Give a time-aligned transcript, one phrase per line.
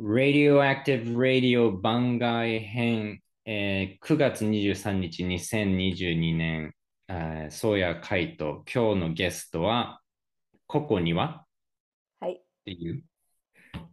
[0.00, 6.72] Radioactive Radio 番外編、えー9月23日2022年、
[7.08, 10.00] えー、宗谷海斗、今日のゲストは、
[10.66, 11.44] ココには？
[12.18, 12.32] はい。
[12.32, 13.04] っていう、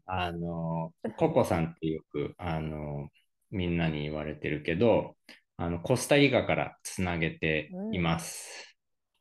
[0.05, 3.09] あの、ココさんってよく、あの、
[3.51, 5.17] みんなに言われてるけど、
[5.57, 8.77] あの、コスタリカからつなげています。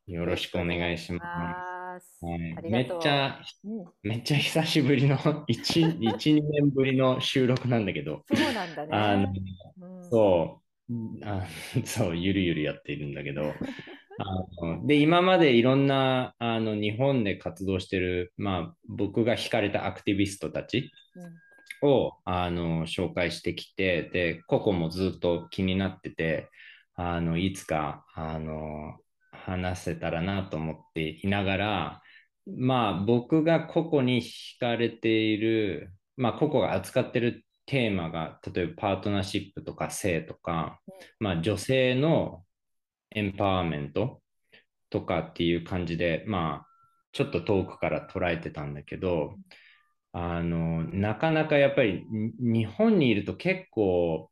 [0.06, 1.65] よろしくお願いします。
[2.22, 5.44] めっちゃ、うん、めっちゃ久しぶりの1、
[6.00, 9.42] 1、2年ぶりの収録なんだけど、そうなんだあのね。
[9.80, 11.46] うん、そう、あ
[11.84, 13.52] そう、ゆるゆるやっているんだけど、
[14.18, 21.32] あので、今までいろんなあの日本で活動してる、まあ、僕が惹かれたアクティビストたちうん。
[21.82, 26.48] をあの紹介してきて、で、ココもずっと気になってて、
[26.94, 28.96] あのいつかあの
[29.30, 32.02] 話せたらなと思っていながら、
[32.46, 40.80] まあ、僕がココに惹かれている、まあ、ココが扱ってるテーマが、例えばパートナーシップとか性とか、
[41.18, 42.44] まあ、女性の
[43.10, 44.22] エンパワーメント
[44.90, 46.66] とかっていう感じで、まあ、
[47.12, 49.36] ちょっと遠くから捉えてたんだけど、
[50.12, 54.30] あの、なかなかやっぱりに日本にいると結構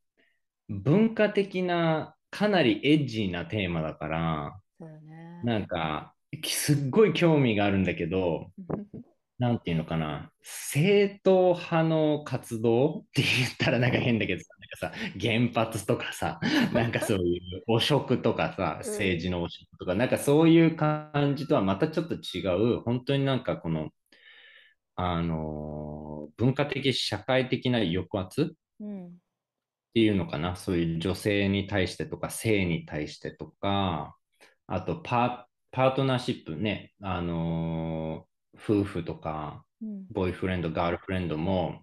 [0.68, 4.60] 文化的なかなりエッジーなテーマだから。
[5.44, 6.13] なんか
[6.44, 8.50] すっごい興味があるんだけど、
[9.38, 14.48] なんていうのかな、正統派の活動って言ったらなんか変だけどさ、
[14.82, 16.40] なんかさ、原発とかさ、
[16.74, 18.90] なんかそういう汚職とかさ、うん。
[18.90, 22.42] 政治の汚職とか、なんかそういう感じとはまたちょっと違
[22.78, 23.90] う、本当になんかこの、
[24.96, 28.46] あのー文化的、社会的な抑圧っ
[28.80, 29.20] うん、
[29.94, 34.16] ていうのかな、そういう女性に対してとか、性に対してとか、
[34.66, 41.82] あとパパートナーシップね、あのー夫婦とか、うん、ボーイフレンド、ガールフレンドも、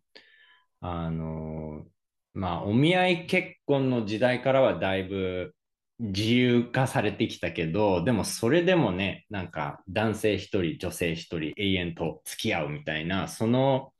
[0.80, 1.86] あの、
[2.34, 5.54] まあ、お見合い結婚の時代からはだいぶ
[6.00, 13.94] 自由化されてきたけど、でもそれでもね、なんか男性一人、女性一人、永遠と付き合うみたいな、その、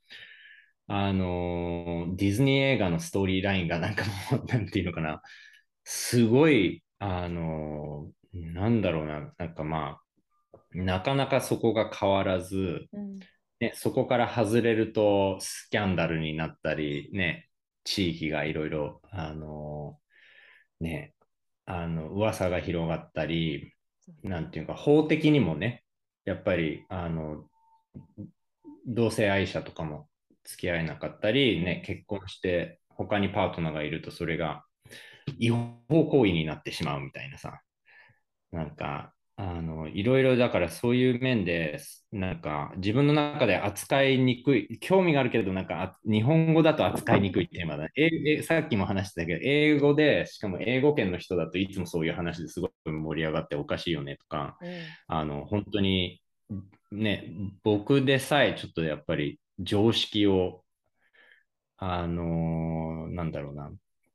[0.88, 5.22] あの、ディズニー映画のストーリーラインがなんかもう、なんていうのかな、
[5.84, 10.02] すごい、あの、なんだろうな、なんかまあ、
[10.74, 13.18] なかなかそこが変わらず、うん、
[13.60, 17.48] ね、そこから外れるとスキャンダルになったり、ね、
[17.84, 19.98] 地域がいろいろ、あの
[20.80, 21.14] ね、
[21.66, 23.72] あの噂が広がったり、
[24.22, 25.84] なんていうか、法的にもね、
[26.24, 27.44] やっぱり、あの、
[28.86, 30.08] 同性愛者とかも
[30.44, 34.64] 付き合えなかったり、ね、結婚して他にパートナーがいるとそれが
[35.38, 37.60] 違法行為になってしまうみたいなさ、
[38.52, 41.80] なんか、あの、いろいろだからそういう面で、
[42.12, 47.90] なんか自分の中で扱いにくい、興味があるけど、なんかあ日本語だと扱いにくいテーマだね。
[47.96, 56.22] ええさっきも話してたけど、英語で、しかも英語圏の人だといつもそういう話ですごい盛り上がっておかしいよねとか、うん、あの、本当に、
[56.92, 57.32] ね、
[57.64, 60.64] 僕でさえちょっとやっぱり常識を、
[61.76, 63.70] あのーなんだろうな、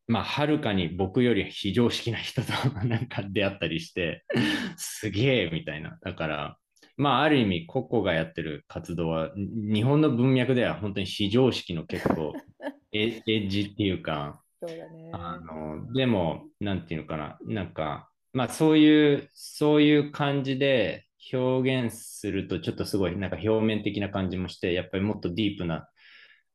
[0.07, 2.51] まあ、はるかに僕より非常識な人と
[2.85, 4.23] なんか出会ったりして、
[4.77, 5.97] すげえみたいな。
[6.01, 6.57] だから、
[6.95, 12.33] まあ、ある意味、ココがやってる活動は、に日本の文脈では本当に非常識の結構
[12.93, 15.11] エエッジっていうか、そうだね。
[15.13, 25.87] あの、でも、なんていうのかな、なんか、まあそういう、そういう感じで表現すると、ちょっとすごい、なんか表面的な感じもして、やっぱりもっとディープな、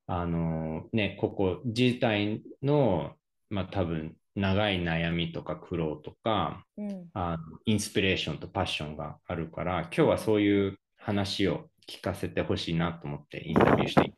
[0.07, 3.15] あの、ね、ここ自体の、
[3.53, 14.11] まあ多分、長い悩みとか苦労とか、うん、あのインスピレーションとパッションがあるから、今日はそういう話を聞かせてほしいなと思ってインタビューして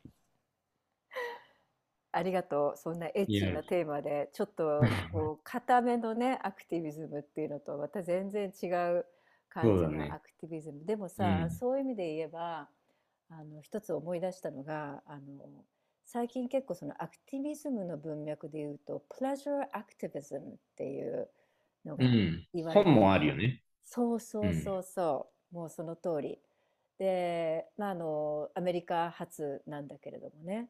[2.12, 2.76] ありがとう。
[2.76, 4.80] そんなエッチなテーマで、ちょっと
[5.12, 9.04] こう固めのね、アクティビズムっていうのとまた全然違う
[9.48, 10.84] 感じのアクティビズム。
[10.84, 12.68] でもさ、うんそういう意味で言えば、
[13.30, 15.64] あの一つ思い出したのが、あの
[16.06, 21.28] 最近結構そのアクティビズムの文脈で言うと、プレジャーアクティビズムっていう
[21.84, 22.64] のがうん言。
[22.64, 23.62] われて本もあるよね。
[23.84, 26.38] そうそうそうそう、もうその通り。
[26.98, 30.68] で、まあ、あのアメリカ発なんだけれどもね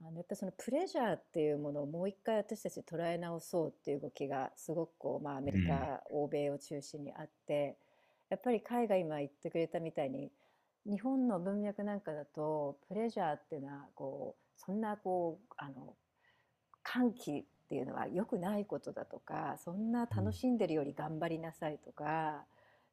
[0.00, 7.76] あのやっぱりそのプレジャーっていうものをもう一回私たち捉え直そうっていう動きがすごくこう、まあ、アメリカ、欧米を中心にあって
[8.30, 10.30] やっぱり海外今言ってくれたみたいに
[10.86, 15.94] 日本の文脈なんかだとプレジャーっていうのはこうそんなこうあの
[16.82, 22.44] 歓喜っていうのは良くないことだとかそんな楽しんでるより頑張りなさいとか、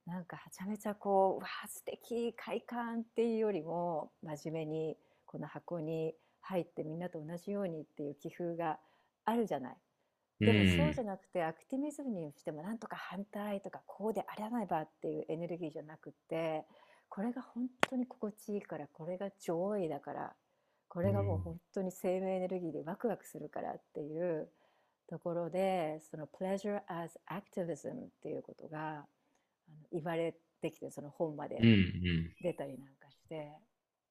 [0.06, 8.80] なんかはちゃめちゃこう「うわあ素敵快感」っていうよりも真面目にこの箱に入ってみんなと同じようにっていう気風が
[9.26, 9.78] あるじゃない。
[10.42, 11.08] うでもそうじゃん。
[11.08, 16.66] なくて activism にしてもなんとか反対とかこうであらねばっていうエネルギーじゃなくて
[17.10, 20.36] これが本当に心地いいからこれが joy だから
[20.96, 21.42] これがもううん。
[21.44, 24.48] 本当に生命エネルギーでワクワクするからっていう
[25.10, 29.06] ところでその pleasure as activism っていうことが
[29.92, 32.36] 言われてきてその本まうでん。
[32.42, 33.52] 出たりなんかして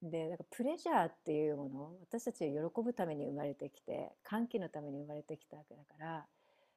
[0.03, 6.25] でだから pleasure っていうもの私たちは喜ぶために生まれてきて歓喜のために生まれてきたわけだから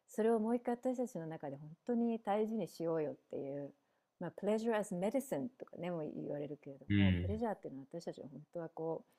[0.08, 3.75] それをもう一回私たちの中で本当に大事にしようよっていう、
[4.20, 7.38] まあ、プレジャー as medicine とかねも言われるけれどうもプレん。
[7.38, 9.18] ジャーっていうのは私たちは本当はこう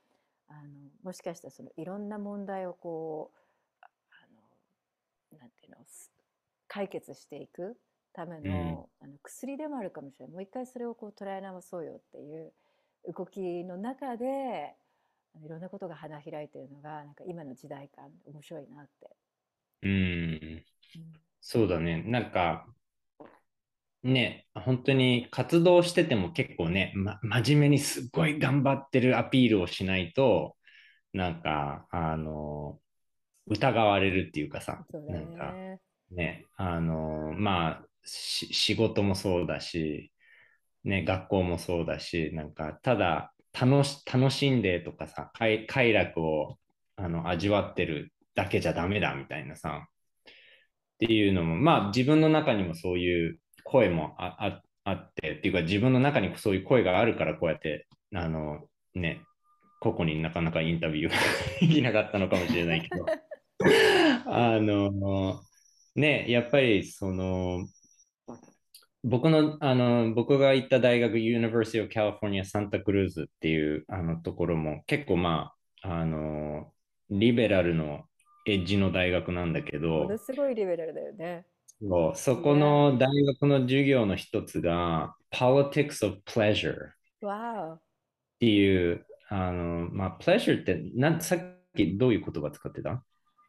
[0.49, 0.59] あの
[1.03, 3.37] もしかしたらそのいろんな問題をこう
[3.81, 4.27] ああ
[5.35, 6.11] のなんていうのす
[6.67, 7.77] 解決していく
[8.13, 8.79] ためうん。
[8.79, 12.53] のあの薬でもあるかもしれないもう一回それをこう捉え直そうよっていう
[13.15, 14.75] 動きの中で
[15.43, 19.09] いろんなことが花開いてるのがなんか今の時代感面白いなって。
[19.81, 20.65] うん。
[20.95, 22.03] うんそうだね。
[22.03, 22.67] なんか、
[24.03, 30.55] ね、本当に活動してても結構ね、ま、真面目にすっごい頑張ってるアピールをしないと、
[31.13, 32.79] なんか、あの、
[33.47, 35.79] 疑われるっていうかさ、そうだなんかね。
[36.11, 40.11] ね、あの、まあ、し仕事もそうだし、
[40.83, 46.57] ね、学校もそうだし、なんか、ただ楽し、楽しんでとかさ、快、快楽を
[46.95, 58.59] あの味わってるだけじゃダメだみたいなさ、っていうのも、まあ自分の中にもそういう声もああって、っていうか自分の中にそういう声があるからこうやって、あの
[58.95, 59.21] ね、
[59.79, 63.05] 個々になかなかインタビューできなかったのかもしれないけど、
[64.25, 65.41] あの、
[65.95, 67.67] ね、やっぱりその、
[69.03, 75.53] 僕の、あの、僕が行った大学、University of California Santa Cruz っていうあのところも結構ま
[75.83, 76.73] あ、あの、
[77.09, 78.03] リベラルの
[78.45, 81.45] エッジの大学なんだけど、すごいリベラルだよね。
[81.81, 86.91] そうそこの大学の授業の一つが Politics of Pleasure
[87.21, 87.81] っ。
[88.39, 91.39] ていう、あの、まあ、pleasure ってなん、さっ
[91.75, 93.03] きどういう言葉使ってた？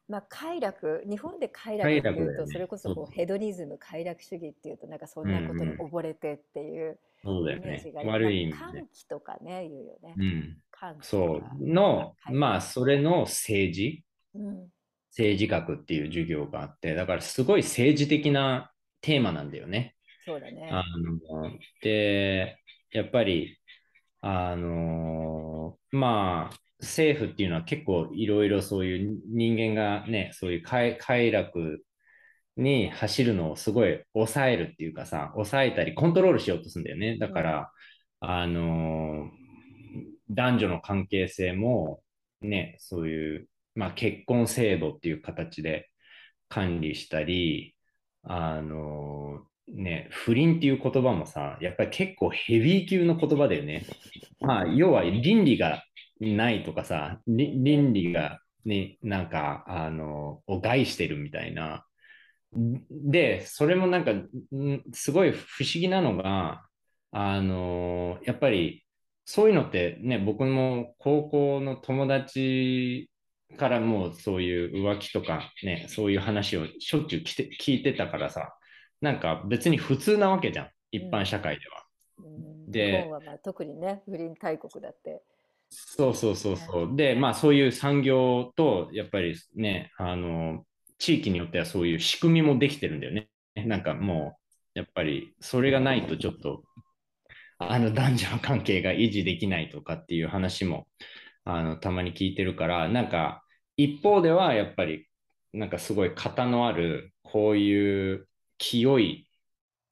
[0.08, 2.58] まあ、快楽、日本で快楽快っていうと、ね。
[2.58, 3.12] れこそこう。
[3.12, 5.86] ヘドニズム、快楽主義っていうと、なんかそうんなことにうん。
[5.86, 7.66] 溺れてっていうそうだよね。
[7.66, 8.58] イメージがあり、ま悪あ、い意味で。
[8.58, 10.14] 歓喜とかね、言うよね。
[10.18, 10.58] うん。
[10.72, 11.68] 歓喜とそか、う。
[11.68, 12.66] の、快まあ、楽。
[12.66, 14.04] それの政治、
[14.34, 14.68] うん、
[15.10, 19.96] 政治学っていう授業があって、だからすごい政治的なテーマなんだよね。
[20.24, 20.86] そうだあね。
[20.98, 22.58] の、で、
[22.92, 23.58] やっぱり、
[24.20, 31.84] あの、まあ、政府っていうのは結構いろいろそういう人間がね、そういう快、快楽
[32.56, 37.18] に走るのをすごい抑えるっていうかさ、抑えたりコントロールしようとするんだよね。
[37.18, 37.72] だうん、から、
[38.20, 39.30] あの、
[40.30, 42.02] 男女の関係性も
[42.40, 43.48] ね、そういう、
[43.80, 45.88] まあ、結婚制度っていう形で
[46.50, 47.74] 管理したり、
[48.22, 53.86] あの、ね、不倫っていう言葉もさ、やっぱり結構ヘビー級の言葉だよね。
[54.40, 55.82] まあ、要は倫理が
[56.20, 61.86] ないとかさ、倫理がね、なんか、あの、を害してるみたいな。
[62.90, 64.12] で、それもなんか、
[64.92, 66.66] すごい不思議なのが、
[67.12, 68.84] あの、やっぱり、
[69.24, 73.09] そういうのってね、僕も高校の友達
[73.56, 78.54] からもうそういう浮気とかね、そういう話をしょっちゅう聞いて聞いてたからさ、
[79.00, 81.84] なんか別に普通なわけじゃん、う一般ん、社会では。
[82.18, 85.22] うん、日本で、はまあ特にね、不倫大国だって。
[85.70, 86.96] そうそうそうね、そう。
[86.96, 90.64] で、まあそういう産業と、やっぱりね、あの、
[90.98, 93.28] 地域によってはそういう仕組みもできてるんだよね。
[93.54, 94.36] なんかも
[94.74, 96.62] う、やっぱりそれがないとちょっと、
[97.58, 100.86] あの男女の関係が維持できないとかっていう話も、
[101.56, 103.42] あの、たまに聞いてるから、なんか、
[103.76, 105.08] 一方ではやっぱり、
[105.52, 108.28] なんかすごい型のある、こういう
[108.58, 109.28] 清い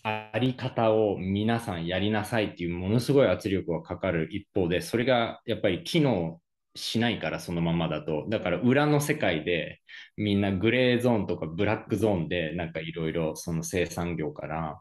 [0.03, 6.41] あり方を皆さんやりなさいっていうものすごい圧力がかかる一方で、それがやっぱり機能
[6.75, 8.27] しないから、そのままだと。
[8.29, 9.81] だから裏の世界で
[10.17, 14.81] みんなグレーゾーンとかブラックゾーンでなんかいろいろその生産業から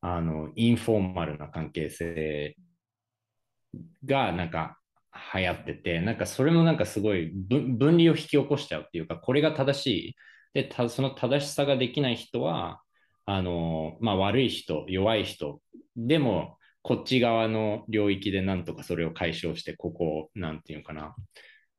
[0.00, 2.56] あのインフォーマルな関係性
[4.04, 4.78] がなんか
[5.34, 10.16] 流行ってて、なんかそれもなんかすごい分分離を引き起こしちゃうっていうか、これが正しい。
[10.54, 12.80] で、たその正しさができない人は、
[13.26, 15.60] あの、まあ、悪い人、弱い人、
[15.96, 21.14] でも、こっち側の領域でなんとかそれを解消して、ここを、なんていうかな、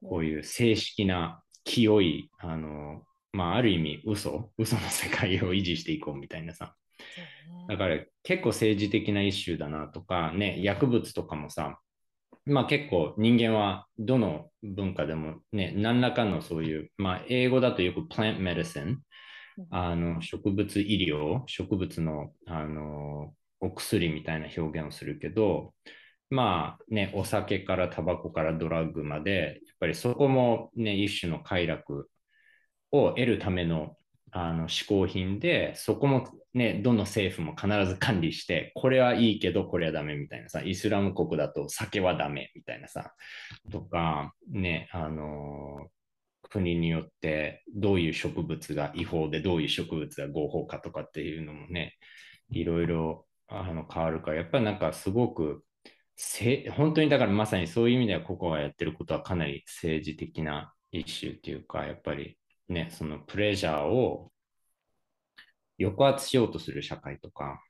[0.03, 6.75] こうね、いう正式な、清い、あの、まあ、ある意味、嘘、嘘の世界を維持していこうみたいなさ。
[7.67, 11.79] だから結構政治的なイシューだなとか、ね、薬物とかもさ、
[12.47, 18.97] まあ結構人間はどの文化でもね、何らかのそういう、まあ英語だとよく plant medicine、
[19.69, 25.73] あの植物医療、植物のあのお薬みたいな表現をするけど、
[26.29, 32.09] まあね、お酒からタバコからドラッグまで、やっぱりそこもね、一種の快楽
[32.91, 33.95] を得るための
[34.31, 36.27] あの嗜好品で、そこも
[36.57, 43.13] ね、どの政府も必ず管理して、これはいいけど、これはダメみたいなさ、イスラム国だと酒はダメみたいなさ、
[43.71, 45.87] とか、ね、あの
[46.49, 51.95] 国によってどういう植物が違法で、どういう植物が合法かとかっていうのもね、
[52.49, 55.63] いろいろあの変わるから、やっぱりなんかすごく
[56.15, 62.37] せ、本当にだからまさにそういう意味では、ここがやってることはかなり政治的なイッシュっていうか、やっぱり
[62.69, 64.31] ね、そのプレジャーを
[65.79, 67.61] 抑圧しようとする社会とか、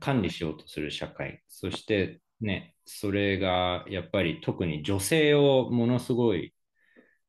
[0.00, 6.54] 管理しようとする社会、そしてね、それがやっぱり特に女性をものすごい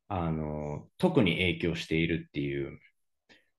[0.08, 2.80] あの特に影響しているっていう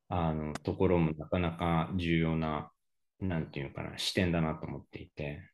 [0.08, 2.70] あのところもなかなか重要な、
[3.20, 5.50] なんていうかな、視点だなと思っていて。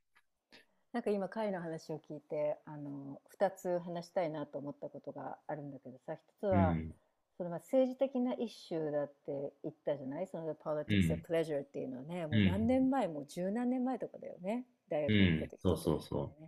[0.92, 6.95] なんか今彼の話を聞いてあの2つ話したいなと思ったことがあるんだけどさ1つは、うん、
[7.37, 10.27] そのまあ政治的なイシューだって言ったじゃない？
[10.27, 16.43] その politics of pleasure っていうのはね、うん、もう何年前、もう十何年前とかだよね大学に出てきた、ね、そうそうそう。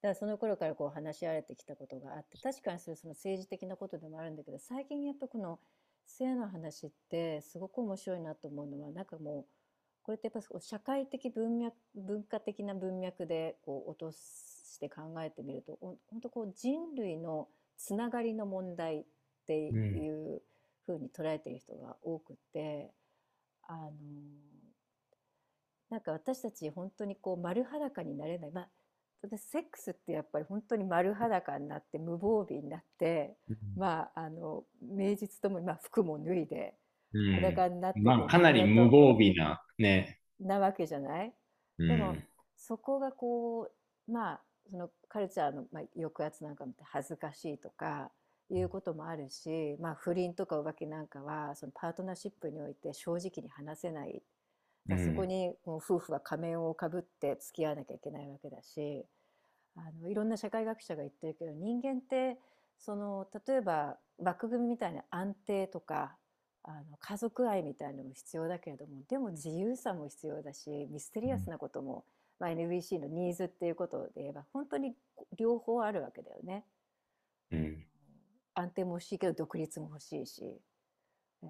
[0.00, 5.58] だからその頃からこう話し合われてきたことがあって確かにそれその政治的なことでもあるんだけど最近やっぱこの
[6.06, 9.46] 性の話ってすごく面白いなと思うのはなんかもう
[10.02, 19.04] これってやっぱ社会的文脈文化的な文脈でこう落として考えてみると本当こう人類のつながりの問題
[19.48, 20.42] っていう
[20.84, 22.90] ふうに捉えている人が多くて、
[23.66, 23.90] あの
[25.90, 28.50] なんか私たち本当にこう丸裸になれない。
[28.50, 28.68] まあ
[29.36, 33.36] セックスってやっぱり本当に丸裸になって無防備になって、
[33.76, 36.74] まああの名実とも、まあ、服も脱いで
[37.34, 40.20] 裸になって、うん、まあ、かなり無防備なね。
[40.40, 41.32] なわけじゃない、
[41.78, 42.16] うん、でも
[42.56, 43.68] そこがこ
[44.08, 44.40] うまあ
[44.70, 48.10] そのカルチャーの、まあ、抑圧なんかも恥ずかしいとか
[48.50, 54.22] いうこともあるし、まあ、不倫とか浮気なんかはそのパートナーシップにおいて正直に話せない、
[54.88, 59.04] うん、そこにもう夫婦は仮面をかぶって付き合わなきゃいけないわけだし
[59.76, 62.38] あのいろんな社会学者が言ってるけど人間って
[62.78, 66.16] その例えば枠組みみたいな安定とか
[66.64, 72.04] あの家族愛みたいなのも必要だけれどもでも自由さも必要だしミステリアスなことも、
[72.38, 74.94] まあ、NBC のニーズっていうことで言えば本当に
[75.36, 76.64] 両方あるわけだよね。
[77.52, 77.86] うん、
[78.58, 80.42] 安定も欲しいけど独立も欲しいし、
[81.42, 81.48] えー、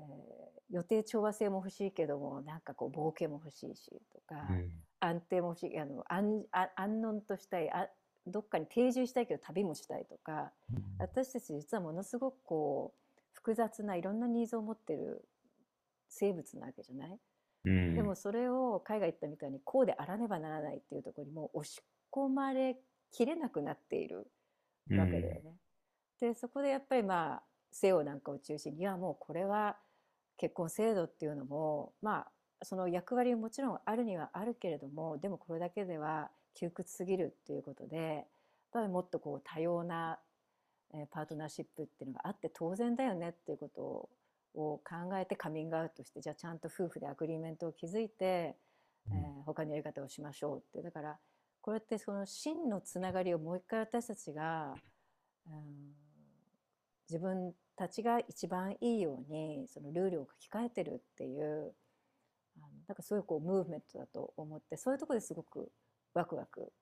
[0.70, 7.88] 予定調和性も欲しいけどもなんかこう冒険も欲しいしとか、うん、安定も欲しいあの安安穏としたいあ
[8.26, 15.24] どっかに定住したいけど旅もしたいとか、うん、私たち実はものすごくこう複雑ないろんなニーズを持ってる
[16.10, 17.18] 生物なわけじゃない、
[17.64, 21.80] うん、でもそれを海外行ったみたいにこうであらねばならないっていうところにもう押し
[22.12, 22.76] 込まれ
[23.10, 24.26] きれなくなっている
[24.90, 25.54] わけだよね。
[26.20, 29.76] うん、でそこでやっぱりまあ西洋なんかを中心にいやもうこれは
[30.36, 32.26] 結婚制度っていうのもま
[32.60, 38.24] あその役割もちろんあるにはあるけれどもでもこれだけでは窮屈すぎるっていうことでやっ
[38.72, 40.18] ぱりもっとこう多様な
[40.94, 43.82] えパートナーシップっていうのがあって当然だよねっていうこと
[44.54, 50.82] を考えてカミングアウトしてじゃあちゃんと夫婦で agreement を築いて、えー、他のやり方をしましょうって。
[50.82, 51.18] だから
[51.60, 54.74] これってその真のつながりをもう一回私たちが、
[55.46, 55.92] うん、
[57.08, 61.72] 自分たちが一番いいようにそのルールを書き換えてるっていう
[62.58, 65.70] あのなんかそういうこうムーブメントだと思ってそういうとこですごく
[66.14, 66.72] ワクワク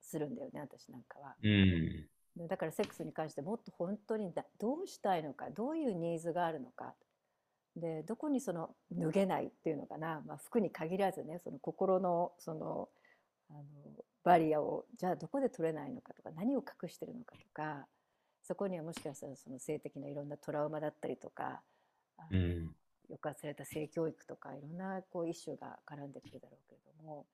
[0.00, 1.36] するんだよね私なんかは。
[1.42, 2.06] うん
[2.48, 6.94] だからセックスに関してもっと本当にどうしたいのかどういうニーズがあるのか
[7.76, 12.88] でどこにその脱げないっていうのかな、まあ、服に限らずねその心のその
[13.50, 13.62] あの
[14.24, 17.86] バリアをじゃあどこで取れないのかとか何を隠してるのかとか
[18.42, 21.62] そこにはもしかしたらその性的ないろんなトラウマだったりとか、
[22.30, 22.70] うん、
[23.08, 27.26] 抑圧された性教育とかいろんなこうイシューが絡んでくるだろうけれども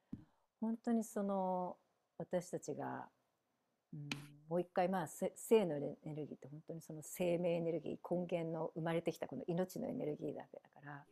[0.60, 1.76] 本当にその
[2.18, 3.06] 私たちが、
[3.94, 4.08] うん、
[4.48, 11.04] もう一回まあ性のエネルギーって本当にその生命エネルギー根源の生まれてきたこの命のエネルギーだけだから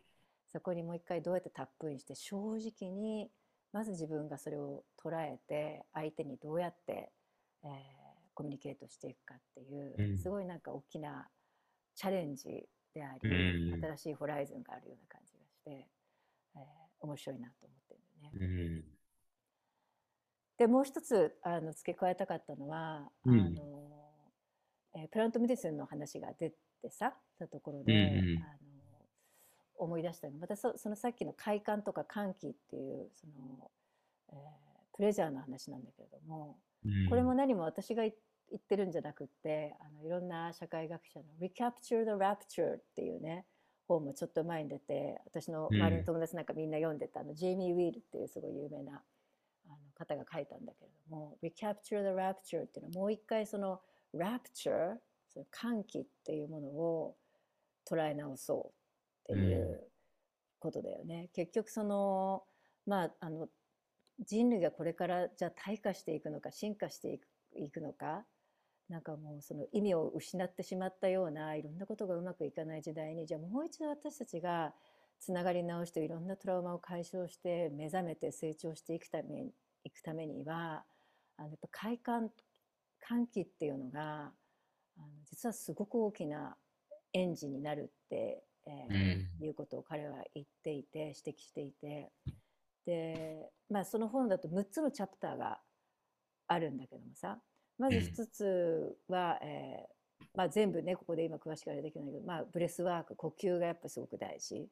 [0.53, 3.31] そこにもう一回どうやってタップインして正直に
[3.73, 7.11] まず自分がそれを捉えて相手にどうやって、
[7.65, 7.71] えー、
[8.37, 11.27] コミュニケートしていくかっていう、すごいなんか大きな
[11.95, 15.89] チャレンジであり、新しいホライズンがあるような感じがして、
[16.55, 16.61] えー、
[17.01, 18.85] 面白いなと思ってるんだよね。
[20.59, 23.87] でもう一つあの付け加えたかったのは、うん、あの
[24.97, 26.57] えー、プラントメディスンの話が出て
[26.89, 27.93] さたところで、
[28.39, 28.77] あの
[29.79, 30.39] 思い出したの。
[30.39, 33.71] またそそのさっきの快感とか歓喜っていうその、
[34.31, 34.37] えー、
[34.97, 38.15] プレジャーの話なんだけれども、うん、これも何も私が言っ
[38.61, 43.47] てるんじゃなくってあのいろんな社会学者の「Recapture the Rapture」っていうね
[43.89, 49.03] 本もちょっと前に出て私の周りの友達なんかみんな読んでた、あのジェイミー・ウィールっていうすごい有名な
[49.67, 53.81] あの方が書いたんだけれども「Recapture the Rapture」っていうのはもう一回その
[54.15, 54.99] Rapture
[55.29, 57.17] その歓喜っていうものを
[57.89, 58.73] 捉え直そ
[59.29, 59.89] うっていう
[60.59, 61.23] ことだよね。
[61.23, 62.45] うん、結局その
[62.87, 63.49] まああの
[64.21, 68.25] 人類がこれからじゃあ退化していくのか進化していくいくのか
[68.89, 74.73] なんかもうその意味を失ってしまったようないろんなことがうまくいかない時代にじゃあもう一度私たちが
[75.19, 79.47] つながり直していろんなトラウマを解消して目覚めて成長していくため
[79.85, 80.85] いくためには
[81.37, 82.31] あのやっぱ快感
[83.01, 84.31] 歓喜っていうのが
[84.99, 86.57] あの実はすごく大きな
[87.13, 92.13] エンジンになるって、えーうん、いうことを彼は言っていて指摘していて。
[92.87, 95.59] で、まあ、その本だと6つのチャプターが
[96.47, 97.41] あるんだけどもさ
[97.79, 99.97] まず1つは、えー
[100.35, 104.69] まあ、全部ねここで今詳しくあれできないけど、まあ、 breathwork 呼吸がやっぱすごく大事。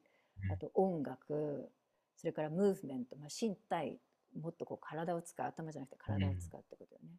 [0.51, 1.69] あと音楽
[2.17, 3.97] それからムーブメント、まあ、身体
[4.39, 7.09] もっとこう体を使う頭じゃなくて体を使うってことよね。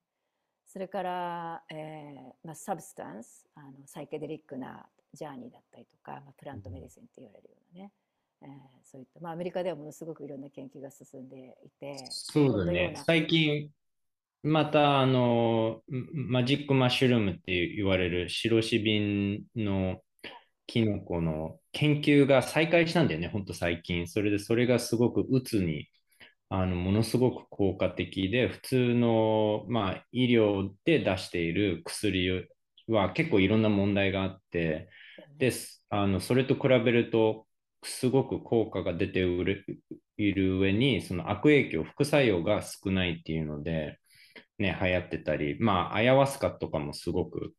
[0.66, 7.92] それから、えーまあ、 substance あのサイケデリックな journey だったりとか、まあ、 plant medicine って言われるようなね、
[8.42, 8.50] えー、
[8.84, 12.94] そういった、まあ、アメリカではものすごくいろんな研究が進んでいてそうだね。
[13.06, 13.70] 最近
[14.46, 20.00] またあのマジックマッシュルームって言われるシロシビンの
[20.68, 24.06] キノコの研究が再開したんだよね、ほんと最近。
[24.06, 25.88] それでそれがすごくうつに
[26.48, 32.48] あのものすごく効果的で、普通の、まあ、医療で出している薬
[32.88, 34.88] は結構いろんな問題があって、
[35.38, 35.52] で
[35.90, 37.46] あのそれと比べると、
[37.82, 39.20] すごく効果が出て
[40.18, 43.98] いる上に、その悪影響、副作用が少ないっていうので、
[44.58, 47.54] ね、流行ってたり、まあ、アヤワスカとかもすごく、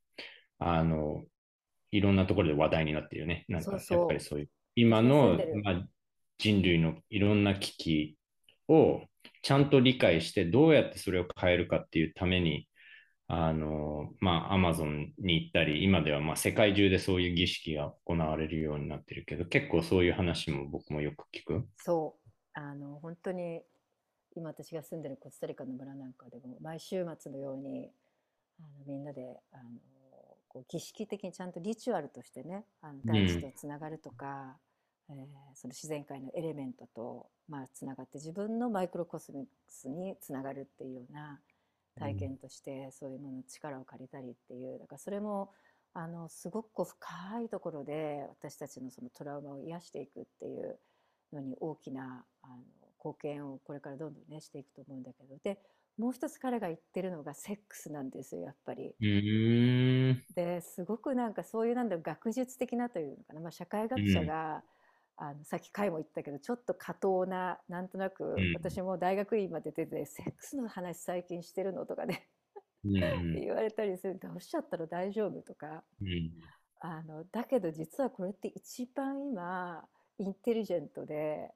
[0.59, 1.23] あの、
[1.91, 3.45] いろんなところで話題になってるよね。
[3.47, 5.87] なんか、やっぱりそういう、今の、まあ、
[6.37, 8.17] 人類のいろんな危機
[8.67, 9.01] を
[9.41, 12.67] ちゃんと理解して、どうやってそれを変えるかっていうために、
[13.27, 21.67] あの、まあ、アマゾンに行ったり、今ではまあ世界中でそういう儀式が行われるようになってるけど、結構そういう話も僕もよく聞く。
[21.77, 22.29] そう。
[22.53, 23.61] あの、本当に、
[24.37, 27.91] 今私が住んでるコスタリカの村なんかでも、毎週末のように、
[28.59, 29.63] あのみんなで、あの、
[30.47, 34.57] こう儀式的にちゃんとリチュアルとしてね、あの大地とつながるとか、
[35.09, 35.15] えー、
[35.55, 41.39] その自然界のエレメントと、まあ、つながって自分のマイクロコスミスにつながるっていうような
[41.97, 45.51] 体験としてそういうものの力を借りたりっていうだからそれも
[45.93, 50.77] あのすごく深いところで私たちのそのトラウマを癒していくっていう
[51.33, 52.55] のに大きなあの
[52.97, 55.37] 貢献をこれからどんどんねしていくと思うんだけど。
[55.43, 55.59] で
[55.97, 58.93] もう一つ彼が言ってるのがセックスなんですよやっぱり。
[60.35, 64.63] ですごくなんかそういうなんだろう学術的なというのかな、まあ、社会学者が、
[65.19, 72.29] あのさっき回も言ったけどちょっと過当ななんとなく、私も大学院まで出てセックスの話最近してるのとかね
[72.83, 75.83] 言われたりするとおっしゃったら大丈夫とか、
[76.79, 79.83] あのだけど実はこれって一番今
[80.19, 81.51] インテリジェントで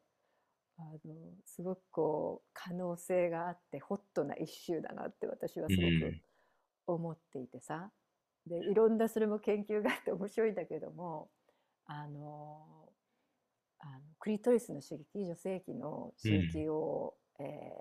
[0.81, 1.13] あの
[1.45, 6.15] すごくこう可能性があってホットな一周だなって私はすごく
[6.87, 7.91] 思っていてさ、
[8.47, 11.29] でいろんなそれも研究があって面白いんだけども
[11.85, 12.59] あの
[13.79, 17.73] あのクリトリスの刺激女性器の刺激を、うん、え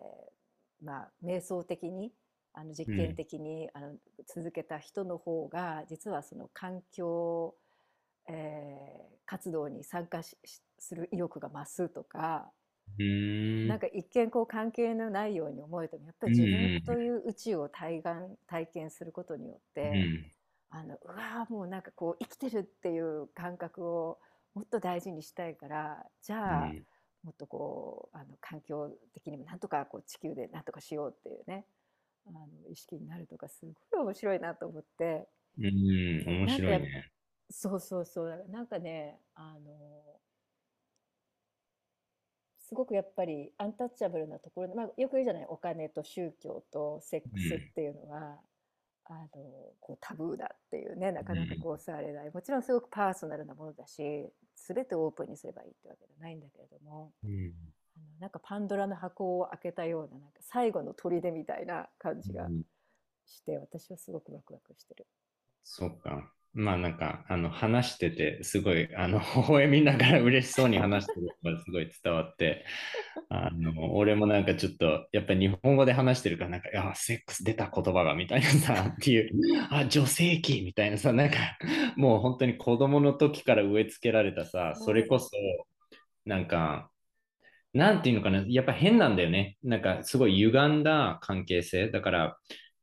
[0.83, 2.13] ー、まあ、瞑想的に
[2.53, 3.95] あの実験的に、うん、あの
[4.27, 7.55] 続けた人の方が実はその環境、
[8.29, 8.35] えー、
[9.27, 12.51] 活動に参加する意欲が増すとか。
[12.99, 20.33] んなんか一見こう関係のないように思えてもやっぱり自分という宇宙を体感体験することによって、うん、
[20.71, 24.19] あのうわもうなんかこう生きてるっていう感覚を
[24.55, 26.85] もっと大事にしたいからじゃあ、うん、
[27.25, 31.65] もっとこうあの環境的にもなんとかこう地球でなんとかしようっていうね
[32.27, 35.27] あの意識になるとかすごい面白いなと思って。
[35.59, 35.67] うん、
[36.27, 37.11] 面白いね。
[37.51, 40.01] そうそうそうなんかねあの
[42.71, 48.39] すごくやっぱりアンタッチャブルなところで、まあ、よく言うじゃないお金と宗教とセックスっていうのは、
[49.07, 49.29] あの
[49.81, 54.01] こうタブーだっていうねなかなかこう触れない、もちろんすごくパーソナルなものだし
[54.55, 57.53] 全てオープンにすればいいってわけじゃないんだけれども、うん、
[57.97, 62.63] あのなんかパンドラの箱を開けたようななんか最後の砦みたいな感じがうん。
[63.31, 65.07] して、私はすごくワクワクしてる。
[65.63, 66.33] そうか。
[66.53, 72.65] まあなんか、あの、話してて、すごい、あの、 微笑みながら嬉しそうに話してるのがすごい伝わって、
[73.29, 79.31] あの、俺もなんかちょっと、やっぱり日本語で話してるから、なんか、いや、セックス出た言葉がみたいなさ、 っていう、
[79.71, 81.37] あ、女性器みたいなさ、なんか、
[81.97, 85.31] もう本当に子供の時から植え付けられたさ、それこそ、
[86.25, 86.91] なんか、
[87.73, 89.57] なんていうのかな、やっぱ変なんだよね。
[89.63, 91.89] なんか、すごい歪んだ関係性。
[91.91, 92.37] だから、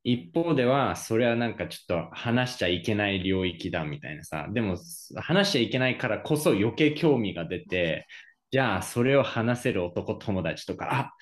[0.09, 4.77] 一方では、それはなんかちょっと話しちゃいけない領域だみたいなさ、でも
[5.17, 8.07] 話しちゃいけないからこそ余計興味が出て、
[8.49, 11.13] じゃあそれを話せる男友達とか、あ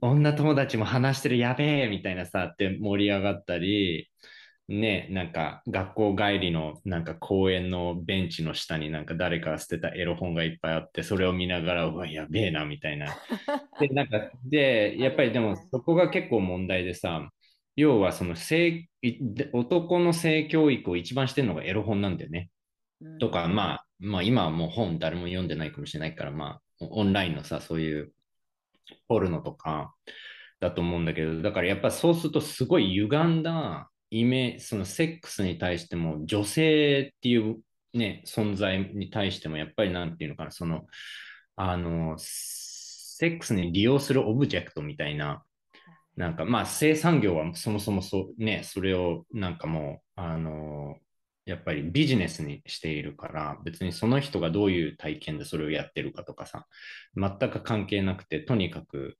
[0.00, 4.08] 女友達も話してるやべえみたいなさって盛り上がったり、
[4.68, 13.16] ね、なんか学校帰りのなんか公園のベンチの下になんか誰かが捨てたエロ本がいっぱいあって、それを見ながら、うわ、やべえなみたいな。
[13.80, 17.28] で、なんか、で、やっぱりでもそこが結構問題でさ、
[17.78, 22.50] 要はその性で男の性教育を一番してるのがエロ本なんだよね。
[23.00, 28.12] うんとか、まあ、まあ今はもう本誰も読んでないかもしれないから、まあオンラインのさ、そういう
[29.06, 29.94] ポルノとか
[30.58, 37.58] だと思うんだけど、だからやっぱそうするとすごい歪んだイメージ、そのセックスに対しても女性っていう
[37.94, 40.86] ね、存在に対してもやっぱりなんていうのかな、その、
[41.54, 45.44] あの、セックスに利用するオブジェクトみたいな、
[46.18, 50.96] なんかまあ生産業はそもそもそうね、それをなんかもう、あの
[51.46, 56.66] やっぱりビジネスにしているから、別にその人がどういう体験でそれをやってるかとかさ、
[57.14, 59.16] 全く関係なくて、とにかく、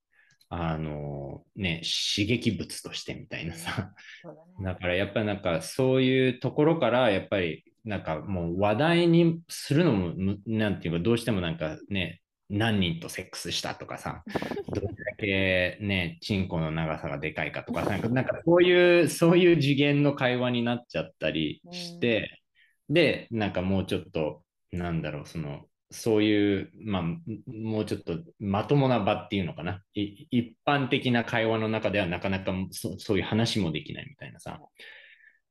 [0.48, 1.82] あのね、
[2.14, 3.92] 刺激物としてみたいなさ、
[4.24, 4.64] だね。
[4.64, 14.22] だからやっぱりなんかそういうところからやっぱりなんかもう話題にするのもむなんていうかどうしてもなんかね何人とセックスしたとかさ
[14.74, 22.40] どれだけねチンコの長さがでかいかとか なんかなんかそういうそういう次元の会話になっちゃったりして
[22.88, 27.02] でなんかもうちょっとなんだろうそのそういう、まあ、
[27.50, 29.82] もうちょっとまともな場っていうのかな。
[29.94, 34.60] い一般的な会話の中ではなかなかそそういう話もできないみたいなさ。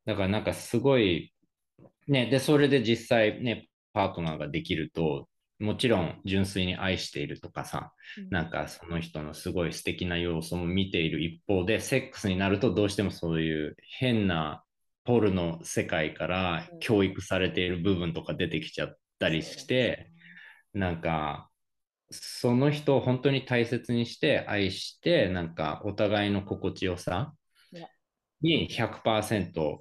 [0.05, 1.33] だからなんかすごい、
[2.07, 5.27] ね、で、それで実際ね、パートナーができると、
[5.60, 8.30] もちろん純粋に愛しているとかさ、うん。
[8.30, 14.63] なんかその人のすごい素敵な要素も見ている一方で、セックスになるとどうしてもそういう変な
[15.04, 16.80] ポルの世界からうん。
[16.80, 20.12] 教育されている部分とか出てきちゃったりして、
[20.74, 21.50] なんか、
[22.10, 27.34] その人を本当に大切にして愛して、なんかお互いの心地よさ
[27.74, 27.89] ね
[28.41, 29.80] に100%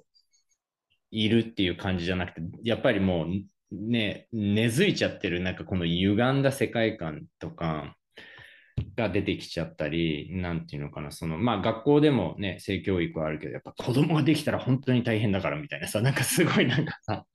[1.11, 3.27] いるっていう感じじゃなくて、やっぱりもう
[3.71, 7.95] ね、根付いちゃってる、なんかこの歪んだ世界観とか
[8.95, 17.25] が出てきちゃったり、なんていうのかな、その、まあ学校でもね、性教育はあるけど、やっぱ子供ができたら本当に大変だからみたいなさ、 なんかすごいなんかさ、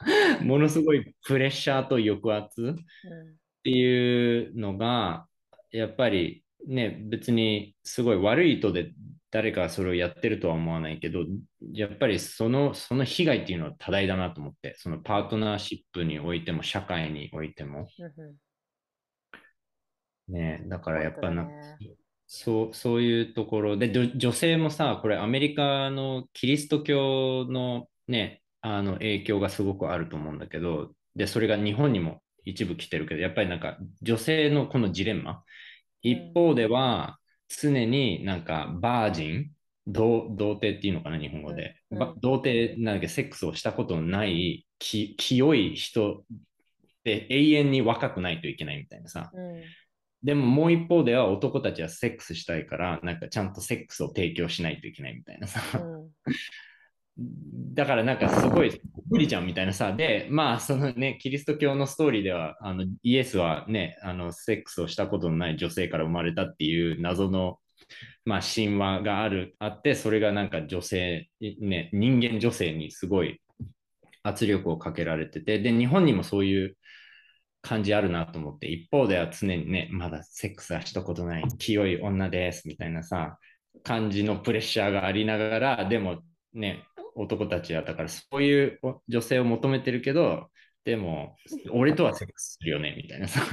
[0.43, 2.85] ものすごいプレッシャーと抑圧っ
[3.65, 5.27] ていうのが、
[5.71, 8.93] やっぱりね、別にすごい悪い意図で
[9.33, 11.25] 誰かがそれをやってるとは思わないけど、
[11.73, 17.89] やっぱりそのその被害っていうのは多大だなと思って、そのパートナーシップにおいても、社会においても。
[20.29, 21.79] ね、だからやっぱな、ね。
[22.27, 35.43] そうそういうところで、女女性もさ、これアメリカのキリスト教のね、あの影響がすごくあると思うんだけど、で、それが日本にも一部来てるけど、やっぱりなんか女性のこのジレンマ、
[36.03, 37.19] 一方では
[37.61, 39.51] 常になんかバージン、
[39.87, 41.77] 童童貞っていうのかな、日本語で。
[41.91, 46.25] うんば童貞なんだっけ、セックスをしたことのないき清い人
[47.05, 49.31] で永遠に若くないといけないみたいなさ。
[49.35, 49.63] うん
[50.25, 55.61] でももう一方では男たちはセックスしたいから、なんかちゃんとセックスを提供しないといけないみたいなさ。
[55.81, 56.11] うん
[57.75, 58.81] だからなんかすごい
[59.11, 59.93] 無理じゃんみたいなさ。
[59.93, 67.59] で、まあそのね、キリスト教のストーリーでは、あのイエスはね、あのセックスをしたことのない女性から生まれたっていう謎の、
[68.25, 73.41] まあ、神話がある、あって、それがなんか女性、ね、人間女性にすごい
[74.23, 76.77] 圧力をかけられてて、で、日本にもそういう
[77.63, 83.39] 感じあるなと思って、一方では常にね、まだセックスはしたことない、清い女ですみたいなさ、
[83.83, 86.23] 感じのプレッシャーがありながら、でも
[86.55, 90.49] ね、男たちはだからそういう女性を求めてるけど、
[90.85, 91.37] でも、
[91.71, 93.43] 俺とはセックスするよね、みたいなさ。
[93.43, 93.49] っ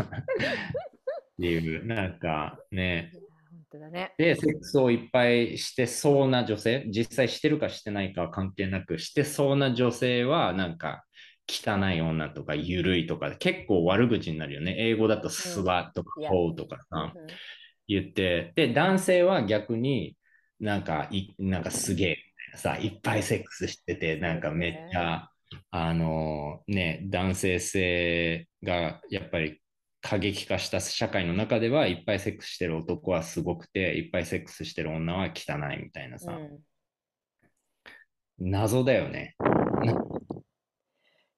[1.39, 3.11] ていう、なんかね、
[3.51, 4.13] 本当だね。
[4.17, 11.05] で、セックスをいっぱいしてそうな女性、実際してるかしてないかは関係なく、してそうな女性は、なんか、
[11.47, 14.75] 汚い女とか、ゆるいとか、結構悪口になるよね。
[14.77, 17.27] 英語だとスワとかいや、ホーとかさ、うん
[17.89, 20.15] 言って、で、男性は逆に
[20.59, 22.17] なんかい、なんかすげえ、
[22.57, 25.29] さ、いっぱいセックスしてて、なんかめっちゃ、
[25.71, 29.61] あのね、男性性がやっぱり
[30.01, 39.35] 過激化した社会の中ではいっぱいセックスしてる男はすごくていっぱいセックスしてる女は汚いみたいなさ、うん、謎だよね。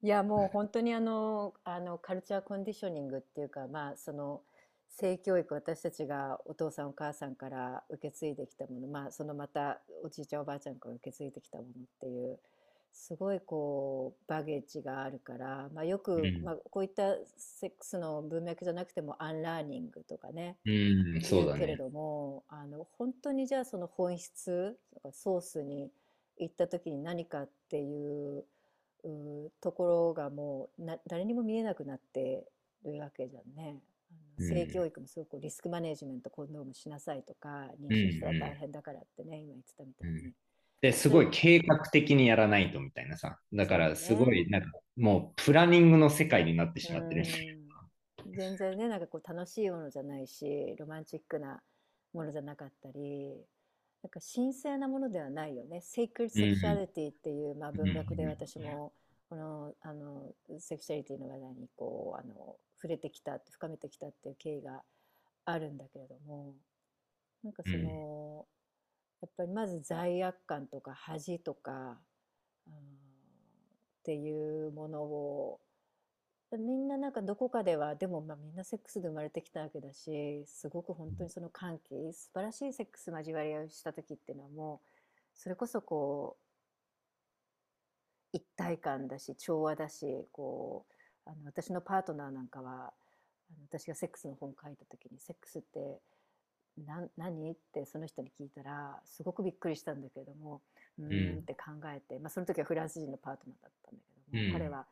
[0.03, 4.41] いやもう本当にあのあの culture conditioning っていうかまあその
[4.91, 12.39] 性教育私たちがお父さんお母さんから受け継いできたものまあそのまたおじいちゃんおばあちゃんから受け継いできたものっていう
[12.93, 20.69] すごいこう baggage があるから、まあ、よく、うん、まあ、こういったセックスの文脈じゃなくても unlearning とかね、う
[21.17, 24.77] ん、そうだねけれどもあの本当にじゃあその本質
[25.13, 25.89] ソースに
[26.37, 28.43] 行った時に何かっていう
[29.61, 32.45] ところがもうな誰にも見えなくなって
[32.83, 33.79] るわけじゃんね。
[34.39, 40.33] 性教育もすごくリスクマネジメントコンドームしなさいとか妊娠したら大変だからってね、今言ってたみたいに。
[40.81, 43.37] ですごい計画的にやらないとみたいなさ。
[43.53, 47.25] だからすごいなんかもうプランニングの世界になってしまってる。
[48.35, 51.61] 全然ね、なんかこう楽しいものじゃないし、ロマンチックな
[52.13, 53.29] ものじゃなかったり、
[54.01, 55.81] なんか神聖なものではないよね。
[55.81, 58.93] セイクルセクシャリティっていう、まあ、文脈で私も
[59.29, 64.81] このあのセクシャリティの話題にこうあの触れてきた深めてきたっていう経緯が
[65.45, 66.53] あるんだけれども
[67.43, 68.45] なんかその、
[69.21, 71.97] やっぱりまず罪悪感とか恥とか、
[72.67, 72.77] うん、っ
[74.03, 75.59] ていうものを
[76.57, 84.87] みんななんかどこかではでもまあみんなセックスで生まれてきたわけだしすごく本当にその歓喜素晴らしいセックス交わりをした時っていうのはもう
[85.33, 86.35] それこそこ
[88.33, 90.93] う一体感だし調和だしこう
[91.25, 92.93] あの私のパートナーなんかは
[93.69, 95.99] 私がセックスの本書いた時にセックスって
[96.85, 97.51] な何？
[97.51, 100.61] ってその人に聞いたらすごくびっくりしたんだけれども
[100.99, 101.39] うん。
[101.39, 104.85] って考えて、まあ、その時はフランス人のパートナーだったんだけども、うん、彼は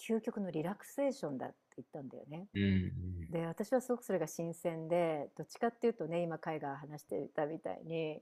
[0.00, 2.48] 究極のリラクゼーションだって言ったんだよね。
[2.54, 8.20] うん、で私はすごくそれが新鮮でどっちかっていうとね今海が話していたみたいに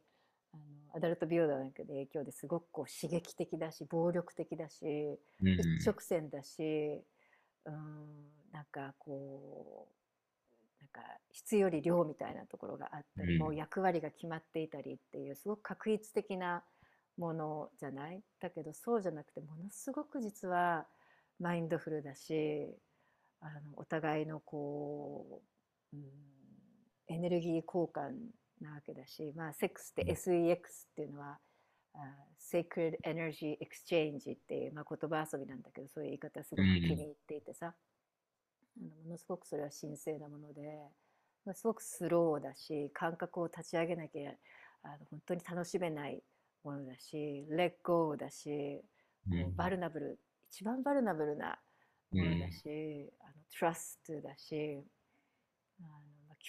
[0.52, 0.62] あの
[0.96, 4.84] アダルト美容なんかで影響ですごくこう刺激的だし暴力的だし、
[5.42, 7.02] うん、一直線だし
[7.66, 9.94] うんなんかこう
[10.94, 11.00] か
[11.32, 16.62] 質より量みたいなところがあったり、うん、もう役割が決まっていたりっていうすごく確一的な
[17.18, 18.22] ものじゃない？
[18.40, 20.86] だけどそうじゃなくてものすごく実は
[21.40, 22.68] マインドフルだし
[23.40, 25.42] あのお互いのこ
[25.92, 26.04] う、うん、
[27.08, 28.12] エネルギー交換
[28.60, 30.58] なわけだし、まあ、セックスって SEX っ
[30.94, 31.36] ていうのは、うん、
[32.38, 37.74] Sacred Energy Exchange っていう、まあ、言葉遊びなんだけどそういう言い方すごく気に入っていてさ、
[38.78, 40.62] あのものすごくそれは神聖なもので
[41.54, 44.30] すごくスローだし感覚を立ち上げなきゃ
[44.82, 46.22] あの本当に楽しめない
[46.64, 48.80] ものだしレッゴーだし、
[49.30, 50.18] うん、バルナブル
[50.50, 51.58] 一番バルナブルな
[52.12, 54.82] ものだし、うん、あのトラストだし
[55.80, 55.88] あの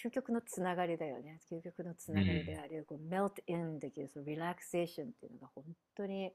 [0.02, 1.40] 究極のつながりだよね。
[1.50, 5.64] 究極のつながりであり、うん、こうメルトインできるそのリラクセーションっていうのが本
[5.96, 6.32] 当に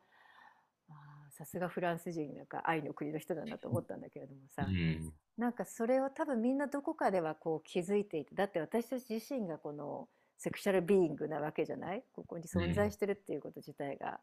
[1.30, 12.04] さすがフランス人なんか愛の国の人だなと思ったんだけれどもさ、うん、なんかそれを多分みんなどこかではこう気づいていてだって私たち自身がこのセクシャルビーイングなわけじゃない？
[12.14, 14.20] ここに存在してるっていうこと自体が、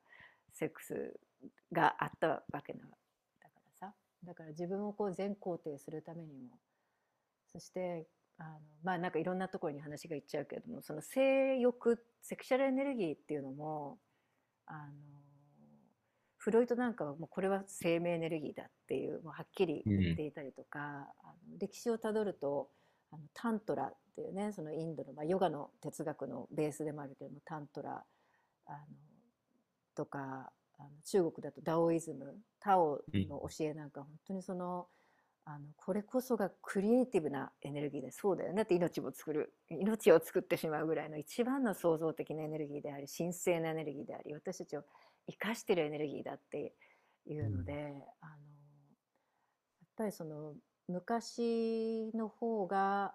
[0.53, 1.14] セックス
[1.70, 3.94] があったわけなだからさ。
[4.24, 6.59] だから自分をこう全肯定するためにも。
[7.53, 13.98] そしてあのまあなんかいろんなところに話がいっちゃうけれどもその性欲セクシャルエネルギーっていうのも
[14.66, 14.79] あの
[16.37, 20.94] フロイトなんかはもうこれは生命エネルギーだっていうもうはっきり言っていたりとか、うん、あ
[21.53, 22.68] の歴史をたどると
[23.11, 28.05] あのタントラっていうねそのインドの、まあ、ヨガの哲学のベースでもあるけどもタントラ
[28.66, 28.77] あの
[29.96, 34.87] とかあの中国だとダオイズムタオの教えなんか本当にその、
[35.51, 44.83] あのこれこそがクリエイティブなエネルギーでそうだよねって命も作る命を作ってしまうぐらいの一番の創造的なエネルギーであり神聖なエネルギーであり私たちを
[45.27, 46.75] 生かしてるエネルギーだって
[47.27, 48.03] いうので、うん、あのやっ
[49.97, 50.53] ぱりその
[50.87, 53.15] 昔の方が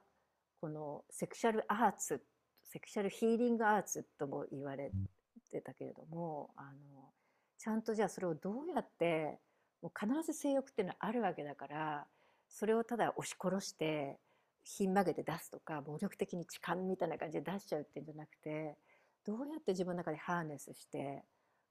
[0.60, 2.24] このセクシャルアーツ
[2.63, 4.89] セクシャルヒーリングアーツとも言われ
[5.52, 7.12] てたけれどもあの
[7.60, 9.38] ちゃんとじゃあそれをどうやって
[9.84, 12.08] もう必ず性欲っていうのはあるわけだから
[12.54, 14.18] それをただ押し殺して
[14.63, 18.78] ひん曲げて出すとか暴力的に痴漢みたいな感じで出しちゃうっていうんじゃなくて
[19.26, 21.24] どうやって自分の中でハーネスして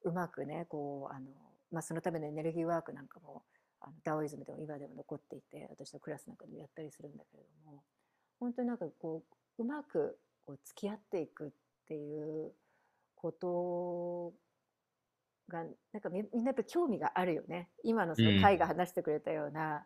[0.05, 1.27] うまくねこうあの、
[1.71, 3.43] まあ、そのためのエネルギーワークなんかも
[3.81, 7.83] あのダオイズムでも今でも残っていて私のクラスなんかでもやったりするんだけれども
[8.41, 9.23] 本当になんかこ
[9.59, 11.51] ううまくこう付き合っていくっ
[11.87, 12.53] ていう
[13.15, 14.33] こと
[15.49, 17.69] がなんかみみんなやっぱ興味があるよね。
[17.85, 19.85] 今のその会が話してくれたような、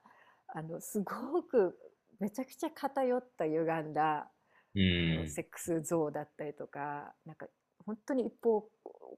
[0.57, 1.77] あのすごく
[2.19, 4.31] めちゃくちゃ偏った歪んだ、
[4.75, 7.47] うん、セックス像だったりとかなんか
[7.85, 8.66] 本当に一方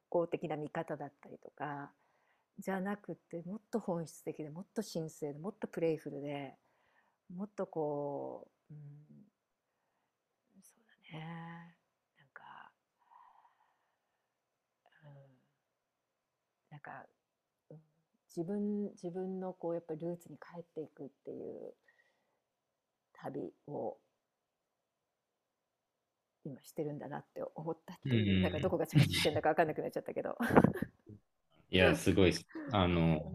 [0.08, 1.92] 向的な見方だったりとか
[2.58, 6.56] じゃなくてもっと本質的でもっと神聖でもっとプレイフルで
[7.32, 8.80] もっとこう、うん、
[10.62, 11.76] そうだね。
[12.18, 12.72] なんか、
[15.04, 15.12] うん、
[16.70, 17.17] なんか、うん、
[18.38, 21.74] 自分自分のこうやっぱりルーツに帰っていくっていう
[23.20, 23.96] 旅を
[26.44, 30.36] 今してるんだなって思ったっていう、うん、なんかどこが着地してるんだか分かんなくなっちゃったけど。
[31.70, 32.32] いや、すごい
[32.72, 33.32] あの、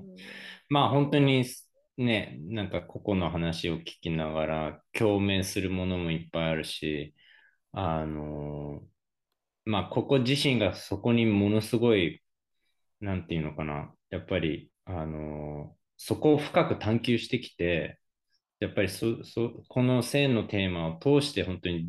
[0.70, 1.46] まあ本当に
[1.98, 7.13] ね、なんか個々の話を聞きながら共鳴するものもいっぱいあるし、
[7.74, 8.82] あの、
[9.66, 12.24] まあここ自身がそこにものすごい、
[13.02, 18.00] なんていうのかな、やっぱり、あの、そこを深く探求してきて、
[18.60, 21.86] やっぱりそそこの性のテーマを通して本当に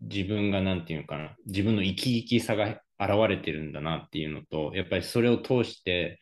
[0.00, 6.20] 自分が何て言うのかな自分の生き生きさが現れてるんだなっていうのとやっぱりそれを通して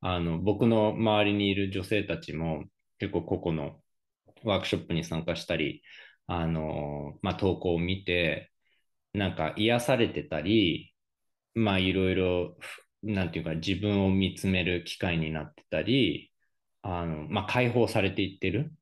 [0.00, 2.64] あの僕の周りにいる女性たちも
[2.98, 3.82] 結構個々の
[4.44, 5.82] ワークショップに参加したり
[6.28, 8.52] あの、まあ、投稿を見て
[9.14, 10.94] なんか癒されてたり
[11.54, 12.56] まあいろいろ
[13.02, 16.32] なんていうか自分を見つめる機会になってたり
[16.82, 18.72] あの、まあ、解放されていってる。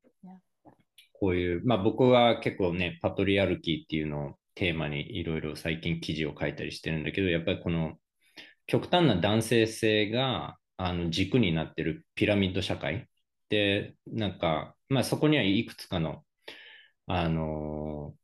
[1.13, 7.93] こういう、まあ僕は結構ね、パトリアルキーっていうのをテーマにいろいろ最近記事を書いたりしてるんだけど、やっぱりこの
[8.65, 13.07] 極端な男性性があの軸になってるピラミッド社会。
[13.49, 16.23] で、なんか、まあそこにはいくつかの、
[17.05, 18.15] あの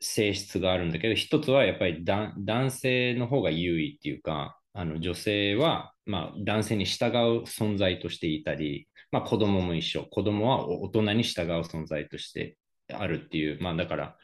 [0.00, 10.04] 性質があるんだけど、一つはやっぱり男性の方が優位っていうか、あの女性は、まあ、男性に従う存在としていたり、まあ、子供も一緒。
[10.10, 12.58] 子供は大人に従う存在として
[12.92, 14.16] あるっていう、まあ、だから、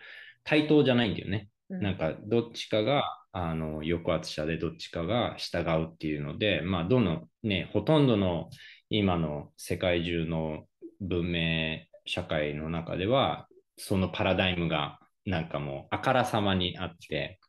[0.45, 1.49] 対等じゃないんだよね。
[1.71, 8.51] うん、なんか、どっちかが、あの、抑圧者で、どっちかが従うっていうので、まあ、どの、ね、ほとんどの
[8.89, 10.65] 今の世界中の
[11.01, 17.40] 文明社会の中では、そのパラダイムが、なんかもう、あからさまにあって、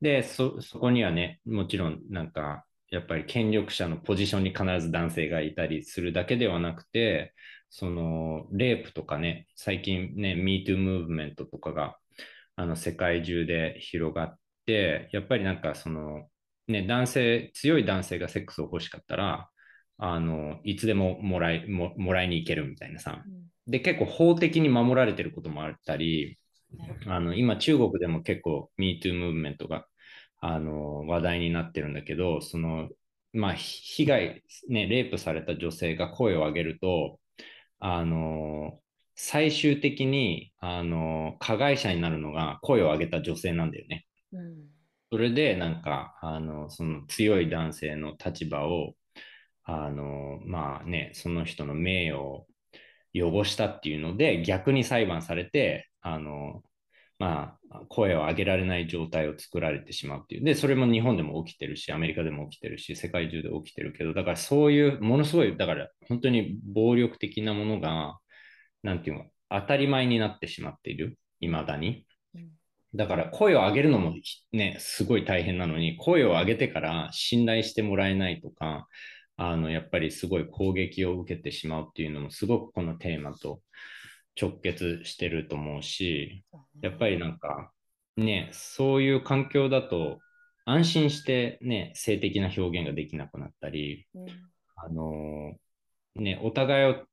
[0.00, 7.34] で、そ、そこにはね、もちろん、なんか、やっぱり権力者のポジションに必ず男性がいたりするだけではなくて、
[7.68, 11.96] そのレイプとかね、最近ね、MeToo ムーブメントとかが
[12.56, 16.28] あの世界中で広がって、やっぱりなんかその、
[16.66, 19.48] ね、男性、強い男性がセックスを欲しかったら、
[19.98, 23.22] あのいつでももらいももらいに行けるみたいなさ、
[23.66, 26.38] で結構法的に守られてることもあったり、
[27.06, 29.86] あの今中国でも結構 MeToo ムーブメントが
[30.40, 32.88] あの話題になってるんだけど、その
[33.32, 37.20] まあ、被害、ね、レイプされた女性が声を上げると、
[37.78, 38.80] あの
[39.14, 44.06] 最終的にあの加害者になるのが声を上げた女性なんだよね。
[44.32, 44.54] うん、
[45.12, 48.94] それでなんかあのその強い男性の立場を
[49.64, 52.46] あのまあねその人の名誉を
[53.14, 56.62] 汚したっていうので逆に裁判されてあの
[57.20, 60.44] まあ、声を上げられない状態を作られてしまうっていう。
[60.44, 68.18] で、それも日本でも起きてるし、アメリカでも起きてるし、世界中で起きてるけど、だからそういう、ものすごい、だから本当に暴力的なものが、
[68.82, 72.06] なんていうの、当たり前になってしまっている、いまだに。
[72.94, 74.14] だから声を上げるのも
[74.52, 78.88] ね、すごい大変なのに、声を上げてから信頼してもらえないとか、
[79.36, 83.60] あの、やっぱりすごい攻撃を受けてしまうっていうのも、すごくこのテーマと
[84.40, 86.44] 直結してると思うし、
[86.82, 87.72] やっぱりなんか
[88.16, 90.18] ね、そういう環境だと
[90.64, 94.26] 安心してね、性的な表現ができなくなったり、うん、
[94.76, 95.54] あの
[96.16, 97.04] ね、お互いを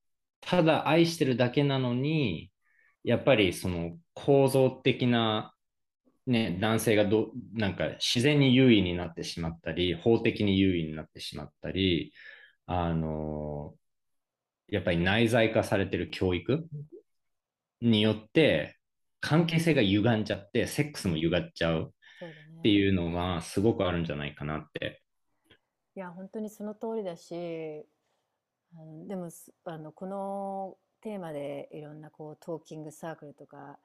[0.42, 2.52] ただ愛してるだけなのに、
[3.04, 5.54] やっぱりその構造的な
[6.26, 12.14] ね、男性がどなんか自然に優位になってしまったり、法的に優位になってしまったり、
[12.66, 13.74] あの
[14.68, 16.68] やっぱり内在化されてる教育
[17.82, 18.78] によって
[19.20, 21.94] 関係性が歪んじゃってセックスも歪っちゃう
[22.60, 25.02] っていうのはすごくあるんじゃないかなって。
[25.96, 27.34] いや本当にその通りだし
[29.08, 29.30] でも
[29.66, 33.80] あのこのテーマでいろんなこうトーキングサークルとか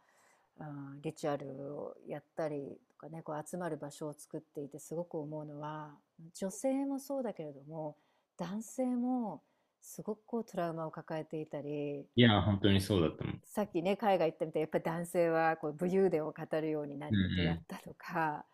[0.61, 0.64] あ
[1.03, 5.90] リチュアルをやったりとかねこう集まる場所を作っていてすごく思うのは
[6.34, 7.97] 女性もそうだけれども
[8.36, 9.43] 男性も
[9.83, 12.07] すごくこうトラウマを抱えていたり。
[12.14, 13.41] いや、本当にそうだったもん。
[13.45, 18.45] さっきね海外行ったみたいにやっぱり男性はこう武勇伝を語るように何とやったとか、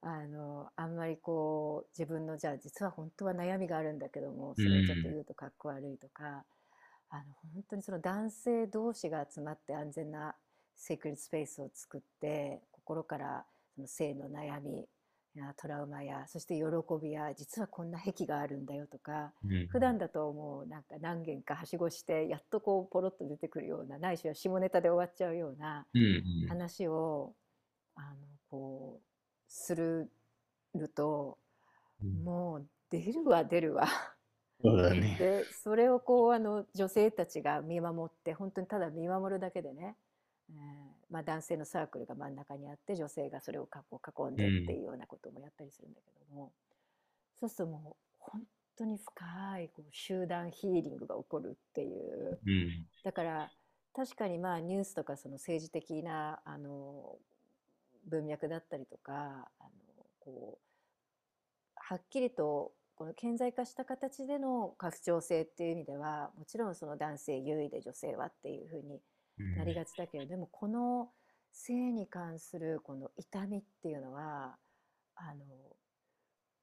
[0.00, 6.44] あのあんまりこう自分のじゃあ実は本当は悩みがあるんだけどもそれをちょっと言うとかっこ悪いとか、
[7.10, 7.22] あの
[7.54, 10.34] 本当にその男性同士が集まって安全な
[10.76, 14.84] セクレットスペースを作って心からその性の悩みや
[15.56, 16.62] トラウマやそして喜
[17.00, 27.34] びや実はこんな癖があるんだよとか、うん普段だともうなんか何件かはしごしてやっとこうポロッと出てくるようなないしは下ネタで終わっちゃうようなうんうん話を
[27.94, 28.16] あの
[28.50, 29.02] こう
[29.48, 30.10] する
[30.94, 31.38] と
[32.02, 33.88] うんもう出るわ出るわ。
[34.62, 35.16] そうだね。
[35.20, 39.96] でそれをこうあの女性たちが見守って本当にただ見守るだけでね、
[40.50, 46.52] えーまあ、男性のサークルが真ん中にあって女性がそれを囲んでっていうようなこともやったりするんだけども、
[47.40, 48.42] そうするともう本
[48.76, 52.38] 当に深いこう集団ヒーリングが起こるっていう。
[52.46, 52.86] うん。
[53.04, 53.50] だから
[53.94, 57.16] 確かにまあニュースとかその政治的なあの
[58.08, 59.70] 文脈だったりとかあの
[60.20, 60.68] こう
[61.74, 69.00] はっきりとこの顕在化した形での拡張性っていう意味ではもちろんその男性優位で女性はっていうふうにうん
[69.54, 71.10] なりがちだけど、でもこの
[71.52, 74.56] 性に関するこの痛みっていうのは
[75.16, 75.44] あの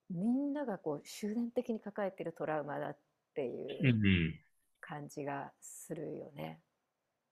[0.10, 2.98] みんながこう集団的に抱えてるトラウマだっ
[3.34, 4.46] ていううんうん
[4.82, 6.60] 感じがするよね。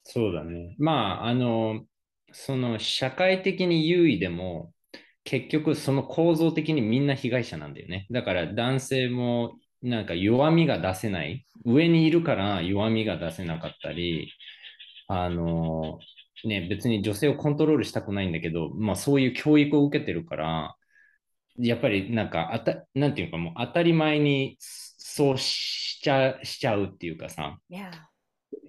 [0.04, 0.76] そうだね。
[0.80, 1.86] まあ、あの、
[2.32, 4.74] その社会的に優位でも、
[5.24, 8.08] 結局その構造的にみんな被害者なんだよね。
[8.12, 11.46] だから男性もなんか弱みが出せない。
[11.66, 14.34] 上にいるから弱みが出せなかったり、
[15.08, 16.00] あの、
[16.46, 20.76] ね、別に女性をコントロールしたくないんだけど、まあそういう教育を受けてるから、
[21.58, 27.92] やっぱりなんかあた、なんていうかもう当たり前にそうしちゃしちゃうっていうかさ、いや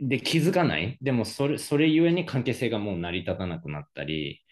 [0.00, 0.98] で気づかない？
[1.00, 4.42] でもそれそれゆえに関係性がもう成り立たなくなったり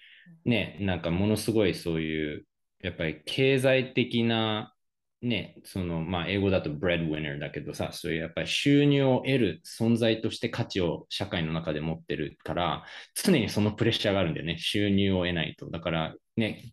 [0.45, 2.47] ねなんかものすごいそういう
[2.81, 4.75] やっぱり経済的な
[5.23, 14.59] ねそのまあ英語だと breadwinner だけどさそういうやっぱり収入を得る存在として価値を社会の中で持ってるから常にそのプレッシャーがあるんだよね。
[14.59, 15.71] 収入を得ないと。
[15.71, 16.73] だからね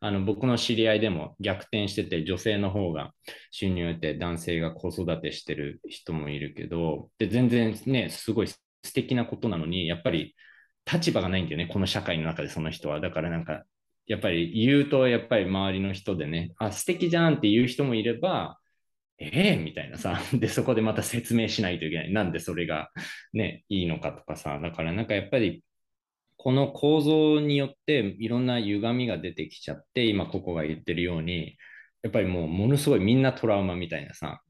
[0.00, 3.12] あの僕の知り合いでも逆転してて女性の方が
[3.50, 8.58] 収入を得て男性が子育てしてる人もいるけどで全然ねすごい素
[8.94, 10.34] 敵なことなのにやっぱり
[10.90, 13.00] 立場がないんだよねこの社会の中でその人は。
[13.00, 13.64] だからなんか
[14.10, 18.58] やっぱり言うとやっぱり周りの人でねあ素敵じゃんって言う人もいれば
[19.18, 19.56] ええ？
[19.56, 20.18] みたいなさ。
[20.34, 22.12] でそこでまた説明しないといけない。
[22.12, 22.90] なんでそれが
[23.32, 24.58] ねいいのかとかさ。
[24.58, 25.62] だからなんかやっぱり
[26.38, 31.56] この構造によっていろんな歪みが出てきちゃって今ここが言ってるように
[32.02, 34.42] やっぱりもうものすごいみんなトラウマみたいなさ。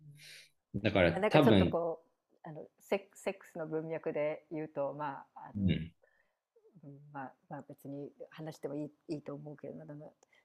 [0.77, 2.03] だからなんかちょっと多分こ
[2.45, 5.93] うあのセックセックスの文脈で言うとまああの、うん
[6.85, 9.75] うんまあ、まあ別に話してもいいいいと思うけど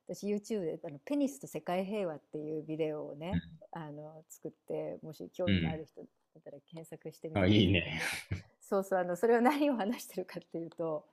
[0.08, 3.34] 私 YouTube であの「ペニスと世界平和」っていうビデオをね、
[3.72, 6.08] あの作ってもし興味がある人だ
[6.40, 8.02] ったら検索してみて、あいいね。
[8.62, 11.08] そうそうあのそれは何を話してるかっていうと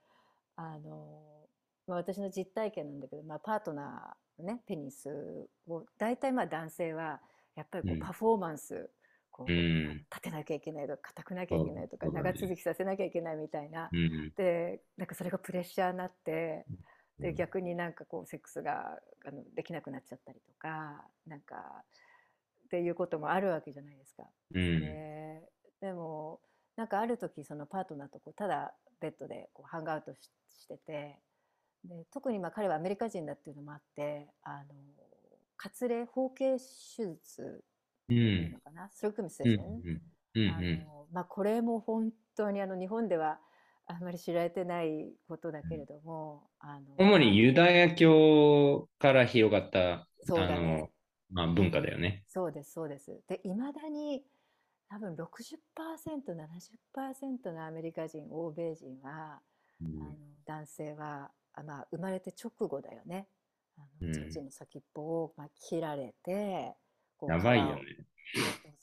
[0.55, 1.47] あの、
[1.87, 7.21] まあ、私の実体験なんだけど、まあ、パートナーのねペニスを大体まあ男性は
[7.55, 7.99] やっぱりこううん。
[7.99, 8.89] パフォーマンス、
[9.33, 9.97] こううん。
[9.97, 14.31] 立てなきゃいけないとか硬くなきゃいけないとか、長続きさせなきゃいけないみたいな、うん。
[14.37, 16.65] でなんかそれがプレッシャーになって
[17.19, 17.25] うん。
[17.25, 21.55] で逆になんかこうセックスがあのできなくなっちゃったりとかなんか
[22.65, 24.23] っていうこともあるわけじゃないですか。
[24.53, 24.79] うん。
[24.79, 25.41] で
[25.81, 26.39] でも
[26.75, 30.31] なんかある時そのパートナーとこうただベッドでこうハングアウトし
[30.63, 31.19] してて
[31.83, 34.73] で特にまあ彼はアメリカ人だっていうのもあってあの
[35.57, 37.63] 割礼包茎手術
[38.09, 38.51] うん。
[38.51, 39.63] のかな、スロークミスですね。
[40.35, 40.49] うん。
[40.49, 43.39] あのまあ、これも本当にあの日本では
[43.85, 50.89] あまり知られてないことだけれども、あの主にユダヤ教から広がったそうだあのね、
[51.31, 52.23] まあ、文化だよね。
[52.27, 53.21] そうですそうです。
[53.27, 54.23] でいまだに
[54.89, 59.41] 多分 60%70% のアメリカ人欧米人は、
[59.81, 60.01] うん。
[60.01, 63.27] あの男性はあ、まあ、生まれて直後だよね。
[63.77, 64.29] あの、うん。
[64.29, 66.75] 父の先っぽを、まあ、切られて
[67.27, 67.83] こうやばいよね。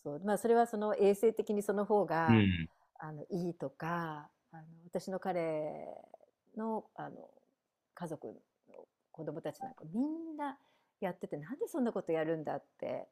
[0.03, 2.69] そうまあ、それはその衛生的にその方が、うん。
[3.03, 5.87] あのいいとかあの私の彼
[6.57, 7.31] のあの
[7.95, 8.35] 家族の
[9.11, 10.59] 子供たちなんかみんな
[11.01, 13.09] やっててなんでそんなことやるんだって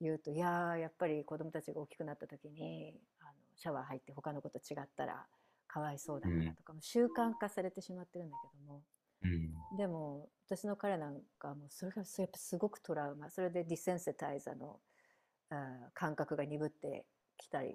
[0.00, 5.24] 言うといやーやっぱり子供たちが大きくなった時にあのシャワー入って他の子と違ったら
[5.66, 8.82] かわいそうだからとかも習慣化されてしまってるんだけども
[9.76, 14.78] でも私の彼なんかもそれがやっぱすごくトラウマそれでディセンセタイザーの
[15.50, 17.04] あ感覚が鈍って
[17.38, 17.72] 来たりっ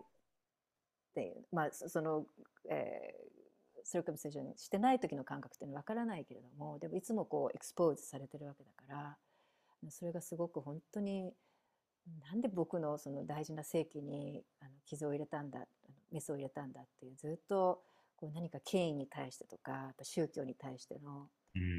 [1.16, 2.26] ていうまあその、
[2.70, 9.18] えー、セルカムセーションしてない時の感覚っていうのは分からないけれどもでもいつもこうエクスポーズされてるわけだから
[9.90, 11.32] それがすごく本当に
[12.30, 15.60] なんで僕のその大事な性器にあの傷を入れたんだ
[16.12, 17.82] メスを入れたんだっていうずっと
[18.18, 21.28] こう何か権威に対してとか宗教に対しての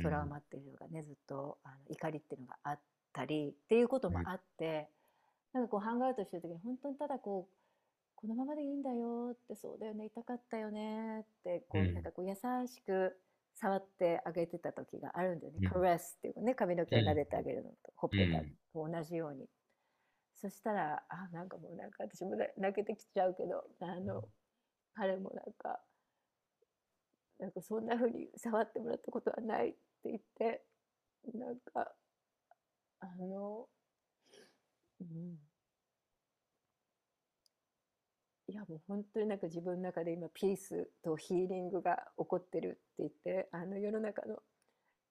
[0.03, 2.81] トラウマっていうのがねずっとあの怒りっていうのがあっ
[3.13, 4.89] たりっていうこともあって、
[5.53, 7.59] なんかこうハングアウトしてる時に本当にただこう
[8.15, 12.35] このままでいいんだよってそうだよね痛かったよねってこう、なんかこう優
[12.67, 13.17] しく
[13.55, 19.47] 触ってあげてた時があるんだよね、うん、カレスっていうね髪の毛を撫でてあげるのと、ほっぺたと同じように、
[20.35, 24.25] そしたらあなんかもうなんか私も泣けてきちゃうけどあの、
[24.95, 25.81] 彼もなんか
[27.39, 30.63] なんかそんなふうに触ってもらったことはないって言って
[31.35, 31.93] なんか
[33.01, 33.69] あの
[35.01, 35.39] うん。
[38.51, 44.37] いやもう本当になんか自分の中で今ピースとヒーリングが起こってるって言ってあの世の中の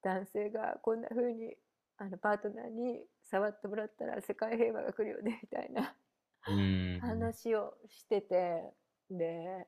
[0.01, 1.53] 男性がこんな風に
[1.99, 2.99] あのパートナーに
[3.29, 5.93] 触ってもらったら世界平和が来るよねみたいな
[7.01, 8.63] 話をしてて
[9.11, 9.67] で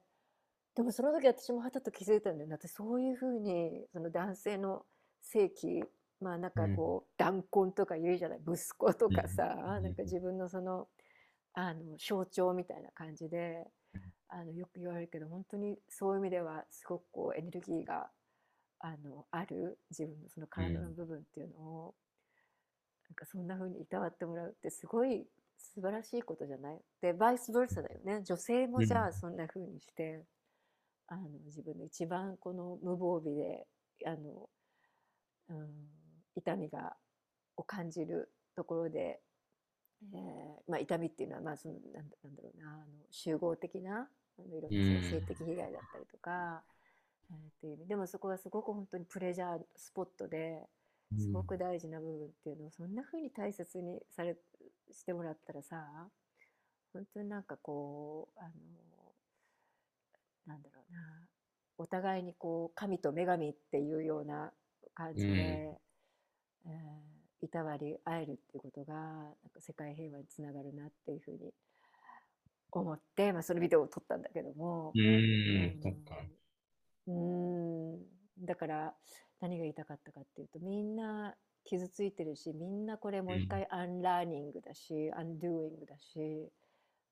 [0.80, 2.56] でもその時私もはたと気づいたんだよね。
[2.56, 4.86] 私そういう風にその男性の
[5.20, 5.84] 性器
[6.22, 8.40] まあなんかこう、弾痕とか言うじゃない。
[8.48, 10.88] 息子とかさ、なんか自分のその
[11.54, 13.68] あの象徴みたいな感じで
[14.30, 18.08] あのよく言われるけど本当にそういう意味ではすごくこうエネルギーが
[18.80, 21.94] あのある自分のその体の部分っていうのを、
[23.10, 25.26] なんかそんな風にいたわってもらうってすごい
[25.58, 26.80] 素晴らしいことじゃない？
[27.02, 28.24] でバイスブルサだよね。
[28.24, 30.24] 女性もじゃあそんな風にして、
[31.10, 33.68] あの自分の一番この無防備で
[34.06, 34.50] あの、
[35.50, 35.68] うん、
[36.36, 36.96] 痛みが
[37.58, 39.20] を感じるところで
[40.14, 44.08] えーまあ、痛みっていうのは、まあ、そのなんなんだろうなあの集合的な
[44.38, 46.64] あのいろんな性的被害だったりとか、
[47.30, 50.62] うん、えー、っていうでもそこはすごく本当にプレジャースポットで
[51.18, 54.38] すごく大事な部分っていうのをそんな風に大切にされ
[54.92, 55.76] してもらったらさ
[56.94, 58.50] 本当になんかこうあの
[60.46, 61.00] なんだろうな
[61.78, 64.52] お互いにこう神と女神っていうような
[64.94, 71.54] 感じで、うん、えーいたわり合えるっていうことがなんか世界平和につながるなっていうふうに
[72.72, 74.92] 思って、まあ、そのビデオを撮ったんだけども。
[77.08, 77.98] うん
[78.46, 78.94] だから
[79.42, 81.34] 何が言いたかったかっていうとみんな
[81.66, 86.50] 傷ついてるしみんなこれもう一回 unlearning だし、 undoing だし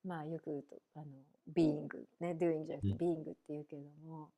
[0.08, 1.06] まあよく言うとあの
[1.54, 4.30] ビーイングねドゥーイングじゃなくてビーイングっていうけれども、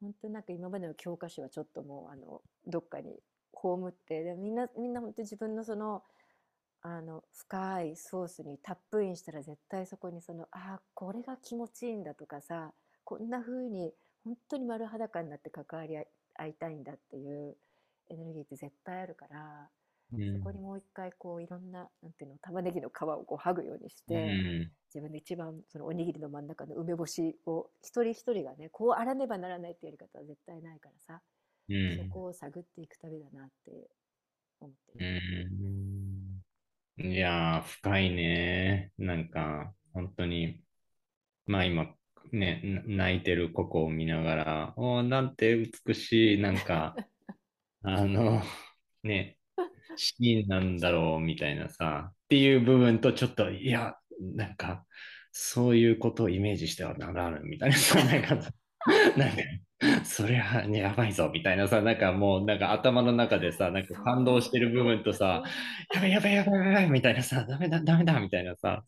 [0.00, 3.18] 本当なんか今までの教科書はちょっともうあのどっかに
[3.52, 6.02] 葬ってでみんなみんな本当に自分のその
[6.82, 12.72] あの深いソースにタップインしたら絶対そこにそのああこれが気持ちいいんだとかさ
[13.04, 13.92] こんな風に
[14.24, 17.56] 本当に丸裸になって関わり合いたいんだっていう
[18.08, 19.44] エネルギーって絶対あるから、うん、
[20.10, 31.20] そこにもう一回こういろんななんていうの玉ねぎの皮をこう剥ぐようにして、うん、自分で一番そのおにぎりの真ん中の梅干しを一人一人がねこうあらねばならないってやり方は絶対ないからさ
[31.70, 33.88] うん、そこを探っていく旅だなって
[34.60, 35.20] 思ってる。
[36.98, 38.92] うん、いや深いね。
[38.98, 40.60] なんか、本当に、
[41.46, 41.86] まあ今、
[42.32, 45.56] ね、泣いてるココを見ながら、おなんて
[45.86, 46.96] 美しい、なんか、
[47.82, 48.42] あの、
[49.04, 49.38] ね、
[49.96, 53.94] シーンなんだろうみたいなさ、っていう部分とちょっと、いや、
[54.36, 54.84] なんか、
[55.32, 58.36] そういうことをイメージしてはならぬみたいなさ、 なんか、
[59.16, 59.42] なんか、
[60.04, 65.42] それは、ね、やばいぞみたいなさ、なんかもうなんか頭の中でさ、なんか感動してる部分とさ、
[65.94, 68.84] やばいやばいやばいやばいみたいなさ、ダメだダメだみたいなさ、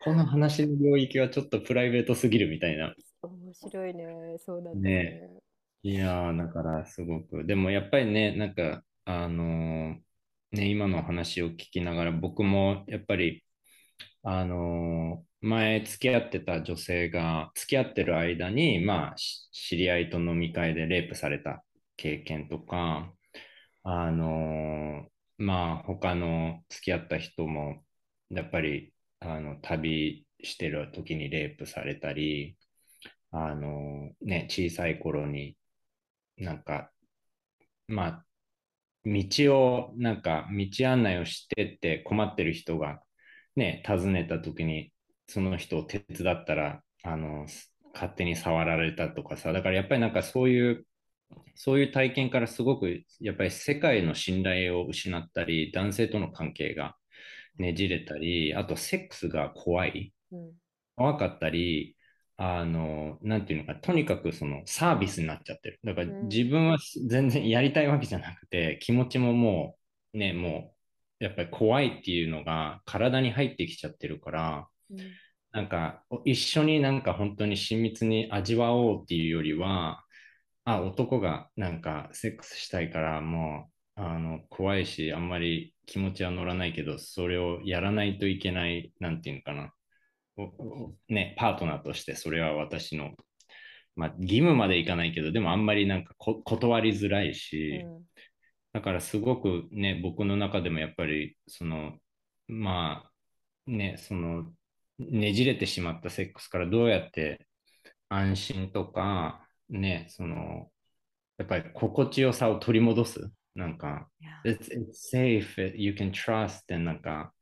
[0.00, 2.94] この話の領域はちょっとプライベートすぎるみたいな。
[3.22, 4.04] 面白いね、
[4.38, 4.80] そうだね。
[4.80, 5.30] ね
[5.82, 9.96] いやだからすごく、でもやっぱりね、なんか、あのー、
[10.52, 13.44] ね、今の話を聞きながら僕もやっぱり、
[14.22, 21.64] あの前付き合ってた女性が付き合ってる間に、まあ、知り合いと飲み会でレイプされた
[21.96, 23.12] 経験とか、
[23.84, 27.84] あのまあ、他の付き合った人も、
[28.30, 32.56] やっぱり、あの、旅してる時にレイプされたり、
[33.30, 35.56] あのね、小さい頃に
[36.38, 36.92] なんか、
[37.88, 38.26] まあ、
[39.08, 43.02] 道を、なんか、道案内をしてって困ってる人が
[43.56, 44.92] ね、訪ねた時に、
[45.26, 47.46] その人を手伝ったら、あの、
[47.94, 50.86] 勝手に触られたとかさ、だからやっぱりなんかそういう、
[51.54, 56.96] そういう体験からすごく、やっぱり世界の信頼を失ったり、男性との関係が
[57.58, 60.12] ねじれたり、あとセックスが怖い。
[60.32, 60.52] うん、
[60.96, 61.96] 怖かったり、
[62.38, 65.80] あの、なんていうのか、とにかくそのサービスになっちゃってる。
[65.84, 66.78] だからうん自分は
[67.08, 69.76] 全然やりたいわけじゃなくて、気持ちもも
[70.14, 70.74] う、ね、も
[71.20, 75.18] う、やっぱり怖いっていうのが体に入ってきちゃってるから、うん
[75.52, 80.04] なんか一緒になんか本当に親密に味わおうっていうよりは、
[80.64, 89.74] あ、男がなんかセックスしたいからもう、あの、怖いし、あんまり気持ちは乗らないけど、それをやらないといけない、なんていうのかな。
[91.08, 93.12] ね、パートナーとしてそれは私の、
[93.96, 98.04] まあ、義務までいかないけど、でもあんまりなんかこ断りづらいし、うん。
[98.72, 101.94] だからすごくね、僕の中でもやっぱり、その、
[102.46, 104.52] まあ、ね、その、
[104.98, 107.46] ねじれてしまったセックスからどうやって
[108.08, 110.70] 安心とか、ね、その、
[111.38, 113.30] やっぱり心地よさを取り戻す？
[113.54, 114.30] なんか、いや。
[114.44, 117.32] It's, it's safe, you can trust ってなんか、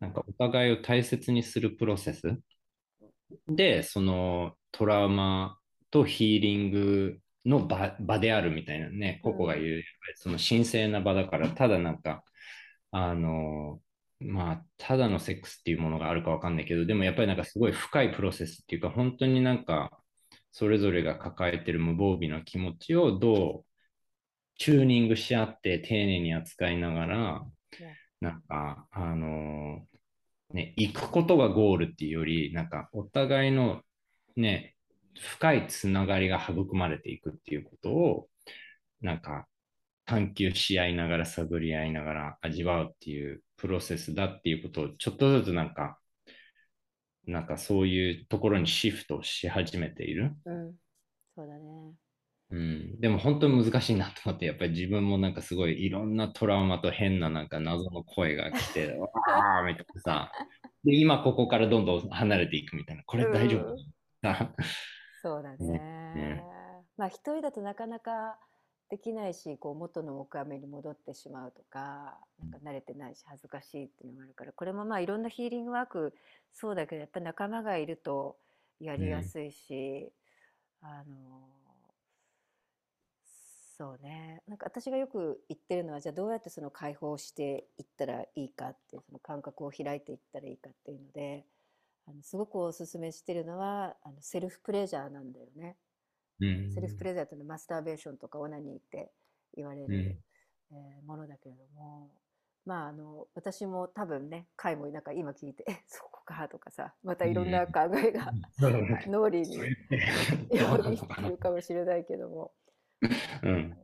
[0.00, 2.38] なんかお互いを大切にするプロセス。
[3.48, 5.58] で、そのトラウマ
[5.90, 9.32] とヒーリングの場場であるみたいなね、うん。
[9.32, 9.82] ココが言う、
[10.16, 12.24] その神聖な場だから、ただなんか、
[12.90, 13.80] あの、
[14.20, 20.00] まあ、ただのセックスっていうものがあるかわかんないけど、でもやっぱりなんかすごい深いプロセスっていうか、本当になんか、
[20.50, 23.64] それぞれが抱えてる無防備な気持ちをどう
[24.58, 27.46] チューニングし合って丁寧に扱いながら、
[28.20, 29.86] なんか、あの
[30.50, 33.82] ね、行くことがゴールっていうより、なんか、お互いの
[34.36, 34.76] ね、
[35.18, 38.28] 深いつながりが育まれていくっていうことを、
[39.00, 39.46] なんか、
[40.06, 45.98] 探求し合いながら、探り合いながら味わうっていうプロセスだっていうことを、ちょっとずつなんか、
[47.26, 50.34] なんかそういうところにシフトし始めている。
[50.46, 50.74] うん
[51.36, 51.94] そうだね
[52.50, 60.32] うん、でも本当に難しいなと思って、やっぱり自分もなんかすごいいろんなトラウマと変ななんか謎の声が来て、 わーみたいなさ、
[60.84, 63.76] で、今ここからどんどん離れていくみたいな、これ大丈夫
[64.22, 64.54] か
[65.22, 65.78] そうだね。
[66.14, 66.42] ね。
[66.96, 68.38] まあ一人だとなかなか
[68.90, 76.14] できないしこう元の木阿弥に戻ってしまうとかなんか慣れてないし恥ずかしいっていうのがあるからこれもまあいろんなヒーリングワーク
[76.54, 78.36] そうだけどやっぱり仲間がいると
[78.80, 80.10] やりやすいし、
[80.80, 81.57] あの
[83.78, 84.42] そうね。
[84.48, 91.46] なんか私がよく言ってるのはじゃあどうやってその解放していったらいいかっていうその感覚を開いていったらいいかっていうので
[92.08, 95.76] あのすごくおすすめしてるのはあのセルフプレジャーなんだよね。
[96.40, 99.12] うんセルフプレジャーというのはマスターベーションとかオナニーって
[99.56, 99.88] 言われうん。
[99.88, 100.20] る、
[100.72, 102.10] えーものだけれども
[102.66, 108.32] まああの私も多分ね回もなんか今聞いて「え そこか」とかさまたいろんな考えが
[109.06, 109.64] 脳裏によ
[110.50, 112.52] やってりってるかもしれないけども
[113.42, 113.78] うん。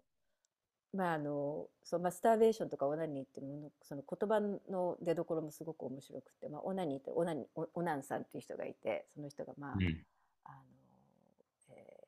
[0.94, 10.06] まああのそうマスターベーションとかオナニーっていうものその言葉の出どころもすごく面白くて、まあ、オナニーってオナニーオオナンさんっていう人がいてその人がまあ、うん。
[10.44, 10.56] あの、
[11.70, 12.04] えー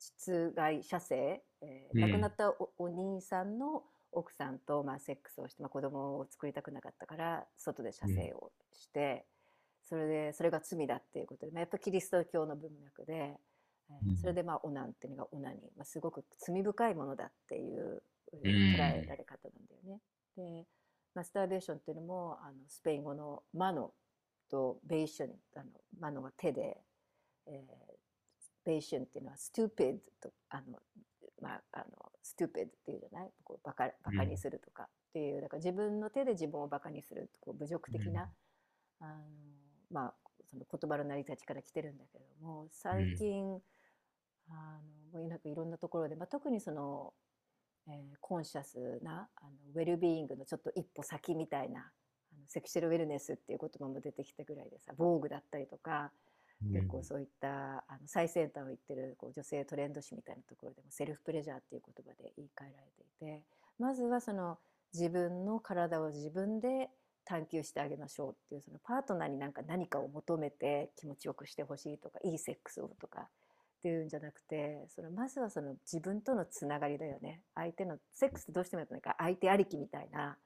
[0.00, 3.82] 実害射精、えーうん亡くなったおお兄さんの
[4.12, 9.26] 奥さんと、まあ、セックスをして、まあ、子供を作りたくなかったから外で射精をして、
[9.84, 13.47] それでそれが罪だっていうことで、まあ、やっぱキリスト教の文脈で、えー
[13.90, 14.16] うん。
[14.16, 20.00] それでまあオナンっていうのがオナニー、まあ、すごく罪深いものだっていう捉えられ方なんだよね。
[20.36, 20.66] で
[21.14, 23.92] マスターベーションっていうのもあのスペイン語のマノ
[24.50, 25.66] とベーションあの
[25.98, 26.78] マノは手で、
[27.46, 27.54] えー
[28.64, 30.78] ベーションっていうのは stupid とあの
[31.40, 33.30] まああの stupid っていうじゃない？
[33.42, 38.28] こうバカバカにするとかっていう、だから自分の手で自分をバカにするこう侮辱的な、
[39.00, 39.14] あの
[39.90, 40.14] まあ
[40.50, 43.58] その言葉の成り立ちから来てるんだけれども最近、
[44.50, 44.78] あ
[45.12, 47.12] のもうなんかいろんなところで、まあ、特にその、
[47.88, 56.12] えー conscious なあのウェルビーイングのちょっと一歩先みたいなあの sexual wellness っていう言葉も出てきたぐらいでさ防具だったりとか
[56.72, 63.42] 結構そういったあの最先端を言ってるこう女性トレンド誌みたいなところでもセルフプレジャーっていう言葉で言い換えられていて
[63.78, 64.58] まずはその
[64.92, 66.90] 自分の体を自分で
[67.24, 73.28] 探求してあげましょうっていうそのパートナーになんか何かを求めて気持ちよくしてほしいとかいいセックスをとか
[73.78, 77.42] っていうんじゃなくてそのまずはその自分とのつながりだよね。
[77.54, 80.36] 相手のセックスってどうしてもやっぱなんか相手ありきみたいな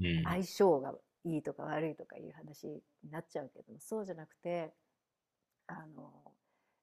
[0.00, 0.22] うん。
[0.24, 2.80] 相性がいいとか悪いとかいう話に
[3.10, 4.72] なっちゃうけどもそうじゃなくて
[5.66, 6.10] あの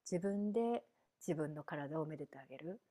[0.09, 0.83] 自分で
[1.25, 2.81] 自分の体をめでてあげる。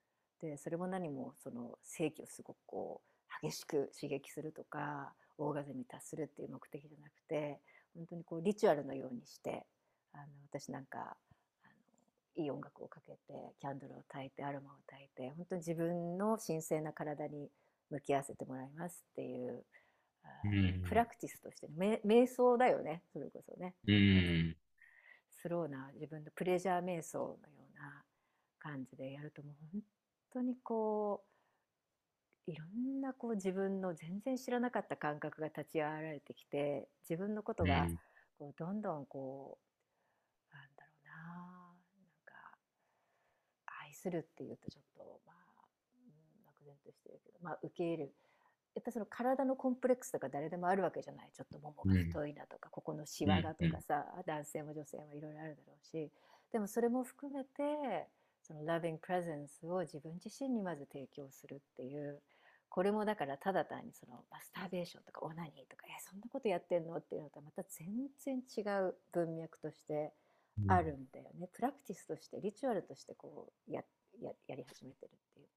[0.40, 7.60] でそれも何もその性器をすごくこう激しく刺激するとかオーガズムに達するっていう目的じゃなくて
[7.94, 9.64] 本当にこうリチュアルのようにして
[10.12, 11.16] あの私なんか
[12.36, 13.18] いい音楽をかけて
[13.60, 17.48] キャンドルを焚いてアロマを焚いて本当に自分の神聖な体に
[17.90, 19.64] 向き合わせてもらいますっていう、
[20.24, 20.82] あうん。
[20.88, 23.74] プラクティスとして、ね、め瞑想だよねそれこそね。
[23.86, 24.56] うん。
[25.30, 27.36] スローな自分のプレジャー瞑想のよ
[27.74, 28.02] うな
[28.58, 29.82] 感じでやるともう本
[30.32, 31.22] 当にこ
[32.46, 37.98] ういろんなこう自分の全然知らなかった感覚が立ち上がられてきて自分のことがうん。
[38.38, 39.58] こうどんどんこ
[40.52, 42.58] うなんだろうななんか
[43.82, 45.36] 愛するっていうとちょっとまあ、
[45.96, 48.12] うん、漠然としてるけどまあ受け入れる。
[48.74, 51.30] やっぱその体のコンプレックスとか誰でもあるわけじゃない。
[51.32, 56.10] ちょっとももが太いなとか、ここのシワがとかさ、男性も女性もいろいろあるだろうし。
[56.52, 58.08] でもそれも含めて
[58.42, 62.20] その loving presence を自分自身にまず提供するっていう。
[62.68, 66.96] これもだからただ単にそのマスターベーションとかオナニーとかえそんなことやってんの？
[66.96, 70.12] っていうのとはまた全然違う文脈として
[70.68, 73.82] あるんだよね、プラクティスとしてリチュアルとしてこうや
[74.20, 75.48] ややり始めてるっていう。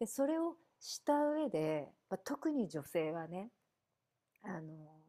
[0.00, 3.50] でそれをした上で、まあ、特に女性はね
[4.42, 5.00] あの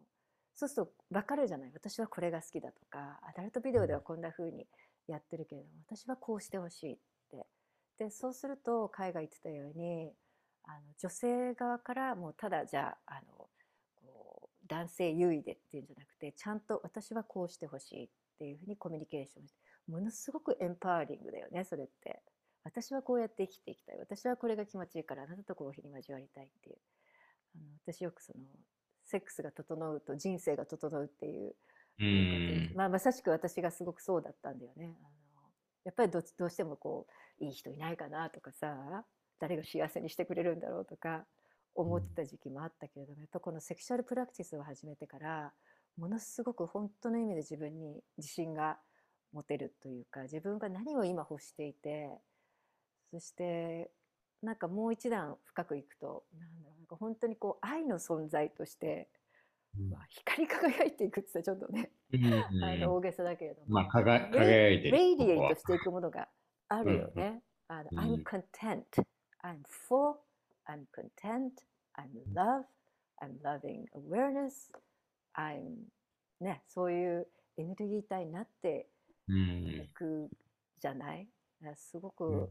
[0.55, 1.72] そうすると分かるじゃない。
[1.74, 4.65] 私はこれが好きだとかアダルトビデオではこんな風に
[5.07, 6.97] やってるけれども私はこうしてほしいっ
[7.32, 7.45] て。
[7.97, 10.13] でそうすると海が言ってたように
[10.63, 13.49] あの女性側からもうただじゃああの
[13.95, 18.09] こう男性優位でっていうんじゃなくてちゃんと私はこうしてほしいっ
[18.40, 22.22] ていうふうにコミュニケーションしてものすごくエンパワーリングだよねそれって。
[22.64, 23.98] 私はこうやって生きていきたい。
[24.00, 26.78] 私はこれが気持ちいいからあなたとコーヒーに交わりたいっていう。
[27.56, 28.44] あの私よくその
[29.06, 31.56] セックスが整うと人生が整うっていう
[32.00, 32.72] うん。
[32.76, 34.98] まあ、まさしく私がすごくそうだったんだよね。
[35.02, 35.10] あの
[35.86, 37.08] やっぱりどどうしてもこ
[37.40, 39.04] ういい人いないかなとかさ
[39.40, 41.26] 誰が幸せにしてくれるんだろうとか
[41.76, 45.54] 思ってた時期もあったけれどもやっぱこのセクシュアルプラクティスを始めてから
[46.00, 48.78] ものすごく本当の意味で自分に自信が
[49.34, 52.10] 持てるというか自分が何を今欲していて
[53.12, 53.91] そして
[54.41, 59.10] なんかもう一段深くいくとなんだろうなんか本当にこう愛の存在として、
[59.91, 62.64] まあ、光り輝いていくって言ったらちょっとねうん。
[62.64, 64.28] あの大げさだけれども、まあ、輝
[64.72, 64.91] いてる。
[64.91, 66.28] レイディエイトしていくものが
[66.70, 67.41] あるよね。
[67.68, 68.84] あのうん I'm content,
[69.43, 70.16] I'm full,
[70.68, 71.52] I'm content,
[71.97, 72.66] I'm love,
[73.22, 74.72] I'm loving awareness,
[75.38, 75.88] I'm
[76.40, 77.28] ね、そういう
[77.58, 78.88] エネルギー体になって
[79.28, 79.88] ういん。
[79.94, 80.30] く
[80.80, 81.28] じゃない？
[81.62, 82.50] だからすごく、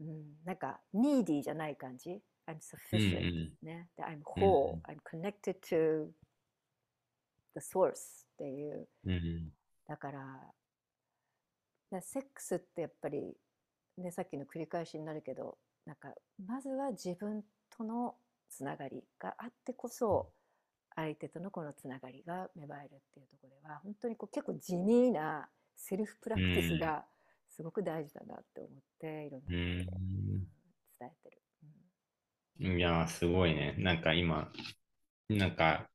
[0.00, 0.08] うん。
[0.08, 3.88] うん、なんか needy じゃない感じ？I'm うん sufficient、ね。
[3.96, 6.10] で I'm whole、I'm connected to
[7.54, 8.88] the source っていう。
[9.06, 9.52] うん。
[9.86, 10.52] だから
[11.90, 13.36] だセックスってやっぱり、
[13.98, 16.08] ね、さっきの繰り返しになるけどなんか
[16.44, 17.44] まずは自分
[17.76, 18.16] との
[18.50, 20.32] つながりがあってこそ
[20.96, 27.04] 相手とのこのつながりが芽生えるっていうところでは本当にこう結構地味なセルフプラクティスが
[27.50, 28.70] すごく大事だなって思っ
[29.00, 30.34] ていろんなところで、うん。
[30.34, 30.54] うん
[30.98, 32.76] 伝えてる。
[32.76, 33.74] いやー、すごいね。
[33.78, 34.50] なんか今、
[35.28, 35.88] なんか、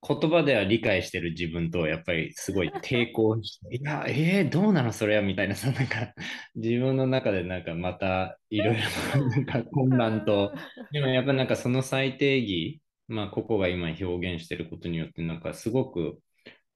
[0.00, 6.14] 言葉では理解してる自分と、やっぱりすごい抵抗して、 いや、えー、どうなのそれはみたいな、さ、なんか、
[6.54, 8.82] 自分の中でなんかまたいろいろ
[9.30, 10.54] なんか混乱と、
[10.92, 16.18] でもやっぱなんかその最低義、まあ、ここが今表現してることによって、なんかすごく、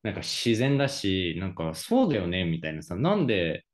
[0.02, 3.64] なんか自然だし、なんかそうだよねみたいなさ、なんで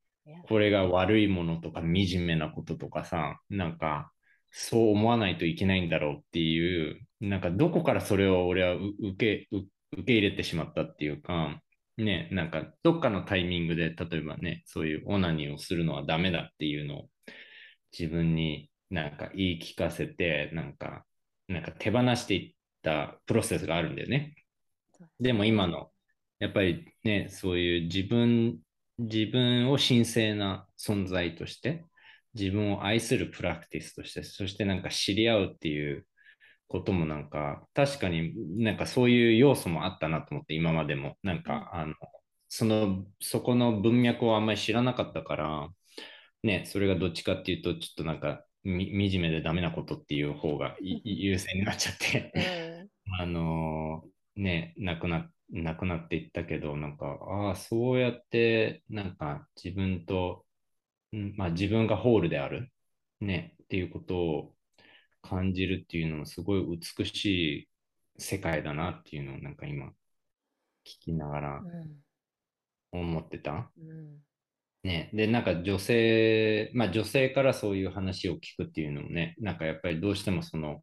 [0.48, 4.12] これが悪いものとか惨めなこととかさ、なんか
[4.50, 11.61] そう思わないといけないんだろうっていう、なんかどこからそれを俺はう受けう受け入れてしまったっていうか、
[11.96, 17.09] ね、なんかどっかのタイミングで、例えばね、そういうオナニーをするのはダメだっていうのを
[17.98, 21.04] 自分になんか言い聞かせて、なんか、
[21.49, 24.34] なんか手放していったプロセスがあるんだよね。
[25.20, 25.90] でも今の、
[26.38, 28.59] やっぱりね、そういう自分、
[28.99, 31.84] 自分を神聖な存在として、
[32.34, 36.07] 自分を愛するプラクティスとして、そしてなんか知り合うっていう
[36.68, 41.16] こともなんか、確かになんかそういう要素もあったなと思って、今までも。
[41.22, 41.94] なんか、あの、
[42.49, 45.68] その、そこの文脈をあんまり知らなかったから、
[46.42, 52.90] ね、それがどっちかっていうと、ちょっとなんか、み惨めでダメなことっていう方がい 優先になっちゃって、うん。
[53.20, 60.46] あのーね、なくな、なくなっていったけど、なんか、ああ、そうやって、なんか自分と、
[61.12, 62.72] んまあ自分がホールである、
[63.20, 64.56] ね、っていうことを
[65.22, 67.24] 感じるっていうのもすごい美し
[67.62, 67.68] い
[68.18, 69.88] 世界だなっていうのをなんか今
[70.84, 71.62] 聞きながら
[72.92, 73.72] 思ってた。
[73.78, 74.28] うん
[74.85, 80.83] ね、で、なんか女性、まあ女性からそういう話を聞くっていうのもね、なんかやっぱりどうしてもその、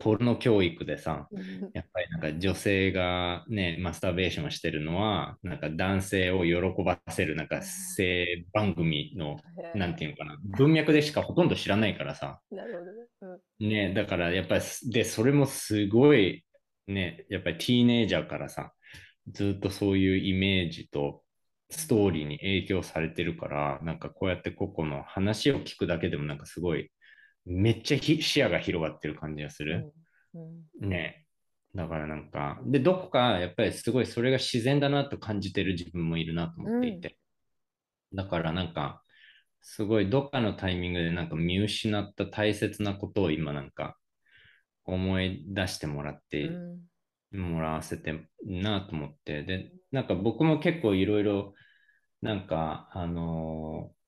[0.00, 1.70] ポルノ教育でさ、うん。
[1.74, 9.36] やっぱりなんか女性がね、マスターベーションしてるのは、なんか男性を喜ばせる、なんか性番組の、
[9.74, 13.38] なんていうのかな、文脈でしかほとんど知らないからさ、なるほどね。
[13.60, 13.68] うん。
[13.68, 16.44] ね、だからやっぱり、で、それもすごい、
[16.88, 18.72] ね、やっぱりティーネイジャーからさ、
[19.28, 21.19] ずっとそういうイメージと
[21.70, 26.90] ストーリーに影響されてるから、なんかこうやって個々の話を聞くだけでもなんかすごい、
[27.46, 29.92] めっちゃひ視野が広がってる感じがする。
[30.34, 30.42] うん
[30.82, 31.26] うんね。
[31.74, 37.16] だからなんか、で、どこかやっぱりすごいそれが自然だなと感じてる自分もいるなと思っていて。
[38.12, 39.02] だからなんか、
[39.62, 43.96] すごいどっかのタイミングでなんか見失った大切なことを今なんか
[44.84, 46.89] 思い出してもらってうん
[47.32, 51.54] もらわせてなと思って、で、なんか僕も結構いろいろ、
[52.22, 54.00] なんか、あのー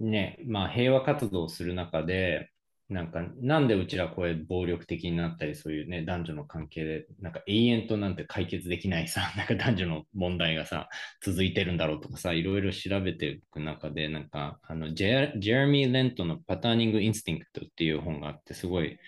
[0.00, 2.50] ね、まあ平和活動をする中で、
[2.88, 10.88] なんか、なんでうちらこういう暴力的になったり、そういうね、男女の関係で、なんか永遠となんて解決できないさ、 なんか男女の問題がさ、
[11.20, 18.98] 続いてるんだろうとかさ、いろいろ調べていく中で、なんか、あの、ジェジェレミー・レントのパターニング・インスティンクトっていう本があって、すごい、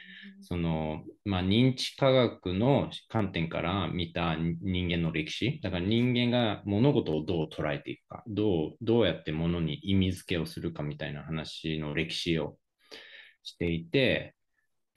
[0.41, 5.61] その、まあ、認知科学の観点から見た人間の歴史。
[5.63, 12.57] だから人間が物事をどう捉えていくか、どう、どうやって物に意味付けをするかみたいな話の歴史を
[13.43, 14.35] していて、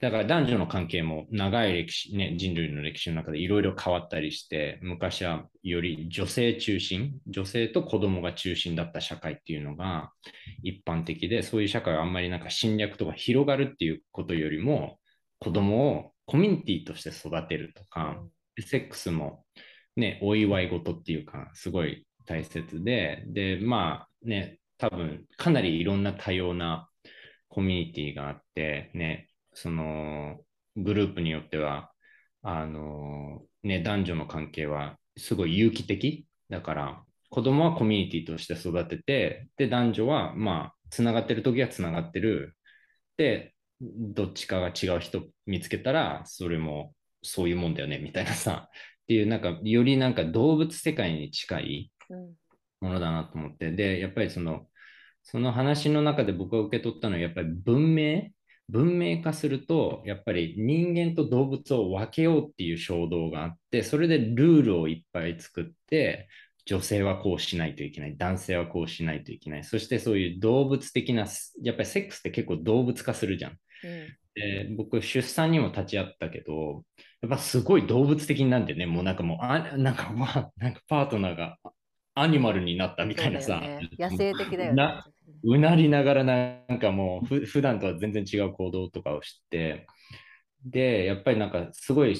[0.02, 10.10] だから男女の関係も長い歴史、ね、人類の歴史の中でいろいろ変わったりして、昔はより女性中心、女性と子供が中心だった社会っていうのが
[10.64, 14.98] 一般的で、そういう社会はあんまりなんか侵略とか広がるっていうことよりも、
[15.42, 18.22] 子供をコミュニティとして育てるとか、
[18.64, 19.44] セックスも
[19.96, 26.88] ね、お祝い事っていうか、すごい大切で、で、まあね、多分かなりいろんな多様な
[27.48, 30.38] コミュニティがあって、ね、その
[30.76, 31.90] グループによっては、
[32.42, 36.24] あの、ね、男女の関係はすごい有機的。
[36.50, 42.56] だから、子供はコミュニティとして育てて、で、男女は、まあ、つながってる時はつながってる。
[43.16, 52.34] で、どっちかが違う人見つけたら、それもそういうもんだよね、みたいなさ、っていう、なんか、よりなんか動物世界に近いうん。
[52.80, 54.66] ものだなと思って、で、やっぱりその、
[55.22, 58.30] その話の中で僕が受け取ったのは、やっぱり文明、
[58.68, 66.28] 文明化すると、やっぱり人間と動物を分けようっていう衝動があって、それでルールをいっぱい作って、
[66.64, 71.26] 女性はこうしないといけない、男性はこうしないといけない、そしてそういう動物的な、
[71.62, 73.58] やっぱりセックスって結構動物化するじゃん。
[73.84, 74.16] うん。
[74.34, 76.84] で僕、出産にも立ち会ったけど、
[77.20, 81.58] やっぱすごい動物的になんでね、もうなんかもう、あなんかまあ、なんかパートナーが
[82.14, 83.88] アニマルになったみたいなさ、ね。
[83.98, 85.04] 野生的だよねな
[85.44, 89.86] うなりながらなんかもうふ普段とは全然違う行動とかをして、
[90.64, 92.16] で、やっぱりなんかすごい、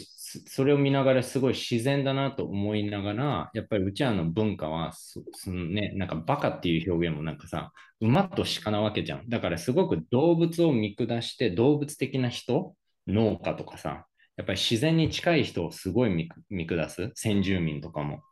[0.46, 9.28] それを見ながらすごい自然だなと思いながら、やっぱりうちらの文化はそ、そのね、なんかバカっていう表現もなんかさ、馬と鹿なわけじゃん。
[9.28, 12.74] だからすごく動物を見下して動物的な人、
[13.06, 14.06] 農家とかさ、
[14.36, 18.22] やっぱり自然に近い人をすごい見下す、先住民とかも。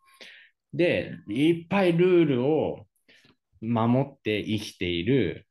[0.73, 2.87] で、いっぱいルールを
[3.61, 5.47] 守って生きている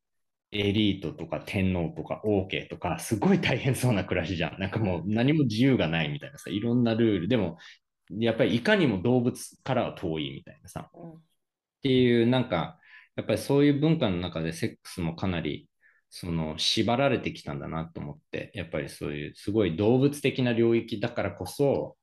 [0.52, 4.60] エリートとか天皇とか王家とか、すごい大変そうな暮らしじゃん。
[4.60, 7.28] なんかもう何も自由がないみたいなさ、いろんなルール。
[7.28, 7.58] でも、
[8.10, 10.90] やっぱりいかにも動物からは遠いみたいなさ。
[10.94, 11.30] うん
[11.80, 12.80] っていう、なんか、
[13.16, 15.70] やっぱりそういう文化の中でセックスもかなり、
[16.10, 21.98] その、縛られてきたんだなと思って、やっぱりそういう、すごい動物的な領域だからこそ、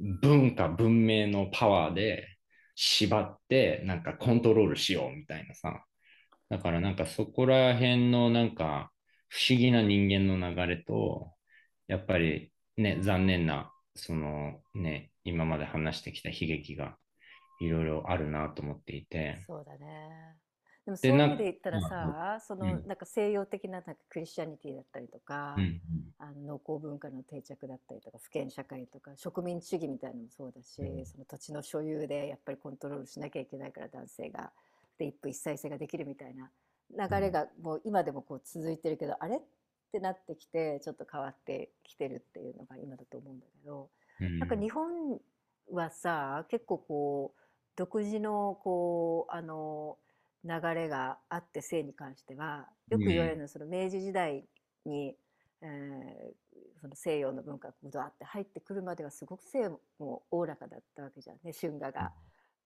[0.00, 2.36] 文化、文明のパワーで
[2.74, 5.84] 縛って、なんかコントロールしようみたいなさ。
[6.50, 8.90] だからなんかそこら辺のなんか
[9.28, 11.32] 不思議な人間の流れと、
[11.88, 16.96] やっぱりね、残念な、そのね、今まで話してきた悲劇が
[17.60, 19.42] いろいろあるなと思っていて。
[19.46, 20.36] そうだね。
[20.84, 22.86] でもそういう意味で言ったらさ、そのうん。
[22.86, 25.80] なんか西洋的ななんかクリスチャニティだったりとか、うん
[26.18, 31.06] あの農耕文化の定着だったりとか、府権社会とか植民地主義みたいなのもそうだし、うん。
[31.06, 34.52] その土地の所有でやっぱりコントロールしなきゃいけないから男性が
[34.98, 36.50] で一夫一妻制ができるみたいな
[37.08, 39.36] 流れがもう今でもこう続いてるけど、あれ？
[39.36, 39.40] っ
[39.92, 43.90] てなってきてちょっと変わってきてるっていうのが今だと思うんだけど。
[44.20, 44.38] うん。
[44.38, 45.20] なんか日本
[45.72, 47.40] はさ結構こう
[47.76, 49.96] 独自のこうあの
[50.44, 54.44] 流れがあって性に関してはよく言われるのはその明治時代
[54.84, 55.16] に、
[55.62, 56.34] えー
[56.80, 59.80] その西洋の文化がドワって入ってくるまではすごく性も
[60.30, 61.52] おおらかだったわけじゃんね。
[61.58, 62.12] 春画が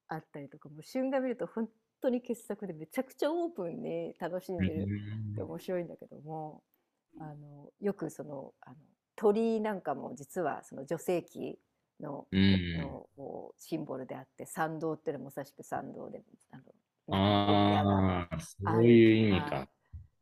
[0.08, 0.68] あったりとか。
[0.68, 1.68] もう春画見ると本
[2.02, 4.86] 当に傑作でめちゃくちゃオープンに楽しんでる
[5.32, 6.62] って面白いんだけども
[7.20, 8.76] あのよくそのあの
[9.16, 11.58] 鳥居なんかも実はその女性器
[12.00, 12.78] の,、うん。
[12.78, 13.06] の
[13.58, 16.62] シンボルであって参道っていうのもまさしく参道であの
[17.10, 19.68] ああ、そういう意味か。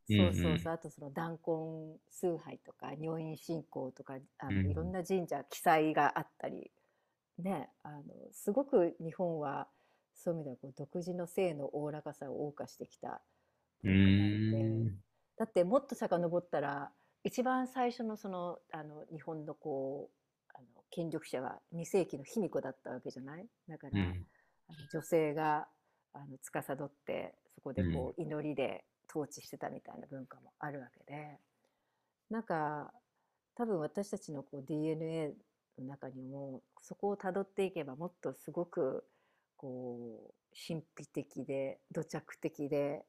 [0.08, 6.70] そうそうそう、あとその弾痕崇拝とか如印信仰とかあの、うんいろんな神社記載があったり
[7.38, 8.02] ねあの
[8.32, 9.66] すごく日本は
[10.16, 13.20] そういう意味ではこう独自の性のおおらかさを謳歌してきた
[13.84, 14.86] うん。
[15.38, 16.90] だってもっと遡ったら
[17.22, 23.46] 一番最初のそのあの日本のこうあの権力者は2世紀の卑弥呼だったわけじゃない？
[23.68, 24.26] だから、うん。
[24.68, 25.68] あの女性が
[26.12, 31.38] あの司ってそこでこう祈りで統治してたみたいな文化もあるわけで
[32.30, 32.92] なんか
[33.54, 35.32] 多分私たちのこう DNA
[35.78, 39.04] の中にもそこをたどっていけばもっとすごく
[39.56, 40.34] こう
[40.68, 43.02] 神秘的で土着的で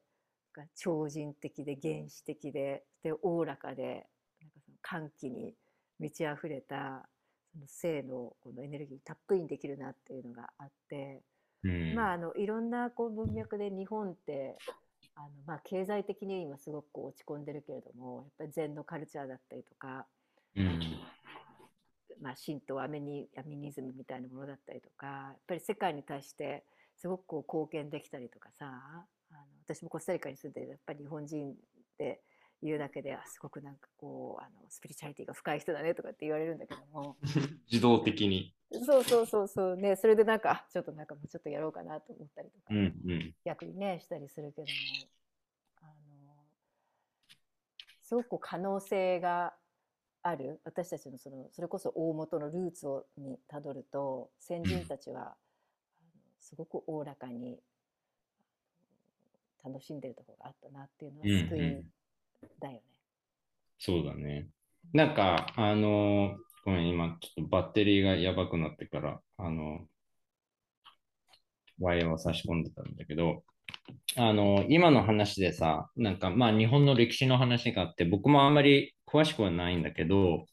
[0.54, 4.06] が超人的で原始的ででおおらかで
[4.40, 5.54] なんかその歓喜に
[5.98, 7.08] 満ち溢れた
[7.52, 11.22] その性のこのエネルギーたっぷりにできるなっていうのがあって。
[11.64, 11.94] うん。
[11.94, 14.56] まあ、あのいろんなこう文脈で日本って
[15.16, 20.06] あの、まあ、経済的に今すごくこう落ち込んでるけれどもやっぱり禅のカルチャーだったりとか、
[20.54, 20.80] うん。
[22.20, 26.64] まあ、神道アメニアミニズムみたいなものだったりとかやっぱり世界に対して
[26.96, 31.54] すごくこう貢献できたりとかさあの私もコスタリカに住んでやっぱり日本人
[31.98, 32.20] で
[32.62, 37.16] 言うだけであすごくなんかこうあのスピリチュアリティが深い人だねとかって言われるんだけども
[37.70, 38.54] 自動的に。
[38.84, 42.66] そうそうそうそうねそれでなんかあちょっとなんかもうちょっとやろうかなと思ったりとか。
[42.70, 42.80] うんう
[43.14, 43.34] ん。
[43.44, 44.72] 逆にねしたりするけども
[45.76, 46.44] あの
[48.02, 49.54] すごく可能性が
[50.28, 55.34] ある私たちのそのそれこそ大元のルーツをにたどると先人たちは、
[56.38, 57.58] すごくおおらかに
[59.64, 61.60] 楽しんでるところがあったなっていうのはうんうん救い
[62.60, 62.82] だよね。
[63.78, 64.48] そうだね。
[64.92, 69.86] なんか、あの、ごめん、今、ちょっとバッテリーがやばくなってから、あの、
[71.80, 73.44] ワイヤーを差し込んでたんだけど、
[74.16, 80.46] あの、今の話でさ、なんか、まあ、日本の歴史の話があって、僕もあんまり詳しくはないんだけど、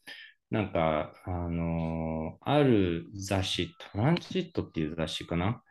[0.50, 5.62] なんか、あの、ある雑誌、トランジットっていう雑誌かな？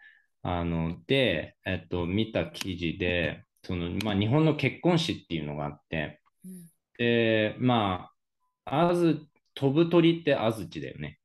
[0.43, 6.67] あの、で、えっと、見た記事で、その、まあ、日本の結婚史っていうのがあって、うん
[6.99, 8.11] で、ま
[8.65, 11.19] あ、あず、飛ぶ鳥ってあずちだよね。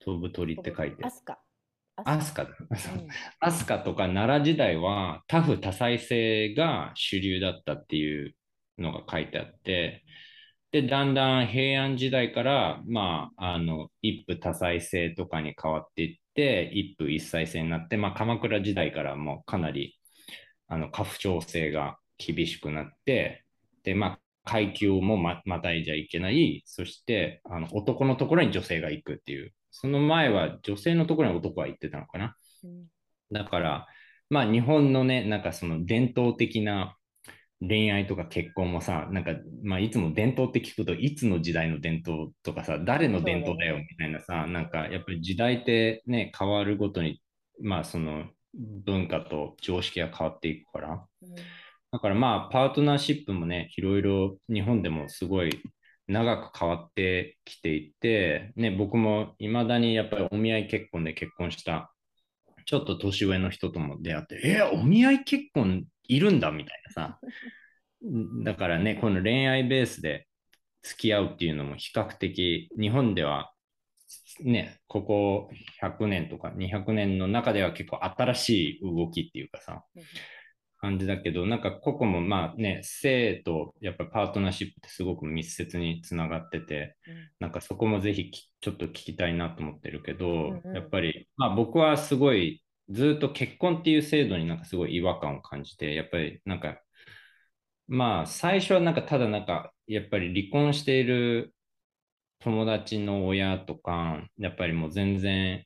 [0.00, 1.10] 飛ぶ鳥って書いてア。
[1.10, 1.38] スカ。
[2.04, 2.48] アスカ
[3.40, 8.34] アスカとか奈良時代は多夫多妻制が主流だったっていう
[8.78, 10.04] のが書いてあって、
[10.72, 19.98] で、だんだん平安時代から、まあ、あの、一夫多妻制とかに変わっていって、一夫一妻制になって、まあ、鎌倉時代からもうかなり、
[20.68, 23.44] あの、家父長制が厳しくなって、
[23.84, 32.36] で、まあ、階級もままたいじゃいけない、そして、あの、男のところに女性が行くっていう、その前は女性のところに男が行ってたのかな。
[32.64, 32.86] うん
[33.32, 33.86] だから、
[34.30, 36.96] まあ日本のね、なんかその伝統的な
[37.66, 39.32] 恋愛とか結婚もさ、なんか、
[39.62, 47.22] まあいつも伝統って聞くと、いつの時代の伝統とかさ、誰の伝統だよみたいなさ、なんかやっぱり時代ってね、変わるごとに、
[47.60, 51.06] まあその文化と常識が変わっていくから。
[51.22, 51.34] うん
[51.92, 55.60] だからまあパートナーシップもね、いろいろ日本でもすごい
[56.08, 61.92] 長く変わってきていて、ね、僕もいまだにやっぱりお見合い結婚で結婚した、
[62.64, 67.20] ちょっと年上の人とも出会って、えお見合い結婚いるんだみたいなさ。
[68.44, 70.26] だからね、この恋愛ベースで
[70.82, 73.52] 付き合うっていうのも比較的、日本では
[74.40, 75.50] ね、ここ
[75.80, 80.02] 100年とか200年の中では結構新しい動きっていうかさ、うん
[80.82, 87.14] 感じだけど、なんかここもまあね、性とやっぱパートナーシップってすごく密接につながってて、うん。
[87.38, 90.74] なんかそこもぜひきちょっと聞きたいなと思ってるけど、んうん。
[90.74, 92.61] やっぱり、まあ僕はすごい
[92.92, 96.80] ずっと結婚っていう制度になんかすごい違和感を感じて、やっぱりなんか、
[97.88, 101.54] まあ最初はなんかただなんか、やっぱり離婚している
[102.40, 105.64] 友達の親とか、やっぱりもう全然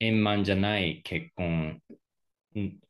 [0.00, 1.80] 円満じゃない結婚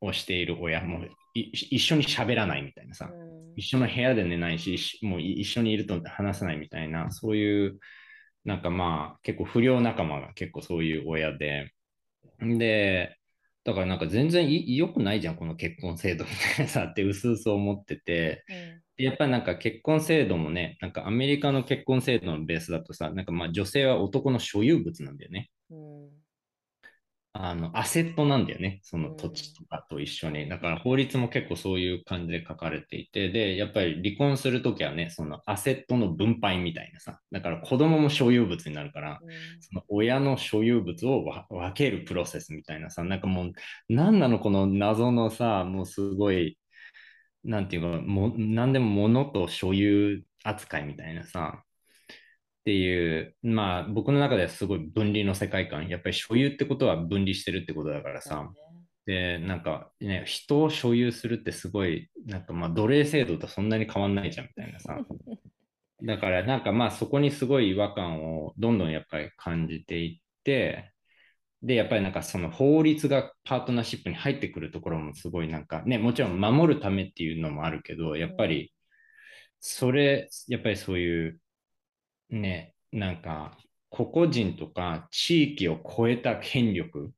[0.01, 3.55] をしている親もい一緒に喋らないみたいなさ、うん。
[3.57, 7.79] 一緒の部屋で寝ないし、もうい一緒にいると話さないみたいな、そういう、
[8.45, 11.73] なんかまあ、結構不良仲間が結構そういう親で、
[12.41, 13.17] で、
[13.65, 18.83] だからなんか全然い良くないじゃん、この結婚制度みたいなさってうすうす思ってて、うん。
[18.97, 25.51] でやっぱりなんか結婚制度もね、なんかアメリカの結婚制度のベースだとさ、なんかまあ女性は男の所有物なんだよね。
[25.71, 26.22] うん
[27.35, 28.81] あの、アセットなんだよね。
[28.83, 30.51] その土地とかと一緒に。
[30.51, 37.21] だから法律も結構そういう感じで書かれていて、で、やっぱり離婚するときはね、そのアセットの分配みたいなさ。
[37.31, 39.23] だから子供も所有物になるから、
[39.61, 43.53] その親の所有物をわ分けるプロセスみたいなさ、なんかもう、
[43.89, 46.59] なんなのこの謎のさ、もうすごい、
[47.45, 51.65] なんていうか、もう何でも物と所有扱いみたいなさ、
[52.63, 55.89] っていう、まあ僕の中ではすごい分離の世界観。
[55.89, 58.53] やっぱり所有ってことは分離してるってことだからさ。
[59.05, 64.97] で、なんかね、人を所有するってすごい、なんかまあ奴隷制度とそんなに変わんないじゃんみたいなさ。
[66.05, 70.93] だからなんかまあそこにすごい違和感をどんどんやっぱり感じていって、
[71.63, 78.73] で、やっぱりなんかその法律がパートナーシップに入ってくるところもすごいなんかね、もちろん守るためっていうのもあるけど、やっぱり
[79.61, 81.41] それ、やっぱりそういう
[82.33, 83.57] ね、なんか
[83.91, 87.13] 個々人とか地域を超えた権力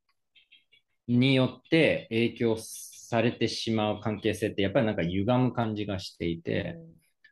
[1.06, 6.76] によって影響されてしまう関係性ってやっぱりなんか歪む感じがしていて、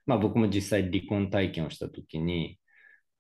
[0.07, 2.59] まあ僕も実際離婚体験をした時に、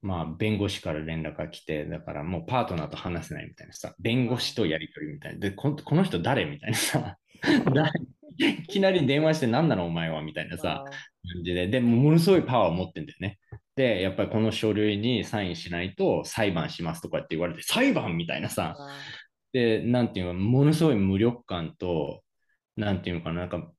[0.03, 5.39] まあ、弁護士から連絡が来て、だからもうパートナーと話せないみたいなさ、弁護士とやり取りみたいな。
[5.39, 7.17] で、ここの人誰みたいなさ、
[8.37, 13.39] いきなり電話して何なのお前はみたいなさ、感じで、でもものすごいパワーを持ってんだよね。
[13.75, 18.77] で、やっぱりこの書類にサインしないと裁判しますとかって言われて、裁判みたいなさ、
[19.53, 22.23] で、なんていうか、ものすごい無力感と、
[22.77, 23.73] なんていうのかな、なんか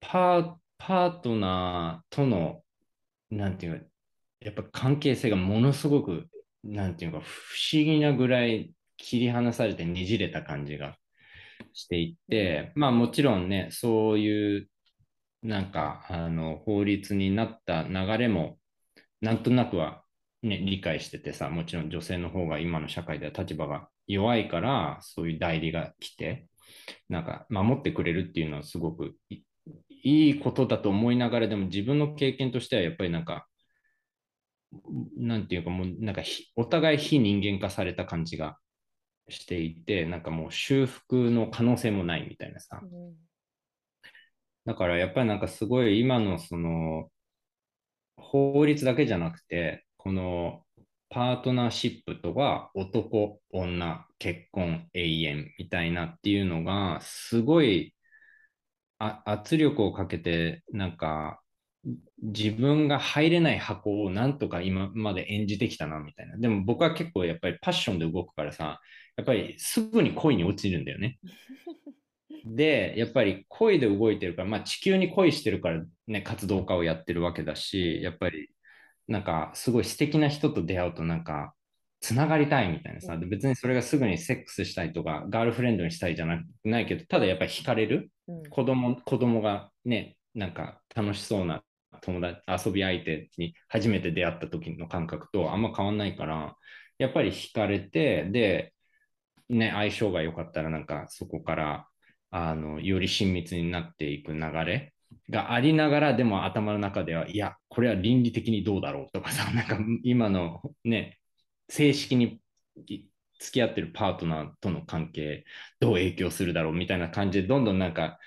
[0.00, 2.62] パ、パートナーとの、
[3.30, 3.86] なんていうか、
[4.40, 6.28] やっぱ関係性がものすごく、
[6.64, 10.96] なんていうか、不思議なぐらい切り離されてねじれた感じが
[11.72, 14.68] していって、まあもちろんね、そういう
[15.42, 18.58] なんかあの法律になった流れも
[19.26, 20.04] なんとなくは、
[20.42, 26.46] ね、理解しててさ、もちろん女性の方が今の社会では立場が弱いから、そういう代理が来て、
[27.08, 33.48] なんか守ってくれるっていうのはすごくいいことだと思いながら、でも自分の経験としてはやっぱりなんか
[35.16, 36.22] なんていうかもうなんか
[36.54, 38.58] お互い非人間化された感じが
[39.28, 43.14] していてなんかもう修復の可能性もないみたいなさ、うん、
[44.66, 47.08] だからやっぱりなんかすごい今のその
[48.30, 50.62] 法律だけじゃなくてこの
[51.08, 57.94] パートナーシップとは男女結婚永遠みたいなっていうのがすごい
[58.98, 61.40] 圧力をかけてなんか
[62.22, 66.36] 自分が入れない箱をなんとか今まで演じてきたなみたいな。
[66.38, 68.80] でも僕は結構やっぱりパッションで動くからさ、
[69.16, 71.18] やっぱりすぐに恋に落ちるんだよね。
[72.44, 78.48] で、やっぱり恋で動いてるから、まあ地球に恋してるからね、活動家をやってるわけだし、やっぱり
[79.08, 81.54] なんかすごい素敵な人と出会うとなんか
[82.00, 86.26] つながりたいみたいなさ、別にそれがすぐにセックスしたいとか、ガールフレンドにしたいじゃ
[86.64, 91.62] ないけど、ただやっぱり惹かれる、うん、子供子供がね、なんか楽しそうな
[92.02, 96.56] 友達、遊び相手に初めて出会った時の感覚とあんま変わんないから、
[96.98, 98.72] やっぱり惹かれて、で、
[99.48, 101.88] ね、相性が良かったらなんかそこから
[102.36, 104.92] あのより親密になっていく流れ
[105.30, 111.18] がありながら、でも頭の中では、いや、これは倫理的にどうだろうとかさ、 なんか今のね、
[111.68, 112.40] 正式に
[113.38, 115.44] 付き合ってるパートナーとの関係、
[115.80, 118.18] どう影響するだろうみたいな感じで、どんどんなんか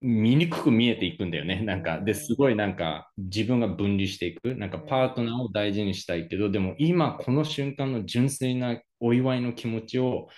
[0.00, 1.60] 見にくく見えていくんだよね。
[1.62, 4.56] なんか、ですごいなんか自分が分離していく。
[4.56, 10.28] なんかパートナーを大事にしたいけど、でも今この瞬間の純粋なお祝いの気持ちを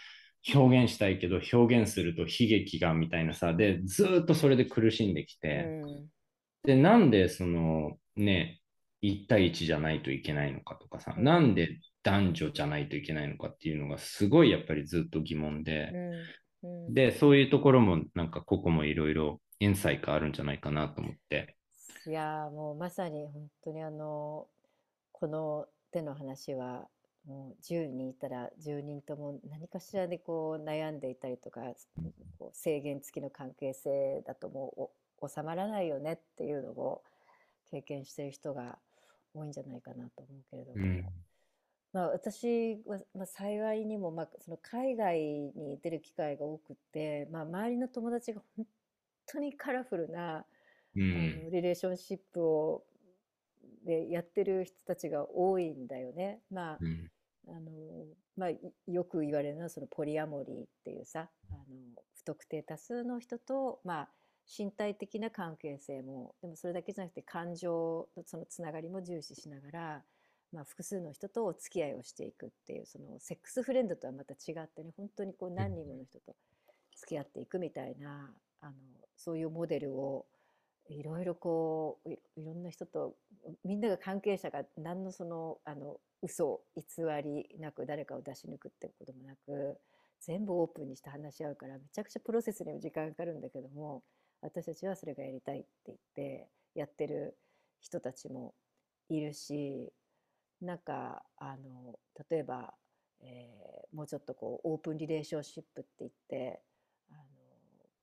[0.55, 5.67] 表現したいけど、表現すると悲劇がみたいなさ、で、ずっとそれで苦しんできて、
[6.65, 8.61] で、なんでそのね、
[9.03, 15.93] 1対1じゃないといけないのかとかさ、なんで男女じゃないといけないのかっていうのがすごいやっぱりずっと疑問で、
[16.91, 21.57] で、そういうところもなんかここもいろいろインサイトあるんじゃないかなと思って。
[22.07, 24.47] いやもうまさに本当にあの
[25.13, 26.89] この手の話は
[27.27, 31.61] もう10人いたら10人とも何かしらでこう悩んでいたりとか
[32.39, 34.91] こう制限付きの関係性だとも
[35.23, 37.03] う収まらないよねっていうのを
[37.71, 38.79] 経験してる人が
[39.35, 41.07] 多いんじゃないかなと思うけれども、うん、
[41.93, 48.67] まあ、私は、まあ、幸いにも、まあ、その海外に出る機会が多くて、まあ、周りの友達が本
[49.27, 50.45] 当にカラフルな、
[50.97, 52.83] うん、あのリレーションシップを
[53.85, 56.41] でやってる人たちが多いんだよね。
[56.51, 57.11] まあ、うん、
[57.49, 57.71] あの
[58.37, 58.51] まあ、
[58.91, 61.65] よく言われるのはそのポリアモリーっていうさあの
[62.15, 64.09] 不特定多数の人と、まあ、
[64.47, 70.03] 身体的な関係性もでもそれだけじゃなくて感情のそのつながりも重視しながら、
[70.53, 76.35] まあ、複数の人とお付き合いをしていくっていうそのセックスフレンドとはまた違ってね本当にこう何人もの人と
[76.97, 78.31] 付き合っていくみたいな
[78.61, 78.73] あの
[79.17, 80.27] そういうモデルを
[80.95, 83.15] いろいろこういろんな人と
[83.65, 86.83] みんなが関係者が何のそのあの嘘偽
[87.23, 89.79] りなく誰かを出し抜くってこともなく
[90.21, 94.03] 全部オープンにして話し合うからめちゃくちゃプロセスにも時間かかるんだけども
[94.43, 97.37] 私たちはそれがやりたいって言ってやってる
[97.81, 98.55] 人たちも
[99.09, 99.93] いるし
[100.61, 101.99] なんかあの
[102.31, 102.75] 例えば、
[103.23, 106.61] えーもうちょっとこうオープンリレーションシップって言って
[107.11, 107.21] あの、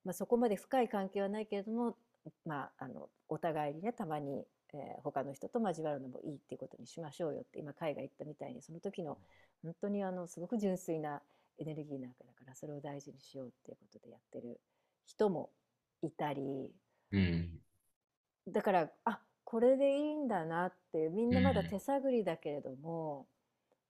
[0.05, 1.95] まあ、そこまで深い関係はないけれども、
[2.45, 9.17] まあ、あのお互いにねたまに、えー他の人と交わるのもいいっていうことにしましょうよって今海外行ったみたいにその時の
[9.63, 11.21] 本当にあのすごく純粋な
[11.57, 14.59] エネルギーなわけだからそれを大事にしようっていうことでやってる
[15.05, 15.49] 人も
[16.01, 16.71] いたり
[17.11, 17.59] うん。
[18.47, 23.27] だからあこれでいいんだなっていうみんなまだ手探りだけれども、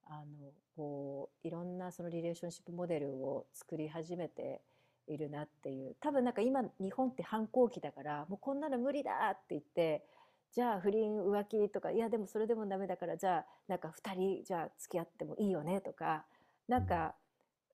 [0.04, 4.60] あのこういろんなそのリレーションシップモデルを作り始めて
[5.08, 5.96] いるなっていう。
[6.00, 10.04] 多分なんか今日本って反抗期だからもうこんなの無理だって言って
[10.52, 16.24] じゃあ不倫浮気とかいやでもそれでもダメだからじゃあなんか2人じゃあ付き合ってもいいよねとか
[16.68, 17.14] なんか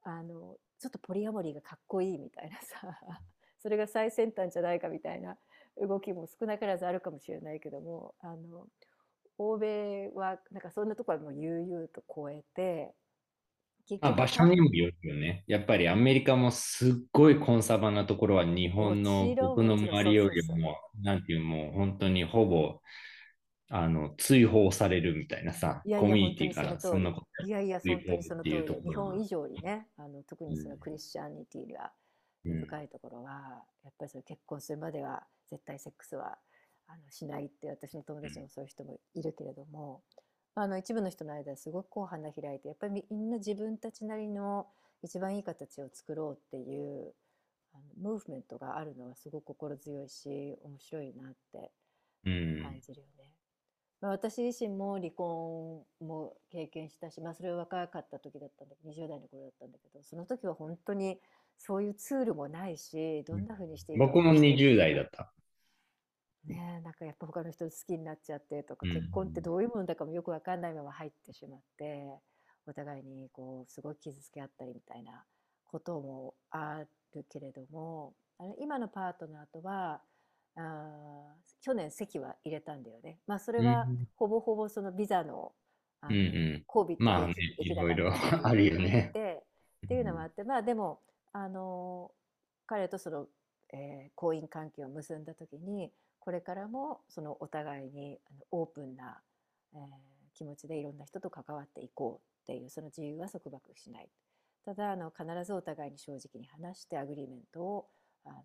[0.02, 2.98] あのちょっとポリアモリーがかっこいいみたいなさ
[3.62, 5.36] それが最先端じゃないかみたいな
[5.80, 8.66] 動きも少なからずあるかもしれないけどもあの
[9.38, 12.94] 欧米はなんかそんなとこはもう悠々と超えて
[14.00, 15.44] あ、場所にもよるよね。
[15.46, 22.80] やっぱりアメリカもすっごいコンサバなところは日本の僕の周りよりも、なんていうもう本当にほぼ
[23.68, 28.62] あの追放されるみたいなさ、いやいやコミュニティからそんなこといやいや追本当にその通り。
[28.62, 30.80] 日本以上にねあの特にそのうん。
[30.80, 31.92] クリスチャニティが
[32.44, 36.38] うん深いところは、やっぱりその結婚するまでは絶対セックスは
[36.86, 40.02] あのしないって私の友達もそういう人もいるけれども、
[40.56, 44.66] あの一部の人の間ですごくこう花開いてやっぱりみんな自分たちなりの
[45.02, 47.12] 一番いい形を作ろうっていう
[47.74, 51.70] あのムーブメントがあるのはすごく心強いし面白いなって
[52.24, 53.24] うん感じるよね。
[54.00, 61.18] まあ、私自身も離婚も経験したし、まあ、それは若かった時だったんだけど20代の頃だったんだけどその時は本当に
[61.56, 65.32] そういうツールもないしどんな風にしていいか僕も分かんない20代だった。
[66.46, 72.04] ねえなんかやっぱ他の人好きになっちゃってとか、うん結婚ってどういうものだかもよく分かんないまま入ってしまって
[72.66, 75.24] お互いにこうすごい傷つけ合ったりみたいな
[75.66, 76.80] こともあ
[77.14, 80.00] るけれどもあの今のパートナーとは
[80.56, 83.18] あー去年籍は入れたんだよね。
[83.26, 85.52] まあそれはうんほぼほぼそのビザの
[86.00, 86.62] あのうんうん。
[86.66, 88.12] コービットまあねいろいろ
[88.42, 91.00] あるよねっていうのもあってまあでも
[91.32, 92.10] あの
[92.66, 93.26] 彼とその、
[93.72, 95.90] えー婚姻関係を結んだ時に
[96.24, 99.20] これからもそのお互いにあのオープンな、
[99.74, 99.80] えー
[100.36, 104.08] 気持ちでいろんな人と関わっていこうっていうその自由は束縛しない。
[104.64, 107.86] ただあの必ずお互いに正直に話して agreement を
[108.24, 108.42] あの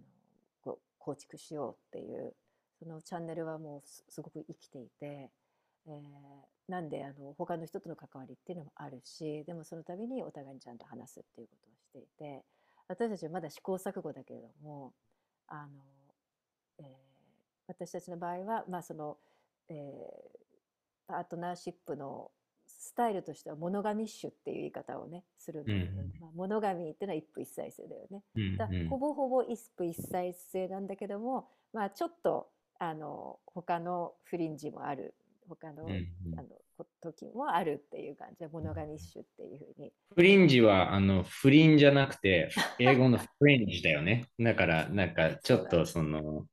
[0.61, 2.35] こう構築しようっていう
[2.77, 5.31] そのチャンネルはもうすすごく生きていて、
[5.87, 5.91] えー
[6.67, 12.43] なんであの他の人との関わりっていうのもあるしでもその度にお互いにちゃんと話すっていうことをしていて
[12.87, 14.93] 私たちはまだ試行錯誤だけれども
[15.47, 15.69] あの、
[16.77, 17.08] えー
[17.69, 19.17] 私たちの場合は、まあその
[19.69, 20.39] えー
[21.09, 22.29] パートナーシップの
[22.67, 28.21] スタイルとしてはモノガミッシュっていう言い方をねするんだけど、うんまあ、モノガミーっていうのは一夫一妻制だよね。
[28.35, 32.47] うんだうんほぼほぼ一夫一妻制なんだけども、まあ、ちょっと
[32.77, 35.15] あの他のフリンジもある
[35.49, 35.87] 他の,、
[36.37, 36.47] あの
[36.77, 44.27] こ時もあるっていう感じでモノガミッシュっていうふうにフリンジは、あの、不倫じゃなくて、英語のフレンジだよね。
[44.39, 46.45] だから、なんか、ちょっとその、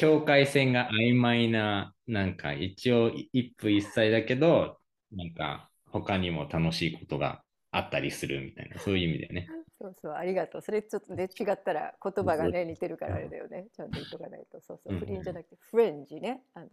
[0.00, 4.78] 境界線が曖昧な、なんか、一応、一夫一妻だけど、
[5.12, 9.46] なんか、他にも楽しいことがあったりするみたいな、そういう意味でね。
[9.78, 10.62] そうそうありがとう。
[10.62, 13.64] それちょっとね違ったら言葉がね似てるからあれだよね。
[13.74, 14.60] ちゃんと言っとかないと。
[14.60, 14.92] そうそう。
[14.92, 16.42] うん不倫じゃなくてフレンジね。
[16.52, 16.68] あの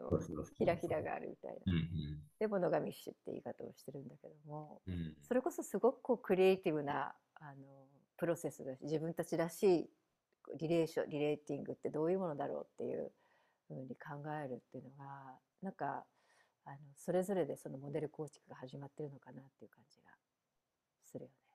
[0.57, 1.73] ひらひらがあるみたいな。
[1.73, 4.81] うんでモノガミッシュって言い方をしてるんだけども
[5.23, 7.87] それこそすごくこうクリエイティブなあの
[8.17, 9.89] プロセスだし自分たちらしい
[10.59, 13.11] リレーションリレーティングってどういうものだろうっていう
[13.67, 16.05] ふうに考えるっていうのがなんか
[16.65, 20.09] あのそれぞれでそのモデル構築が始まってるのかなっていう感じが
[21.05, 21.47] するよね。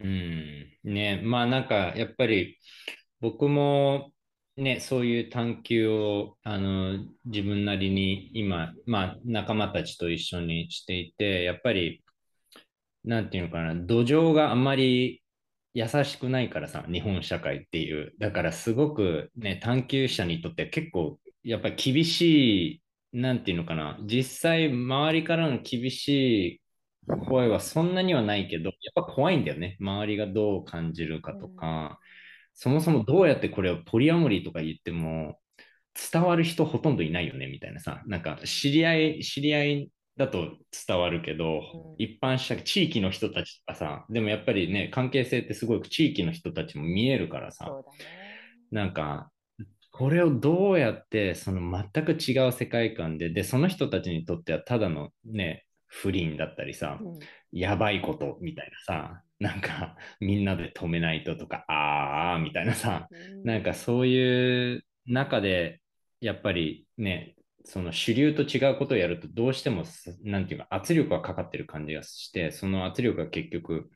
[0.00, 0.92] うん。
[0.94, 2.58] ね、まあなんか、やっぱり、
[3.20, 4.12] 僕も、
[4.56, 12.04] ね、そういう探求を、あの、自分なりに今、まあ仲間たちと一緒にしていて、やっぱり、
[13.04, 15.23] なんていうのかな、土壌があんまり
[15.74, 18.14] 優しくないからさ、日本社会っていう。
[18.18, 22.80] だからすごくね、探求者にとって結構、やっぱり厳し
[23.12, 26.62] い、なんていうのかな、実際周りからの厳しい
[27.28, 29.76] 声はそんなにはないけど、やっぱ怖いんだよね。
[29.80, 31.98] 周りがどう感じるかとか、
[32.54, 35.40] そもそもどうやってこれをポリアモリーとか言っても
[36.12, 41.94] 伝わる人ほとんどいないよねみたいなさ、なんか知り合い、知り合いだと伝わるけど、うん。
[41.98, 47.74] 一般社会、地域の人たちとかさ、でもやっぱりね、関係性ってすごい地域の人たちも見えるからさ、ね。
[48.70, 49.30] なんか、
[49.92, 51.60] これをどうやって、その
[51.92, 57.18] 全く違う世界観で、で、その人たちにとってはただのね、不倫だったりさ、うん。
[57.52, 63.08] やばいことみたいなさ、なんかみんなで止めないととか、あーみたいなさ、
[63.44, 65.80] なんかそういう中で、
[66.20, 69.84] やっぱりね、その主流と違うことをやると、どうしても、
[70.22, 73.90] なんていうか、圧力がかかってる感じがして、その圧力が結局、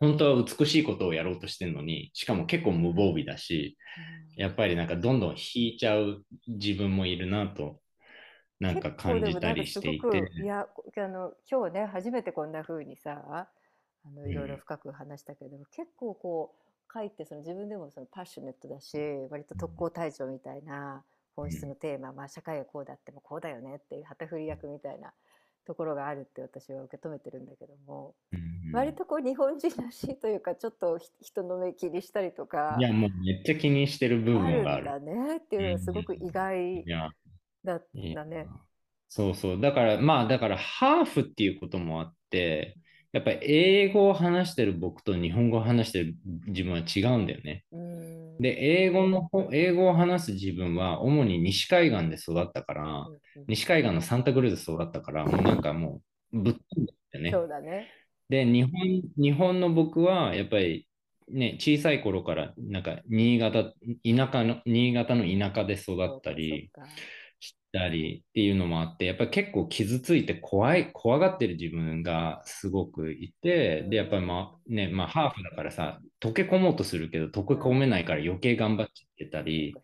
[0.00, 3.76] 本当は美しいことをやろうとしてるのに、しかも結構無防備だし、
[4.36, 7.80] やっぱりなんかどんどん引いちゃう自分もいるなと、
[8.58, 10.32] なんか感じたりしていて。
[10.42, 18.96] いやこあの今日ね初めてこんな風にさあのうんいろいろ深く話したけれども、結構こう書いてその自分でもそのパッショネットだし
[19.30, 21.04] 割と特攻隊長みたいな
[21.36, 25.12] 本質のテーマ、まあ社会がこうだってもこうだよねっていう旗振り役みたいな
[25.66, 34.82] ところがあるって私は受け止めてるんだけども、うん割とこう日本人らしいというかちょっとひ人の目気にしたりとかいや、もうめっちゃ気にしてる部分がある。
[34.82, 36.84] んだねっていうのがすごく意外
[37.62, 38.48] だったね。
[39.08, 39.60] そうそう。
[39.60, 42.76] だから、まあ、だから、ハーフっていうこともあって、
[43.14, 46.16] やっぱり英語を話してる僕と日本語を話してる
[46.48, 47.64] 自分は違うんだよね。
[47.72, 53.06] うんで、英語の方、英語を話す自分は主に西海岸で育ったから、
[53.46, 56.00] 西海岸のサンタクルーズで育ったから、もうなんかも
[56.32, 57.30] うぶっ飛んでるよね。
[57.30, 57.88] そうだね。
[58.28, 60.88] で、日本、日本の僕は、やっぱり
[61.28, 63.72] ね、小さい頃から、なんか、新潟、田
[64.32, 66.72] 舎の、新潟の田舎で育ったり
[67.78, 79.74] たりっていうのもあって、やっぱり結構傷ついて怖い、怖がってる自分がすごくいて、で、やっぱりまあね、まあハーフだからさ、溶け込もうとするけど、溶け込めないから余計頑張っちゃってたり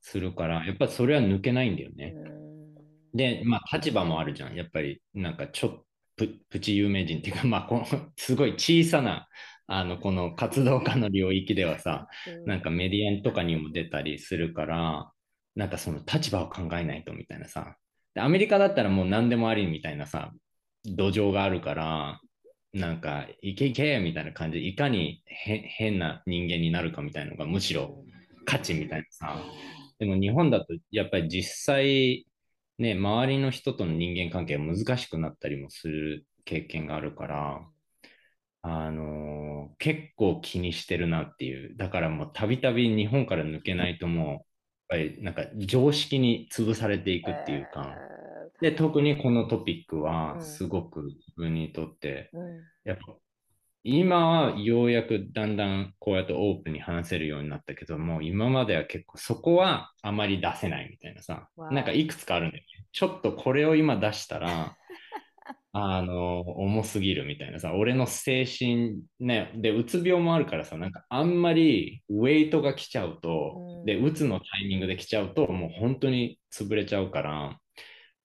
[0.00, 2.14] するから、やっぱりそれは抜けないんだよね。
[2.16, 2.50] うん
[3.14, 4.54] で、まあ立場もあるじゃん。
[4.54, 5.84] やっぱりなんかちょっと
[6.16, 7.86] ププチ有名人っていうか、まあこの
[8.16, 9.28] すごい小さな
[9.66, 12.08] あのこの活動家の領域ではさ、
[12.46, 15.10] なんかメディアとかにも出たりするから、
[15.56, 17.76] なんかその立場を考えないとみたいなさ。
[18.16, 20.32] アメリカだったらもう何でもありみたいなさ、
[20.84, 22.20] 土壌があるから、
[22.72, 28.04] なんかいけいけみたいな感じで、いかに変な人間になるかみたいなのがむしろ
[28.46, 29.44] 価値みたいなさ。
[29.98, 32.26] でも日本だとやっぱり実際、
[32.78, 37.60] ね、周りの人との人間関係が難しくなったりもする経験があるから、
[38.62, 41.76] あのー結構気にしてるなっていう。
[41.76, 44.49] だからもうたびたび日本から抜けないともう、
[44.90, 47.96] ぱりなんか常識に潰されていくっていうか。
[48.60, 50.40] で、特にこのトピックはうん。
[50.42, 52.60] すごく自分にとって、えーうん。
[52.84, 53.02] やっぱ
[53.82, 62.68] 今はようやくだんだんこうやってオープンに話せるようになったけども、今までは結構そこはあまり出せないみたいなさ、なんかいくつかあるんだよね。
[62.92, 64.76] ちょっとこれを今出したら、
[65.72, 77.58] あの、重すぎるみたいなさ、俺の精神ね、で、うつ病もあるからさ、なんかあんまりウェイトが来ちゃうと、うんで、うつのタイミングで来ちゃうと、もう本当に潰れちゃうから、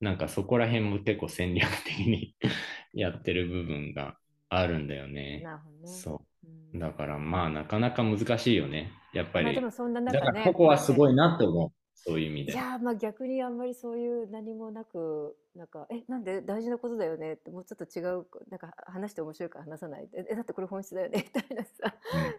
[0.02, 2.36] なんかそこら辺も結構戦略的に
[2.94, 4.18] やってる部分が
[4.50, 5.42] あるんだよね。
[5.44, 5.88] なるほどね。
[5.88, 6.48] そう。
[6.48, 8.92] うんだからまあなかなか難しいよね。
[9.14, 9.46] やっぱり。
[9.46, 10.32] まあでもそんなだ中ね。
[10.34, 11.85] からここはすごいなと思う。
[11.96, 12.54] そういう意味で。
[12.54, 21.96] いやーまあ逆にあんまりそういう何もなくなんかえなんで大事なことだよねってもうちょっと違うなんか話して面白いから話さないでえだってこれ本質だよねみたいなさ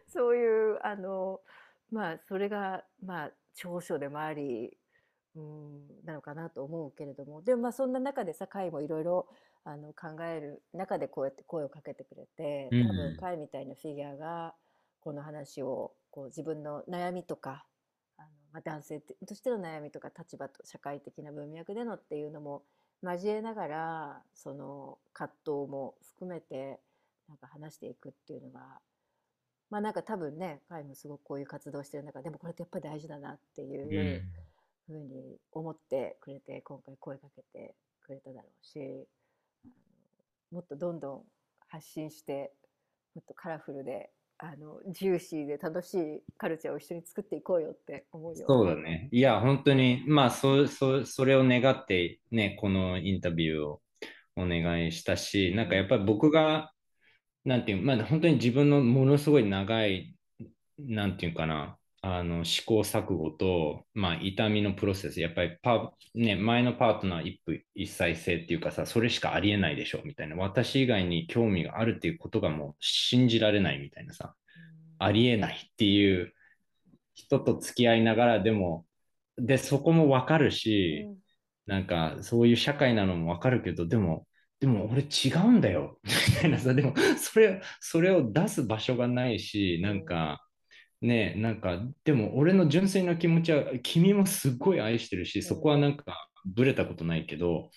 [0.07, 1.41] そういうあの
[1.91, 4.77] まあそれがまあ長所でもあり
[5.35, 7.43] うんなのかなと思うけれども。
[7.43, 9.29] でもまあそんな中でさ会もいろいろ
[9.65, 12.87] あの考える中でこうやって声をかけてくれてうん。
[12.89, 14.55] 多分会みたいなフィギュアが
[15.01, 17.65] この話をこう自分の悩みとか
[18.53, 22.63] まあ、男性としての悩みとか立場と社会的な文脈でのっていうのも
[23.03, 26.81] 交えながらその葛藤も含めて
[27.29, 28.61] なんか話していくっていうのが
[29.71, 34.23] まあなんか多分ね会もすごくこういう活動してる中でもこれってやっぱり大事だなっていう
[34.87, 39.07] ふうに思ってくれて今回声かけてくれただろうし
[40.53, 41.23] もっとどんどん
[41.69, 42.53] 発信して
[43.15, 48.45] もっとカラフルであのジューシーで楽しいカルチャーを一緒に作っていこうよって思うよ。
[48.47, 49.09] そうだね。
[49.11, 53.81] いや、本当に、まあそ、そそれを願って、ね、このインタビューを
[54.37, 56.73] お願いしたし、なんかやっぱり僕が、
[57.45, 60.15] なんていう、まあ本当に自分のものすごい長い、
[60.79, 74.35] なんていうかな、あの試行錯誤と、まあ、痛みのプロセス、やっぱりパ、ね、前のパートナー一夫一妻制っていうかさ、それしかありえないでしょみたいな、私以外に興味があるっていうことがもう信じられないみたいなさ、
[75.01, 76.33] ありえないっていう
[77.15, 78.87] 人と付き合いながらでも、
[79.37, 81.09] で、そこもわかるし、
[81.67, 84.29] なんかそういう社会なのもわかるけど、でも、
[84.61, 86.11] でも俺違うんだよみ
[86.41, 90.46] たいなさ、でもそれ、それを出す場所がないし、なんか、
[91.03, 97.71] ねなんか、でも俺の純粋な気持ちは、君もすっごい愛してるし、そこはなんか、ぶれたことないけど、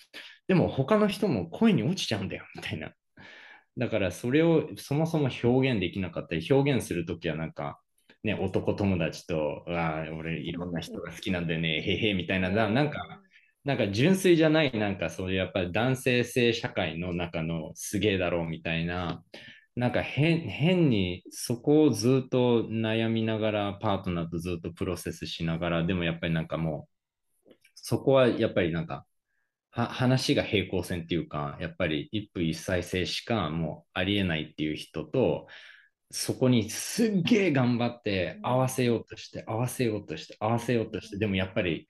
[0.48, 2.92] でも他の人も恋に落ちちゃうんだよ、みたいな。
[3.78, 7.80] だからそれをそもそも表現できなかったり、表現するときはなんか、
[8.22, 13.22] ね、男友達と、ああ、俺いろんな人が好きなんだよね、へへみたいな、なんか、
[13.64, 19.22] なんか純粋じゃない、なんかそういうやっぱり男性性社会の中のすげえだろうみたいな、
[19.80, 26.86] なんか変変にそこをずっと悩みながら、パートナーとずっとプロセスしながら、でもやっぱりなんかも
[27.46, 29.06] う、そこはやっぱりなんか、
[29.70, 35.46] は話が平行線っていうか、やっぱり一夫一妻制しかもうありえないっていう人と、
[36.10, 41.88] そこにすっげえ頑張って合わせようとして、合わせようとして、合わせようとして、でもやっぱり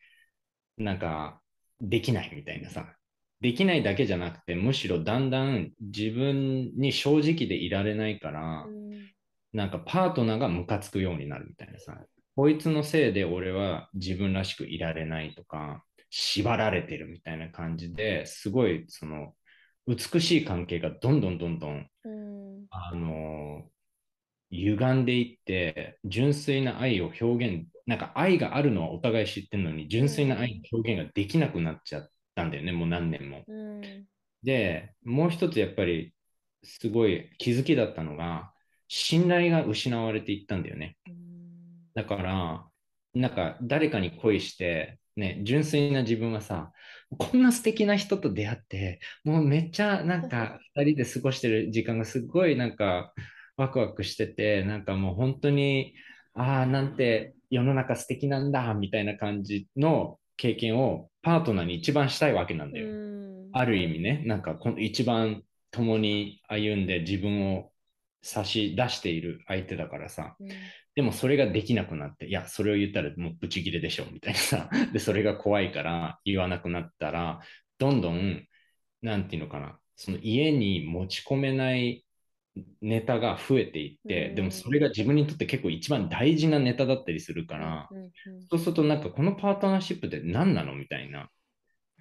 [0.78, 1.40] なんか
[1.80, 2.99] できないみたいなさ。
[3.40, 8.66] できないだけじゃなくて、むしろだんだん自分に正直でいられないから、
[9.52, 11.98] なんかパートナーがムカつくようになるみたいなさ。
[12.36, 19.34] こいつのせいで俺は自分らしくいられないとか、縛られてるみたいな感じですごいその
[19.86, 23.62] 美しい関係がどんどんどんどん、うん、あの
[24.50, 33.44] 歪んでいって純粋な愛を表現なんか愛があるのはお互い知ってるのに純粋な愛の表現ができなくなっちゃったんだよね、もう何年も。
[33.46, 34.06] うん、
[34.42, 36.14] でもう一つやっぱり
[36.62, 38.52] すごい気づきだったのが
[38.88, 40.96] 信頼が失われていったんだよね。
[41.06, 41.14] うん、
[41.94, 42.64] だから
[43.14, 46.72] なんか誰かに恋してね、純粋な自分はさ、
[47.18, 53.12] こんな素敵な人と出会って、もうめっちゃなんか 2人で過ごしてる時間がすごいなんか
[53.56, 55.94] ワクワクしてて、なんかもう本当に、
[56.34, 62.88] ああ、なんて世の中素敵なんだみたいな感じの経験をパートナーに一番したいわけなんだよ。
[63.52, 67.70] ある意味ね、なんかこの一番共に歩んで自分を
[68.22, 70.48] 差し出している相手だからさ、うん、
[70.94, 74.70] でもそれができなくなって、いや、それを言ったらもうブチギレでしょ、みたいなさ。
[74.94, 77.40] で、それが怖いから言わなくなったら、
[77.76, 78.46] どんどん、
[79.02, 82.06] なんていうのかな、その家に持ち込めない
[82.80, 87.88] ネタが増えていって、でもそれが自分にとって結構一番大事なネタだったりするから、
[88.50, 91.28] そうするとなんかこのパートナーシップって何なのみたいな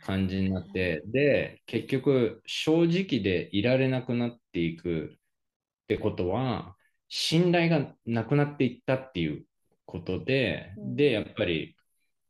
[0.01, 5.17] 感じになって、で、結局正直でいられなくなっていくっ
[5.87, 6.75] てことは、
[7.09, 9.45] 信頼がなくなっていったっていう
[9.85, 11.75] ことで、うん、で、やっぱり、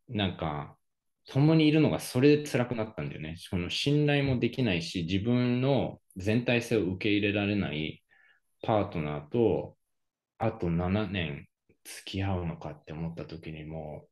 [0.07, 0.77] なんか、
[1.25, 3.35] 共にいるのがそれで辛くなったんだよね。
[3.37, 7.98] その信頼もできないし、自分の全体性を受け入れられない
[8.63, 9.75] パートナーと、
[10.37, 11.47] あと7年
[11.83, 14.05] 付き合うのかって思った時にも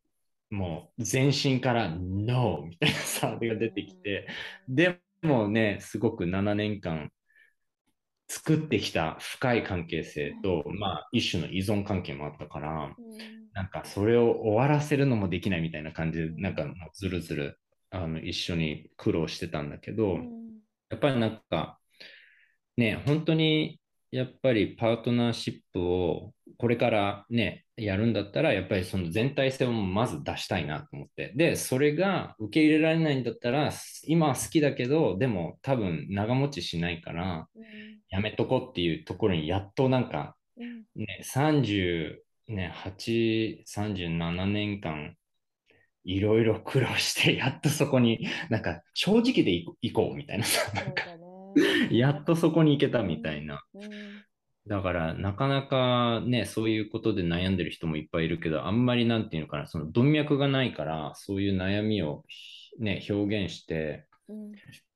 [0.52, 4.28] う、もう全身から NO みたいなサービが出てきて、
[4.68, 7.12] でもね、すごく7年間
[8.30, 12.94] 作ってきた深い関係性と、まあ、一種の依存関係もあったから、
[13.54, 17.60] なんかそれを終わらせるのもできないみたいな感じで、なんかずるずる
[17.90, 20.18] あの一緒に苦労してたんだけど、
[20.90, 21.80] やっぱりなんか、
[22.76, 23.80] ね、本当に
[24.12, 31.34] やっぱりパートナーシップをこれからね、やるんだったら、やっぱりその全体性をまず出したいなと思って。
[31.36, 33.72] で、それが受け入れられないんだったら、
[34.06, 37.48] 今は好きだけど、でも多分長持ちしないから、
[38.10, 40.36] やめとこうっていうところにやっとなんか、
[40.96, 45.16] ね、38、37年間、
[46.06, 49.52] いろいろ苦労して、やっとそこに、なんか正直で
[49.82, 51.06] いこうみたいなさ、なんか、
[51.92, 53.64] やっとそこに行けたみたいな。
[54.68, 62.26] だからなかなかね、そういうことで悩んでる人もいっぱいいるけど、あんまりなんていうのかな、その文脈がないから、そういう悩みを
[62.80, 64.08] ね、表現して、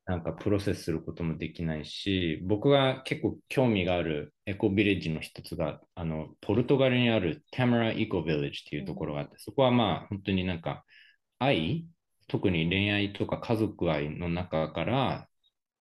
[0.06, 10.84] なんかプロセスすることもできないし、僕が結構興味があるエコビレッジの一つが、あの、ポルトガルにあるタマラエコビレッジっていうところがあって、そこはまあ本当になんか
[11.40, 11.88] 愛、
[12.28, 15.30] 特に恋愛とか家族愛の中から、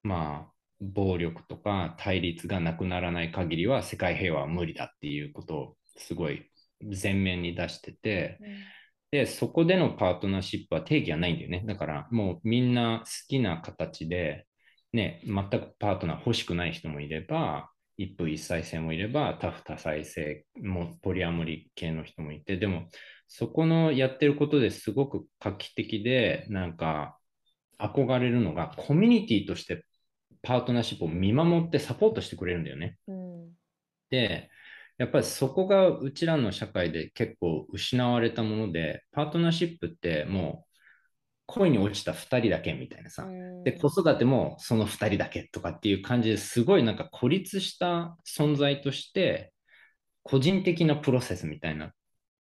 [0.03, 6.51] まあ暴力とか対立がなくならない限りは世界平和は無理だっていうことをすごい
[6.81, 8.49] 前面に出してて、うん、
[9.11, 11.65] で、そこでのパートナーシップは定義はないんだよね。
[11.67, 14.47] だからもうみんな好きな形で、
[14.93, 22.89] ね、全くパートナー欲しくない人もいれば、一夫一妻制もいれば、多夫多妻制もポリアモリ系の人もいて、でも
[23.27, 27.19] そこのやってることですごく画期的で、なんか
[27.79, 29.85] 憧れるのがコミュニティとして
[30.43, 32.97] パートナーシップを見守ってサポートしてくれるんだよね。
[33.07, 33.51] うん、
[34.11, 34.51] で、
[34.99, 40.69] やっぱりそこがうちらの社会で結構失われたもので、パートナーシップってもう
[41.49, 49.53] 恋に落ちた2人だけみたいなさ、うん、で子育てもその2人だけとかっていう感じですごいなんか孤立した存在として
[50.23, 51.93] 個人的なプロセスみたいな。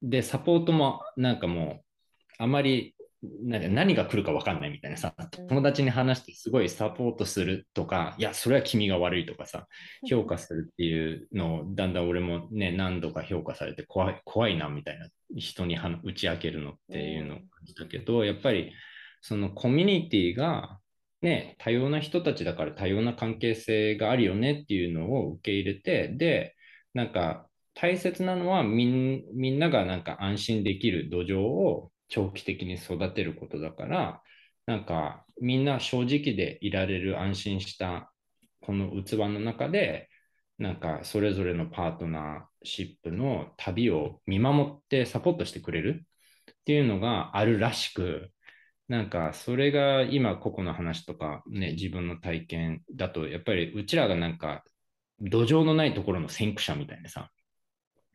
[0.02, 1.82] でサポートもなんかもう
[2.40, 5.48] あまりなんか何が来るか分かんないみたいなさ、うん。
[5.48, 9.68] 友達に話してすごいサポートするとか、いや、それは君が悪いとかさ、
[10.08, 18.74] 評価するっていうのをだんだん俺もね、何度か評価されて怖い怖いなみたいな人には打ち明けるのっていうのを感じたけど、やっぱり
[19.22, 20.80] そのコミュニティが
[21.22, 26.56] ね、多様な人たちだから多様な関係性があるよねっていうのを受け入れて、で、
[26.94, 34.22] なんか大切なのはみんみんながなんか安心できる土壌を長期的に育てることだから、
[34.66, 38.12] なんかみんな正直でいられる安心した
[38.62, 40.10] この器の中で、
[40.58, 46.06] なんかそれぞれのパートナーシップの旅を見守ってサポートしてくれる
[46.52, 48.32] っていうのがあるらしく、
[48.88, 54.64] なんかそれが今個々の話とかね、自分の体験だと、やっぱりうちらがなんか
[55.20, 57.32] 土壌のないところの先駆者みたいなさ、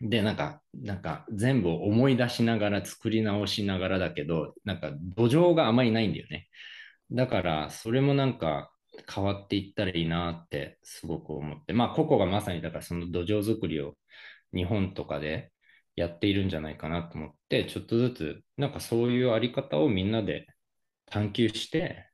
[0.01, 6.49] で、なんか、なんか全部思い出しながら作り直しながらだけど、なんか土壌があまりないんだよね。
[7.13, 8.73] だから、それもなんか
[9.13, 13.97] 変わっていったらいいなってすごく思って、まあ、個々がまさにだからその土壌作りを
[14.55, 15.53] 日本とかで
[15.97, 20.47] やっているんじゃないかなと思って、ちょっとずつ、なんかそういうあり方をみんなで
[21.07, 22.07] 探求して、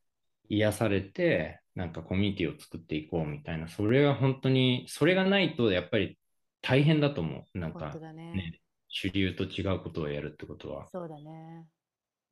[0.49, 6.19] 癒されて、なんかコミュニティを作っていこうみたいな、それは本当に、それがないとやっぱり
[6.67, 7.59] 大変だと思う。
[7.59, 8.33] なんかね。
[8.33, 10.89] ね、主流と違うことをやるってことは。
[10.91, 11.65] そうだね。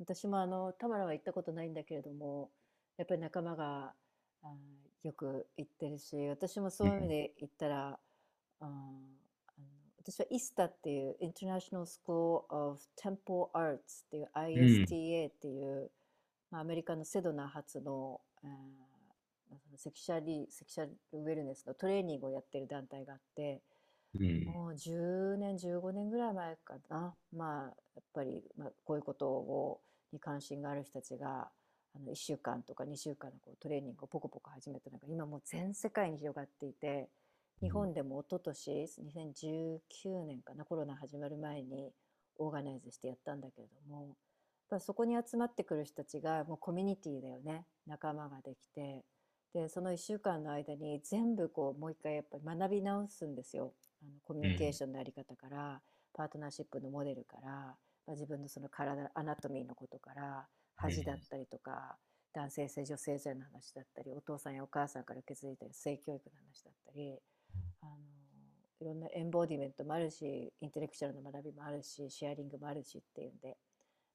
[0.00, 2.50] 私もあの、田村は行ったことないんだけれども、
[2.96, 3.92] やっぱり仲間が
[4.42, 7.98] あーよく行ってるし、私もそういう意味で言ったら、
[8.60, 9.00] あーあの
[10.02, 13.78] 私は ISTA っていう International School of Temple Arts っ
[14.10, 15.90] ていう ISTA っていう、
[16.50, 18.50] まあ、アメリカのセドナ発の、あー
[19.62, 23.62] そのセクシャリセクシャルウェルネスのトレーニングをやってる団体があって、
[24.20, 24.44] うん。
[24.44, 27.14] もう10年、15年ぐらい前かな。
[27.32, 29.80] まあ、やっぱり、まあ、こういうことを、
[30.12, 31.50] に関心がある人たちが、
[31.94, 37.08] あの、1週間とか2週間のこうトレーニングをポコポコ始めたのが、今もう全世界に広がっていて、
[37.60, 41.92] 日本でも一昨年、2019年かな、コロナ始まる前に
[42.36, 44.16] オーガナイズしてやったんだけれども、やっ
[44.70, 47.64] ぱそこに集まってくる人たちがもうコミュニティだよね。
[47.86, 49.04] 仲間ができて。
[49.54, 53.72] で、その1週間の間に全部こう、もう一回やっぱり学び直すんですよ。
[54.04, 55.80] あのコミュニケーションのやり方から、
[56.12, 57.74] パートナーシップのモデルから、ま
[58.08, 61.96] あ、自分のその体、アナトミーのことから、恥だったりとか、
[62.34, 67.18] 男性性、女性性の話だったり、お父さんやお母さんから受け継いだ性教育の話だったり、
[67.80, 67.92] あの
[68.80, 73.56] いろんなエンボディメントもあるし、インテレクチャルの学びもあるし、シェアリングもあるしっていうんで、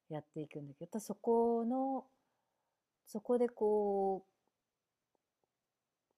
[0.10, 2.06] やっていくんだけど、やっぱそこの、
[3.06, 4.30] そこでこう、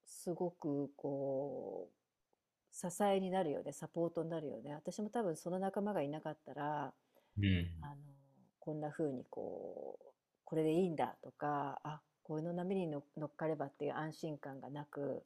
[0.05, 2.00] すごくこう、
[2.71, 4.73] 支えになるよね、サポートになるよね。
[4.73, 6.93] 私も多分その仲間がいなかったら、
[7.37, 7.69] うん。
[7.81, 7.95] あの、
[8.59, 10.05] こんな風にこう、
[10.45, 15.23] これでいいんだとか、あ、こういうの波にの乗っかればっていう安心感がなく、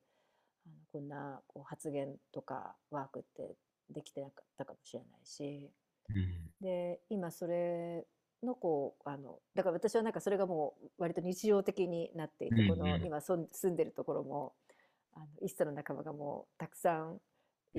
[0.65, 3.55] あのこんなこう発言とかワークって
[3.91, 5.69] できてなかったかもしれないし、
[6.09, 6.51] うん。
[6.61, 8.05] で、今それ
[8.43, 14.53] のこう、あの、だから私はなんかそれがもう割と日常的になっていて、うんこのうん今住んでるところも、
[15.13, 17.21] あの、イッサの仲間がもうたくさんう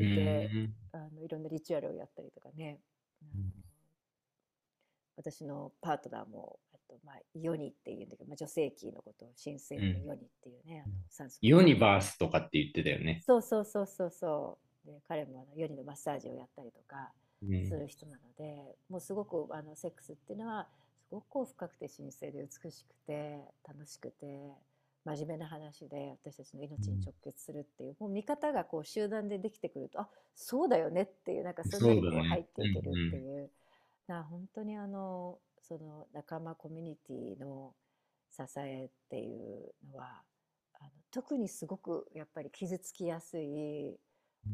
[0.00, 0.74] いて、ん。
[0.92, 2.80] あの、いろんなリチュアルをやったりとかね。
[3.34, 3.66] うん
[5.16, 13.22] 私のパートナーも、えっと、まあ、ヨニっていうんだけど、まあ、女性キーのことを神聖のヨニっていうね、あのサンスクリットユニバースとかって言ってたよね。
[13.26, 14.86] そうそうそうそうそう。
[14.86, 17.12] で、彼もあのヨニのマッサージをやったりとか
[17.42, 20.68] うんする人なので、もうすごくあのセックスっていうのは、
[21.08, 24.52] すごく深くて神聖で美しくて、楽しくて、
[25.06, 32.92] 真面目な話で私たちの命に直結するっていう、もう見方がこう集団でできてくると、あ、そうだよねっていう、なんかそんなにこう入っていけるう。
[32.92, 33.08] んうん。
[33.08, 33.50] っていう、
[34.08, 37.72] な本当にあの、その仲間コミュニティの
[38.32, 40.22] 支えっていうのは、
[40.80, 43.96] あの特にすごくやっぱり傷つきやすい、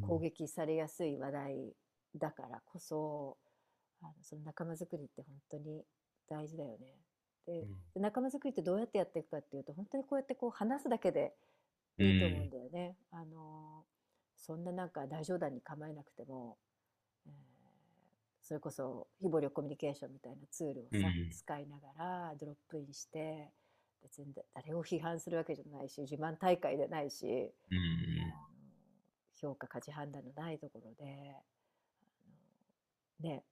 [0.02, 1.72] 攻撃されやすい話題
[2.16, 3.38] だからこそ、
[4.02, 5.82] あのその仲間づくりって本当に
[6.28, 6.94] 大事だよね。
[7.46, 11.34] で、で仲間づくりってどうやってやっていくかっていうと、本当にこうやってこう話すだけで
[11.98, 12.96] いいと思うんだよね。
[13.10, 13.84] あの、
[14.36, 16.56] そんななんか大冗談に構えなくても、
[17.26, 17.32] えー
[18.44, 21.30] それこそ非暴力コミュニケーションみたいなツールをさ、うん。
[21.30, 23.48] 使いながらドロップインして、
[24.02, 27.52] 別に誰を批判するわけじゃないし、自慢大会でないし、
[29.40, 31.36] 評価価値判断のないところで、
[33.22, 33.44] あのね、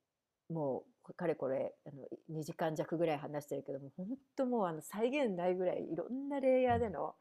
[0.50, 4.06] もうかれこれあの2時間弱ぐらい話してるけども、本
[4.36, 7.14] 当もうあの再現ないぐらいいろんなレイヤーでの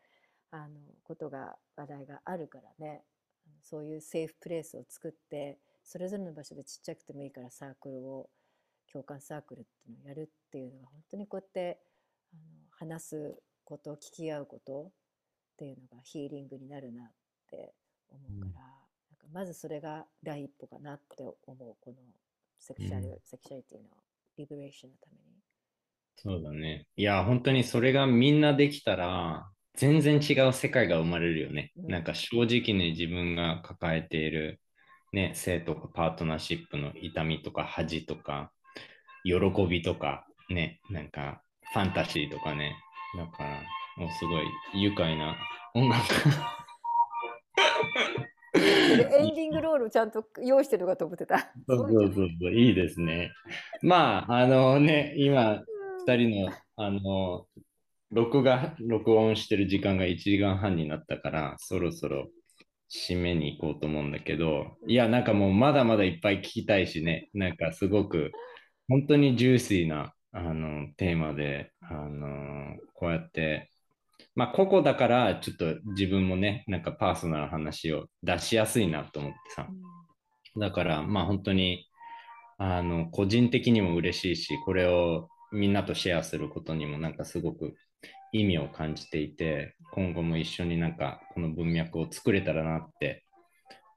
[0.51, 3.03] あのことが話題があるからね、
[3.61, 8.29] そういうセーフプレイスを作って、それぞれの場所でちっちゃくてもいいからサークルを
[8.91, 11.79] 共感サークルっていうのをやるっていうのが本当にこうやって
[12.33, 12.41] あの
[12.89, 14.91] 話すこと聞き合うことっ
[15.57, 17.07] ていうのがヒーリングになるなっ
[17.51, 17.73] て
[18.09, 21.97] 思うから、うん、なんかまずそれが第一歩かなって思うこの
[22.59, 23.85] セクシャル、うん、セクシャリティの
[24.37, 25.39] リベレーションのために。
[26.17, 26.85] そうだね。
[26.95, 31.71] いや、本当にそれがみんなできたら、全然違う世界が生まれるよね。
[31.77, 34.59] うん、なんか正直に自分が抱えている、
[35.13, 38.51] ね、性とかパートナーシップの痛みとか恥とか、
[39.23, 39.33] 喜
[39.67, 41.41] びとか、ね、なんか
[41.73, 42.75] ファンタジーとかね。
[43.17, 43.61] だから、
[43.97, 45.35] もうすごい愉快な
[45.73, 46.03] 音楽。
[48.91, 51.51] エンディングロールちゃんと用意してるかと思ってた。
[51.67, 53.31] そうそうそうそう、いいですね。
[53.81, 55.61] まあ、あのね、今、
[56.07, 57.45] 2人の、あの、
[58.11, 62.29] 録画、録音してる時間が1時間半になったから、そろそろ
[62.89, 68.31] 締めに行こうと思うんだけど、いや、なんかもうまだまだいっぱい聞きたいしね、なんかすごく、
[68.87, 73.69] 本当にジューシーなあのテーマで、あのこうやって、
[74.35, 79.67] まあ、個々だからちょっと自分もね、なんかパーソナルな話を出しやすいなと思ってさ。
[80.57, 81.85] だから、まあ本当に、
[82.57, 87.75] あの、個人的にも嬉しいし、これをみんなとシェアすることにもなんかすごく
[88.31, 93.25] 意味を感じていて、今後も一緒になんかこの文脈を作れたらなって、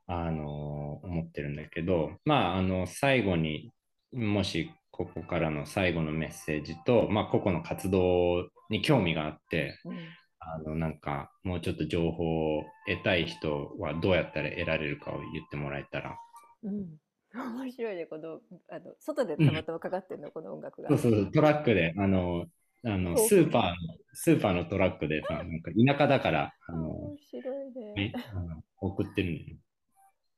[0.06, 3.70] あの思ってるんだけど、まあ、あの、最後に
[4.12, 9.98] もしここからの最後のメッセージと、まあ、個々の活動に興味があって、うん、
[10.44, 16.16] あのなんかもうちょっと情報を得たい人はどうやったら得られるかを言ってもらえたら。
[16.64, 16.86] うん
[17.34, 20.88] 面白いね、このあの外でたまたまかかってるの、うん、この音楽が。
[20.90, 22.44] そうそうトラックで、あの
[22.84, 23.76] あのスーパーの
[24.12, 29.56] スーパーのトラックでさ、なんか田舎だから、あの面白いねあの送ってるんだよね。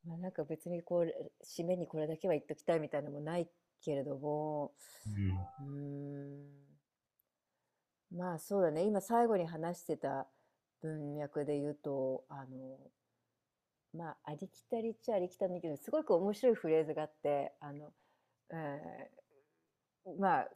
[0.07, 1.13] まあ、なんか別にこう
[1.45, 3.49] 締めにこれだけは言っときたいみたいなのもない
[3.83, 4.73] けれども、
[5.63, 6.64] うん、ん
[8.17, 8.85] まあそうだね。
[8.85, 10.27] 今最後に話してた
[10.83, 12.79] 文脈で言うとあの
[13.93, 17.93] まあありきたりっちゃありきたりだけどすごく面白いフレーズがあってあの、
[18.53, 20.49] えー、まあ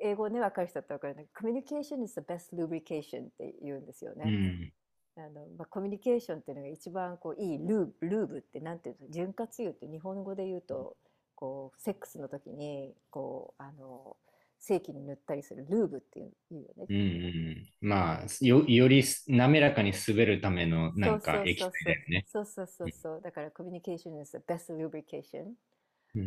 [0.00, 4.24] 英語ね分かる人だったら分かるんだけど Communication is the best lubrication って言うんですよね。
[4.26, 4.72] うん
[5.18, 9.10] あのまあ、コミュニケーションっていうのが一番こういいルーブルーブってなんていうの？
[9.10, 10.98] 潤滑油って日本語で言うと
[11.34, 14.18] こうセックスの時にこうあの
[14.58, 16.86] 正規に塗ったりするルーブっていうよね。
[16.88, 22.24] うんうん、まあよより滑らかに滑るためのなんか液体だよね。
[22.28, 23.20] そうそうそうそう。
[23.22, 25.54] だからコミュニケーション is the best lubrication。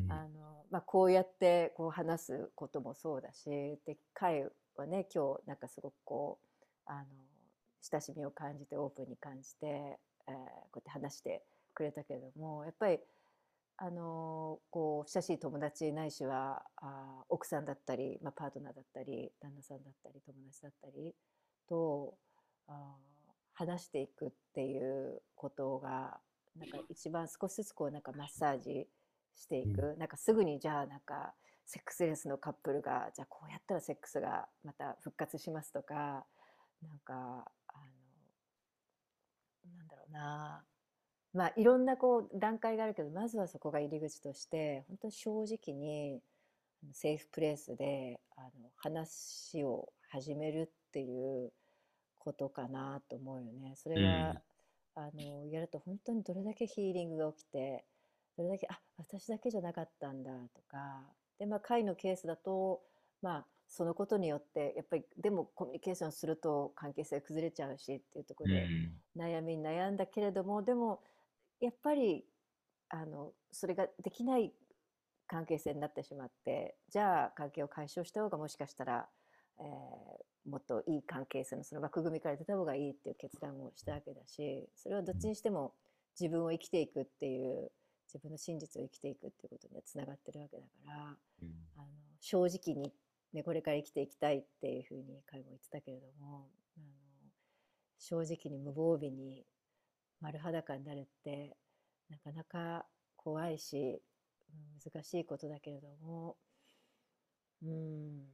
[0.09, 3.49] あのまあ、こうやってこう話すこともそうだし
[3.87, 4.43] で会
[4.75, 7.05] はね今日なんかすごくこうあの
[7.81, 10.35] 親しみを感じてオープンに感じて、えー、
[10.71, 11.41] こうやって話して
[11.73, 12.99] くれたけれどもやっぱり
[13.81, 21.15] あのこう親しい友達ないしはあ奥さんだったり、まあ、パートナーだったり旦那さんだったり友達だったり
[21.69, 22.17] と
[22.67, 22.97] あ
[23.53, 26.19] 話していくっていうことが
[26.57, 28.85] なんか一番少しずつこうなんかマッサージ
[29.37, 31.33] していく、うん、なんかすぐにじゃあなんか
[31.65, 36.25] セックスレスのカップルがじゃあこうやったらセックスがまた復活しますとか
[36.81, 37.45] なんかあの
[39.77, 40.65] なんだろうな
[41.33, 46.21] まあいろんなこう段階があるけどまずはそこが入り口として本当に正直に
[46.93, 51.51] セーフプレイスであの話を始めるっていう
[52.17, 53.73] ことかなと思うよね。
[53.75, 54.31] それが、
[54.97, 57.85] うん、あのやると本当にどれだけヒーリングが起きて
[58.37, 61.01] どれだけあ私だけじゃなかったんだとか。
[61.37, 62.81] でまあ会のケースだと
[63.21, 68.67] まあそのことによってやっぱりでもコミュニケーションすると関係性崩れちゃうしっていうところで
[69.15, 71.01] 悩みに悩んだけれども、でも
[71.59, 72.25] やっぱり
[72.89, 74.51] あのそれができない
[75.27, 79.07] 関係性になってしまってじゃあ関係を解消した方がもしかしたら、
[79.59, 85.73] えー、もっといい関係性のその枠組みから出た方がいいっていう決断をしたわけだしそれはどっちにしても
[86.19, 87.71] 自分を生きていくっていう
[88.07, 91.85] 自分の真実を生きていくっていうことにはつながってるわけだから、うん、あの
[92.19, 92.91] 正直に、
[93.33, 96.85] ね、これから生きていきたいっていうふうに彼も言ってたけれどもあの
[97.99, 99.45] 正直に無防備に
[100.21, 101.55] 丸裸になるって
[102.09, 102.85] なかなか
[103.15, 104.01] 怖いし、
[104.83, 106.35] 難しいことだけれども、
[107.63, 108.27] うん、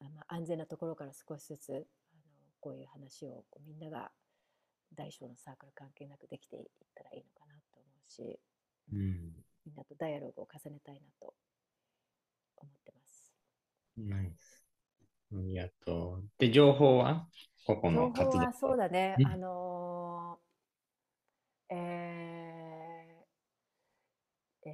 [0.00, 1.82] まあ、安全なところから少しずつあの
[2.60, 4.10] こういう話をこうみんなが
[4.94, 6.62] 大小のサークル関係なくできていっ
[6.94, 8.38] たらいいのかなと思うし、
[8.92, 8.98] うん、
[9.66, 11.34] みんなとダイアログを重ねたいなと
[12.56, 13.32] 思ってます。
[13.98, 14.64] ナイス。
[15.32, 16.24] ありがとう。
[16.38, 17.26] で、情報は？
[17.66, 19.16] ここの活動はそうだね。
[19.24, 19.85] あの
[21.70, 24.70] えーえ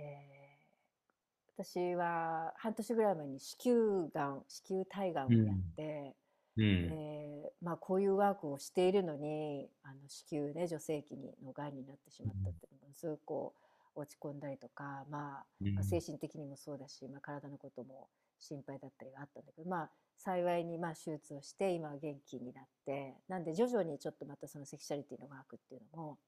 [1.59, 3.77] ー、私は半年ぐらい前に子宮
[4.15, 6.15] がん子宮体がんをやって、
[6.57, 11.13] うん、えー、まあ、こういうワークをしているのにあの子宮ね女性器
[11.45, 13.55] のがんになってしまったっていうのもすごくこ
[13.95, 18.09] う落ち込んだりとか、まあ、まあ、精神的にもそうだし、まあ、体のことも
[18.39, 26.19] 心配だったりがあったんだけど、まあ、幸いにまあ手術をして今は元気になってなんで徐々にちょっとまたそのセクシャリティのワークっていうのも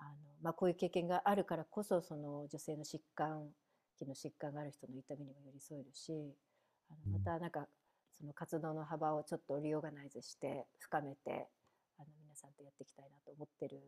[0.00, 0.10] あの、
[0.42, 3.48] まあ、こういう経験があるからこそその女性の疾患
[3.98, 6.12] 気の疾患がある人の痛みにも寄り添えるし
[6.88, 7.66] あのまたなんか
[8.18, 11.48] その活動の幅をちょっとリオガナイズして深めて
[11.98, 13.78] あの皆さんとやっていきたいなと思ってる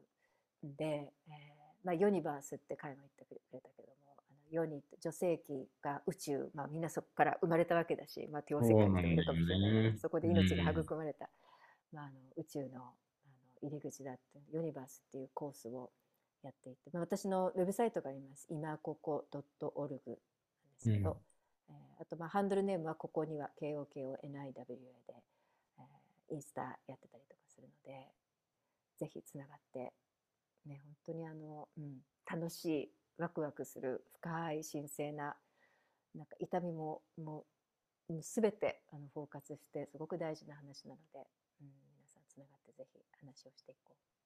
[0.67, 11.29] んで、えーまあ、ユニバースって会話言ってくれたけどもあの世に女性器が宇宙、まあ、みんなそこから生まれたわけだし、まあ、帝王世界の人もいるかもしれないけどそこで命が育まれた、
[11.93, 14.21] まあ、あの宇宙のあの入り口だって
[14.53, 15.91] ユニバースっていうコースを
[16.43, 18.47] やっていて、まあ、私のウェブサイトがあります。
[18.51, 20.01] 今ここ .org なんで
[20.81, 21.19] すけど、
[21.71, 24.67] うん、えー、あとまあハンドルネームはここには KOKONIWA で、
[25.79, 28.09] えー、インスタやってたりとかするので、
[28.99, 29.93] ぜひつながって、
[30.67, 31.99] ね、本当にあの、うん、
[32.31, 35.37] 楽しい、ワクワクする、深い、神聖な、
[36.15, 37.45] なんか痛みも、も
[38.09, 41.27] う、すべてあのフォーカスして、すごく大事な話なので、
[41.61, 44.22] うん、皆さんつながってぜひ話をしていこう。